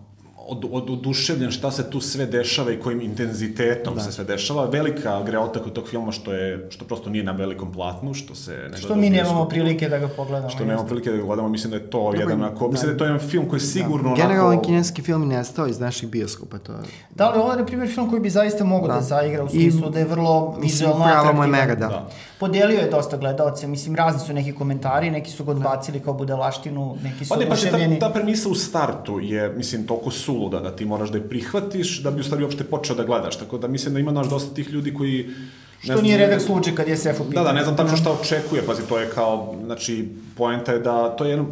[0.49, 4.01] od, od, oduševljen šta se tu sve dešava i kojim intenzitetom da.
[4.01, 4.65] se sve dešava.
[4.65, 8.69] Velika greota kod tog filma što je što prosto nije na velikom platnu, što se
[8.71, 10.51] ne Što mi nemamo prilike da ga pogledamo.
[10.51, 12.71] Što nemamo prilike da ga gledamo, mislim da je to Dobro, jedan ako, da.
[12.73, 14.23] mislim da je to jedan film koji sigurno da.
[14.23, 14.65] Generalan onako...
[14.65, 16.79] kineski film nestao iz naših bioskopa, to je.
[17.15, 19.49] Da li ovo je na primjer film koji bi zaista mogao da, da zaigra u
[19.49, 21.35] smislu I, da je vrlo vizualno atraktivan.
[21.37, 21.87] Prava mu mega, da.
[21.87, 22.09] da.
[22.39, 26.97] Podelio je dosta gledalce, mislim razni su neki komentari, neki su ga odbacili kao budelaštinu,
[27.03, 30.77] neki su pa ne, pa ta, ta premisa u startu je, mislim, toliko suluda da
[30.77, 33.39] ti moraš da je prihvatiš da bi u stvari uopšte počeo da gledaš.
[33.39, 35.31] Tako da mislim da ima naš dosta tih ljudi koji
[35.81, 37.35] Što ne nije redak slučaj kad je SF u pitanju.
[37.35, 41.17] Da, da, ne znam tačno šta očekuje, pazi, to je kao, znači, poenta je da
[41.17, 41.47] to je jedan,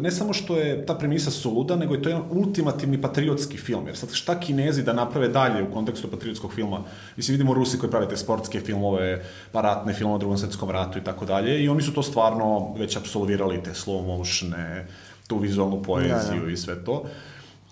[0.00, 3.96] ne samo što je ta premisa suluda, nego je to jedan ultimativni patriotski film, jer
[3.96, 6.80] sad šta kinezi da naprave dalje u kontekstu patriotskog filma,
[7.16, 11.04] mislim, vidimo Rusi koji prave te sportske filmove, paratne filmove o drugom svetskom ratu i
[11.04, 14.86] tako dalje, i oni su to stvarno već absolvirali, te slow motione,
[15.26, 16.52] tu vizualnu poeziju da, da.
[16.52, 17.04] i sve to.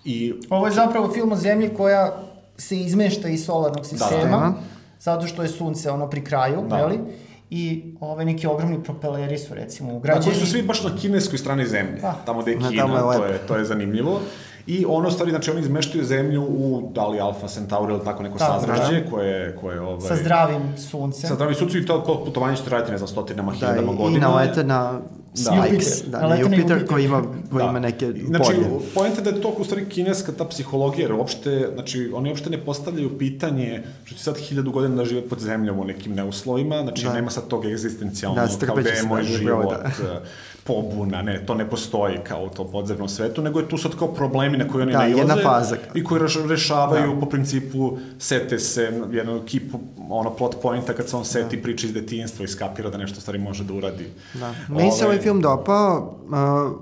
[0.05, 2.23] I, Ovo je zapravo film o zemlji koja
[2.57, 4.53] se izmešta iz solarnog sistema, da, da.
[5.01, 6.77] Zato što je sunce ono pri kraju, da.
[6.77, 6.99] jeli?
[7.53, 10.25] i ove neki ogromni propeleri su recimo ugrađeni.
[10.25, 12.15] Da, koji su svi baš na kineskoj strani zemlje, da.
[12.25, 14.19] tamo gde je Kina, je to, je, to je zanimljivo.
[14.67, 18.37] I ono, stvari, znači, oni izmeštaju zemlju u, da li Alfa Centauri ili tako neko
[18.37, 19.11] da, sazrađe, da.
[19.11, 20.07] koje, koje, ovaj...
[20.07, 21.29] Sa zdravim suncem.
[21.29, 24.19] Sa zdravim suncem i to putovanje ćete raditi, ne znam, stotinama, da, hiljadama godina.
[24.19, 24.99] Da, i nalete na
[25.33, 25.55] da.
[25.55, 27.69] Jupiter, da, na Jupiter, Jupiter koji ima, koji da.
[27.69, 28.65] ima neke znači, polje.
[28.93, 32.57] Pojenta da je to u stvari kineska ta psihologija, jer uopšte, znači, oni uopšte ne
[32.57, 37.03] postavljaju pitanje što će sad hiljadu godina da žive pod zemljom u nekim neuslovima, znači
[37.03, 37.13] da.
[37.13, 40.21] nema sad tog egzistencijalnog, da, kao da je moj život, da
[40.63, 44.13] pobuna, ne, to ne postoji kao u tom podzemnom svetu, nego je tu sad kao
[44.13, 45.77] problemi na koje oni da, nailaze faza.
[45.95, 47.19] i koji rešavaju da.
[47.19, 49.79] po principu sete se jednu kipu,
[50.09, 51.63] ono plot pointa kad se on seti da.
[51.63, 54.07] priča iz detinjstva i skapira da nešto stvari može da uradi.
[54.33, 54.53] Da.
[54.69, 56.33] Meni se ovaj film dopao, uh,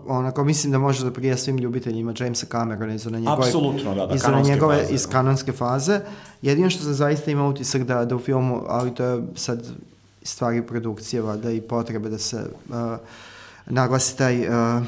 [0.07, 4.05] onako mislim da može da prija svim ljubiteljima Jamesa Camerona iz one njegove, Apsolutno, da,
[4.05, 5.11] da, iz one njegove, faze, iz da.
[5.11, 5.99] kanonske faze.
[6.41, 9.67] Jedino što sam zaista imao utisak da, da u filmu, ali to je sad
[10.23, 12.37] stvari produkcije, da i potrebe da se
[12.69, 12.75] uh,
[13.65, 14.83] naglasi taj uh,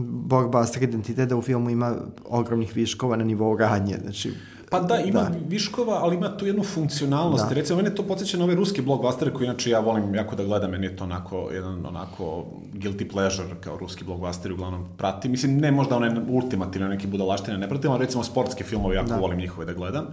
[0.00, 1.94] borba s identitet da u filmu ima
[2.28, 4.32] ogromnih viškova na nivou radnje, znači
[4.70, 5.30] Pa da, ima da.
[5.48, 7.48] viškova, ali ima tu jednu funkcionalnost.
[7.48, 7.54] Da.
[7.54, 10.70] Recimo, mene to podsjeća na ove ruske blockbustere koji inače ja volim jako da gledam,
[10.70, 15.28] meni je to onako, jedan onako guilty pleasure kao ruski blockbusteri uglavnom prati.
[15.28, 19.16] Mislim, ne možda one ultimativne neke budalaštine ne pratim, ali recimo sportske filmove jako da.
[19.16, 20.06] volim njihove da gledam.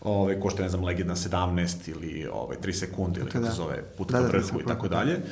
[0.00, 3.50] Ove, ko što ne znam, Legenda 17 ili ove, 3 sekunde ili kako da.
[3.50, 5.12] se zove, Put da, ka da, da, i tako dalje.
[5.12, 5.22] Da.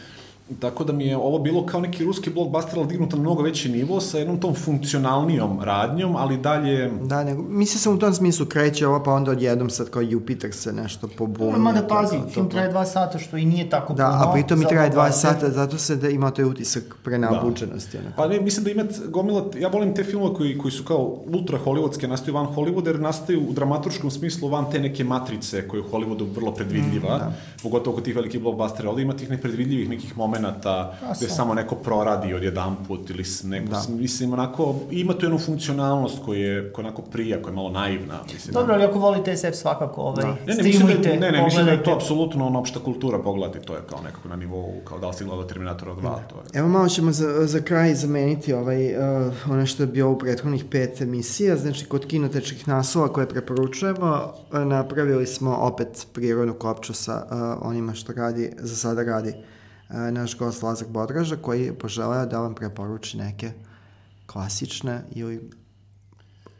[0.60, 3.68] Tako da mi je ovo bilo kao neki ruski blockbuster, ali dignuto na mnogo veći
[3.68, 6.90] nivo, sa jednom tom funkcionalnijom radnjom, ali dalje...
[7.02, 10.52] Da, nego, mi se u tom smislu kreće ovo, pa onda odjednom sad kao Jupiter
[10.52, 11.58] se nešto pobunio.
[11.58, 14.18] Ma da pazi, to, film traje dva sata, što i nije tako da, puno.
[14.18, 17.98] Da, a pritom mi traje dva sata, zato se da ima taj utisak prenabuđenosti.
[17.98, 18.10] Da.
[18.16, 21.58] Pa ne, mislim da ima gomila, ja volim te filmove koji, koji su kao ultra
[21.64, 25.84] hollywoodske, nastaju van Hollywooda, jer nastaju u dramaturškom smislu van te neke matrice koje je
[25.84, 27.32] u Hollywoodu vrlo predvidljiva, mm, da.
[27.62, 31.74] pogotovo kod tih velikih blockbustera, ovde ima tih nepredvidljivih nekih momenta momenta gde samo neko
[31.74, 33.82] proradi od jedan put ili neko, da.
[33.88, 38.18] mislim, onako, ima tu jednu funkcionalnost koja je, koja onako prija, koja je malo naivna.
[38.32, 40.36] Mislim, Dobro, ali ako volite SF svakako, ovaj, da.
[40.46, 43.66] ne, ne, mislim da, ne, ne, mislim da je to apsolutno ono opšta kultura pogledati,
[43.66, 46.22] to je kao nekako na nivou, kao da li si gledao Terminatora 2, da.
[46.28, 46.58] to je.
[46.58, 50.64] Evo malo ćemo za, za kraj zameniti ovaj, uh, ono što je bio u prethodnih
[50.70, 57.68] pet emisija, znači kod kinotečkih naslova koje preporučujemo, napravili smo opet prirodnu kopču sa uh,
[57.68, 59.34] onima što radi, za sada radi
[59.88, 63.52] naš gost Lazar Bodraža koji je poželeo da vam preporuči neke
[64.26, 65.50] klasične ili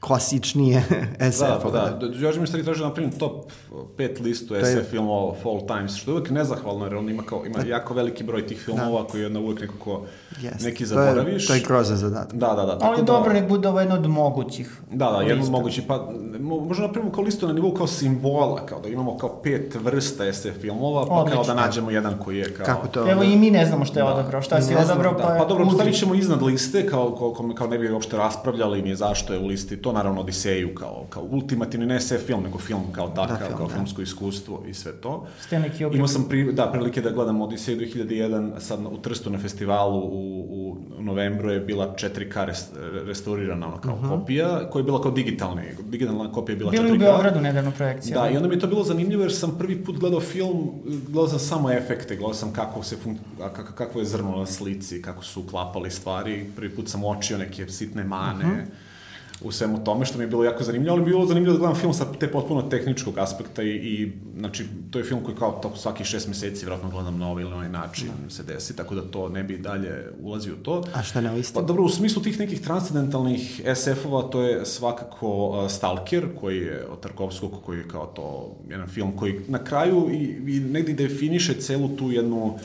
[0.05, 0.83] klasičnije
[1.33, 1.41] SF.
[1.41, 2.09] Da, pa da, da.
[2.09, 3.53] Đorđe mi stari traži na primjer top
[3.97, 4.85] pet listu SF je...
[4.91, 7.69] filmova of all times, što je uvek nezahvalno, jer on ima, kao, ima da.
[7.69, 9.09] jako veliki broj tih filmova da.
[9.09, 10.03] koji je uvek nekako
[10.43, 10.65] yes.
[10.65, 11.47] neki zaboraviš.
[11.47, 12.39] To je, to je grozan zadatak.
[12.39, 12.79] Da, da, da.
[12.81, 14.81] Ali da, dobro, nek bude ovo jedno od mogućih.
[14.93, 15.85] Da, da, jedno od mogućih.
[15.89, 20.33] Pa, možda napravimo kao listu na nivou kao simbola, kao da imamo kao pet vrsta
[20.33, 21.43] SF filmova, pa Odlično.
[21.43, 22.67] kao da nađemo jedan koji je kao...
[22.67, 23.11] Kako to?
[23.11, 24.13] Evo i mi ne znamo šta je da.
[24.13, 25.23] odabrao, šta si odabrao, da.
[25.23, 25.37] pa...
[25.39, 28.97] Pa dobro, stavit ćemo iznad liste, kao, kao, kao ne bi uopšte raspravljali mi je
[28.97, 32.93] zašto je u listi, to naravno Odiseju kao, kao ultimativni, ne SF film, nego film
[32.93, 33.75] kao takav, da, film, kao da.
[33.75, 35.27] filmsko iskustvo i sve to.
[35.51, 35.95] Stanley Kubrick.
[35.95, 40.47] Imao sam pri, da, prilike da gledam Odiseju 2001, sad u Trstu na festivalu u,
[40.51, 42.73] u novembru je bila 4K rest,
[43.07, 44.13] restaurirana ono, kao uh mhm.
[44.13, 44.21] -huh.
[44.21, 46.93] kopija, koja je bila kao digitalna, digitalna kopija je bila Bili 4K.
[46.93, 48.23] Bili u Beogradu nedavno projekcija.
[48.23, 51.29] Da, i onda mi je to bilo zanimljivo jer sam prvi put gledao film, gledao
[51.29, 55.25] sam samo efekte, gledao sam kako se fun, kako, kako je zrno na slici, kako
[55.25, 58.61] su uklapali stvari, prvi put sam očio neke sitne mane, uh mhm.
[58.61, 58.85] -huh
[59.45, 61.59] u svemu tome, što mi je bilo jako zanimljivo, ali mi je bilo zanimljivo da
[61.59, 65.59] gledam film sa te potpuno tehničkog aspekta i, i znači, to je film koji kao
[65.63, 68.31] toko svaki šest meseci vjerojatno gledam na ovaj ili onaj način da.
[68.31, 70.85] se desi, tako da to ne bi dalje ulazi u to.
[70.95, 71.55] A šta ne isti?
[71.55, 76.87] Pa dobro, u smislu tih nekih transcendentalnih SF-ova, to je svakako uh, Stalker, koji je
[76.87, 81.55] od Tarkovskog, koji je kao to jedan film koji na kraju i, i negdje definiše
[81.55, 82.61] celu tu jednu uh,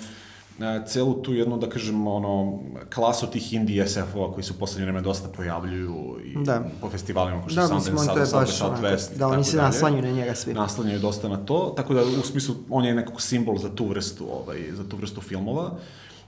[0.87, 2.59] celu tu jednu, da kažem, ono,
[2.93, 6.63] klasu tih indie SF-ova koji se u poslednje vreme dosta pojavljuju i da.
[6.81, 9.17] po festivalima kao što da, Sundance, Sad, Sad, Southwest.
[9.17, 10.53] Da, oni se naslanjuju na njega svi.
[10.53, 14.27] Naslanjuju dosta na to, tako da u smislu on je nekako simbol za tu vrstu,
[14.31, 15.77] ovaj, za tu vrstu filmova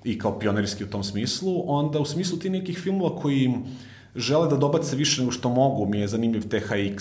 [0.03, 1.63] i kao pionerski u tom smislu.
[1.67, 3.53] Onda u smislu ti nekih filmova koji
[4.15, 6.97] žele da dobace više nego što mogu, mi je zanimljiv THX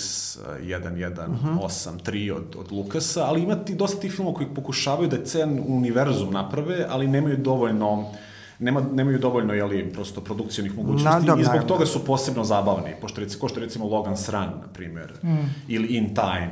[0.62, 6.32] 1.1.8.3 od, od Lukasa, ali ima ti dosta tih filmova koji pokušavaju da cen univerzum
[6.32, 8.12] naprave, ali nemaju dovoljno
[8.60, 13.38] nema, nemaju dovoljno, jeli, prosto produkcijnih mogućnosti i zbog toga su posebno zabavni, pošto reci,
[13.38, 15.54] ko što recimo Logan Sran, na primjer, mm.
[15.68, 16.50] ili In Time,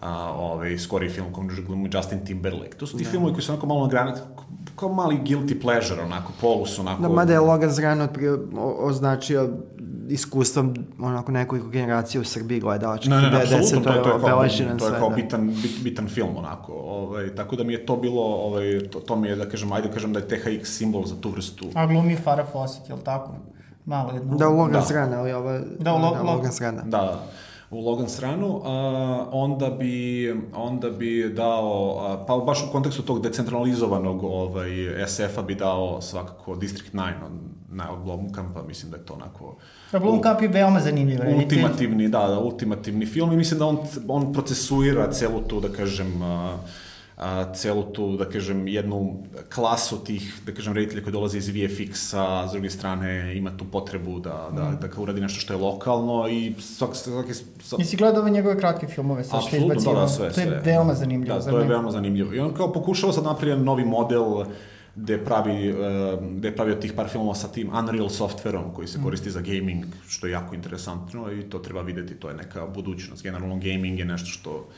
[0.00, 1.50] a, ovaj, skori film kom
[1.92, 2.76] Justin Timberlake.
[2.76, 3.10] To su ti da.
[3.10, 4.14] filmovi koji su onako malo na
[4.78, 7.02] kao mali guilty pleasure, onako, polus, onako...
[7.02, 8.08] Da, mada je Logan Zran
[8.78, 9.50] označio
[10.08, 13.10] iskustvom onako nekoliko generacija u Srbiji gledalačkih.
[13.10, 14.48] Ne, ne, ne, apsolutno, to, je, to je kao,
[14.78, 15.16] to je kao da.
[15.16, 16.72] bitan, bit, bitan film, onako.
[16.72, 19.88] Ovaj, tako da mi je to bilo, ovaj, to, to mi je, da kažem, ajde
[19.88, 21.66] da kažem da je THX simbol za tu vrstu.
[21.74, 23.32] A glumi Farah Fawcett, je li tako?
[23.84, 24.36] Malo jedno.
[24.36, 24.86] Da, u Logan da.
[24.86, 25.58] Zrana, ali ovo...
[25.78, 26.82] Da, Lo, da, Logan Zrana.
[26.82, 27.22] Da, da
[27.70, 33.22] u Logan stranu, a, onda bi onda bi dao a, pa baš u kontekstu tog
[33.22, 34.70] decentralizovanog ovaj
[35.06, 39.56] SF-a bi dao svakako District 9 on na Blomkampa, mislim da je to onako...
[39.92, 41.20] Da, Blomkamp je veoma zanimljiv.
[41.36, 43.78] Ultimativni, da, da, ultimativni film i mislim da on,
[44.08, 46.50] on procesuira celu tu, da kažem, uh,
[47.18, 49.22] a, celu tu, da kažem, jednu
[49.54, 54.20] klasu tih, da kažem, reditelja koji dolaze iz VFX-a, s druge strane ima tu potrebu
[54.20, 54.78] da, da, mm.
[54.80, 56.96] da kao uradi nešto što je lokalno i svaki...
[56.96, 57.82] svaki, svaki...
[57.82, 59.94] Nisi gledao ove njegove kratke filmove sa što je izbacio?
[59.94, 61.38] Da, da, sve, To je veoma zanimljivo.
[61.38, 62.34] Da, to je veoma zanimljivo.
[62.34, 64.44] I on kao pokušava sad napraviti novi model
[64.94, 65.74] gde pravi,
[66.36, 69.02] gde je pravio tih par filmova sa tim Unreal softverom koji se mm.
[69.02, 73.22] koristi za gaming, što je jako interesantno i to treba videti, to je neka budućnost.
[73.22, 74.68] Generalno gaming je nešto što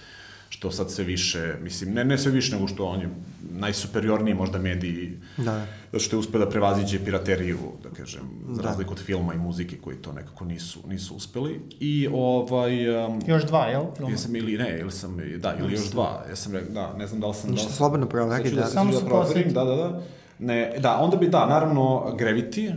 [0.51, 3.09] što sad sve više, mislim, ne, ne sve više nego što on je
[3.51, 5.67] najsuperiorniji možda mediji, da.
[5.93, 8.69] zato što je uspio da prevaziđe pirateriju, da kažem, za da.
[8.69, 11.61] razliku od filma i muzike koji to nekako nisu, nisu uspeli.
[11.81, 13.05] I ovaj...
[13.07, 13.83] Um, još dva, jel?
[13.97, 14.11] Filma?
[14.13, 16.25] Jesam ili ne, ili sam, da, ili još dva.
[16.29, 17.51] Ja sam rekao, da, ne znam da li sam...
[17.51, 18.61] Ništa da, slobodno proveri, da.
[18.61, 18.67] da.
[18.67, 20.03] Samo da proverim, da, da, da.
[20.39, 22.75] Ne, da, onda bi, da, naravno, Gravity,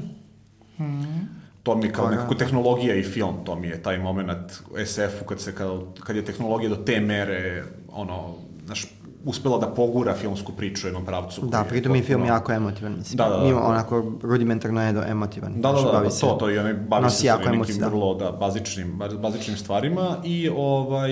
[0.80, 4.52] mm -hmm to mi kao nekako tehnologija i film, to mi je taj moment
[4.86, 5.70] SF-u kad se, kad,
[6.04, 8.36] kad je tehnologija do te mere, ono,
[8.66, 8.86] znaš,
[9.26, 11.46] uspela da pogura filmsku priču u jednom pravcu.
[11.46, 13.18] Da, pritom je film jako emotivan, mislim.
[13.18, 13.48] Da, da, da.
[13.48, 15.62] Ima onako rudimentarno je do emotivan.
[15.62, 17.88] Da, da, da, da, to, to, i onaj bavi se jako nekim da.
[17.88, 21.12] vrlo, da, bazičnim, bazičnim stvarima i ovaj,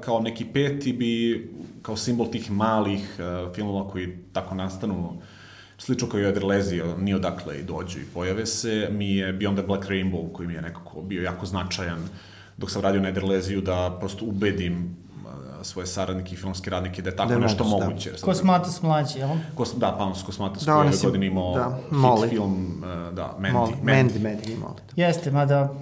[0.00, 1.50] kao neki peti bi,
[1.82, 5.22] kao simbol tih malih uh, filmova koji tako nastanu, uh,
[5.84, 9.66] slično kao i Ederlezi, ni odakle i dođu i pojave se, mi je Beyond the
[9.66, 12.08] Black Rainbow, koji mi je nekako bio jako značajan
[12.56, 14.96] dok sam radio na Ederleziju, da prosto ubedim
[15.64, 17.86] svoje saradnike i filmske radnike da je tako da nešto moguće.
[17.86, 18.10] moguće.
[18.10, 18.16] Da.
[18.16, 19.28] Kosmatos mlađi, jel?
[19.54, 22.28] Kos, da, Panos Kosmatos da, koji je godin imao da, hit Molly.
[22.28, 23.52] film, uh, da, Mandy.
[23.52, 24.80] Molly, Mandy, Mandy, Mandy Molly.
[24.96, 25.74] Jeste, mada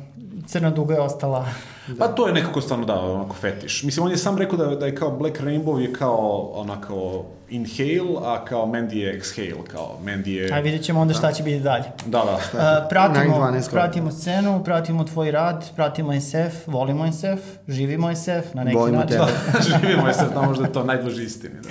[0.51, 1.47] crna duga je ostala.
[1.87, 1.95] Da.
[1.99, 3.83] Pa to je nekako stvarno da, onako fetiš.
[3.83, 8.17] Mislim, on je sam rekao da, da je kao Black Rainbow je kao onako inhale,
[8.25, 10.53] a kao Mandy je exhale, kao Mandy je...
[10.55, 11.33] Aj, vidjet ćemo onda šta da.
[11.33, 11.85] će biti dalje.
[12.07, 12.41] Da, da.
[12.61, 18.77] Uh, pratimo, pratimo scenu, pratimo tvoj rad, pratimo SF, volimo SF, živimo SF na neki
[18.77, 19.19] Volimo način.
[19.19, 19.29] Da,
[19.81, 21.55] živimo SF, da možda je to najbliži istini.
[21.63, 21.69] Da.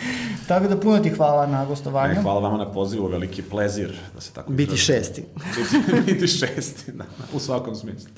[0.48, 2.14] Tako da puno ti hvala na gostovanju.
[2.14, 5.26] Ne, hvala vama na pozivu, veliki plezir da se tako Biti šesti.
[5.36, 7.04] biti, biti šesti, da,
[7.34, 8.10] u svakom smislu.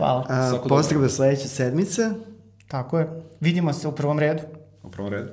[0.00, 0.26] Hvala.
[0.28, 2.10] A, pozdrav do sledeće sedmice.
[2.68, 3.22] Tako je.
[3.40, 4.42] Vidimo se u prvom redu.
[4.82, 5.28] U prvom redu.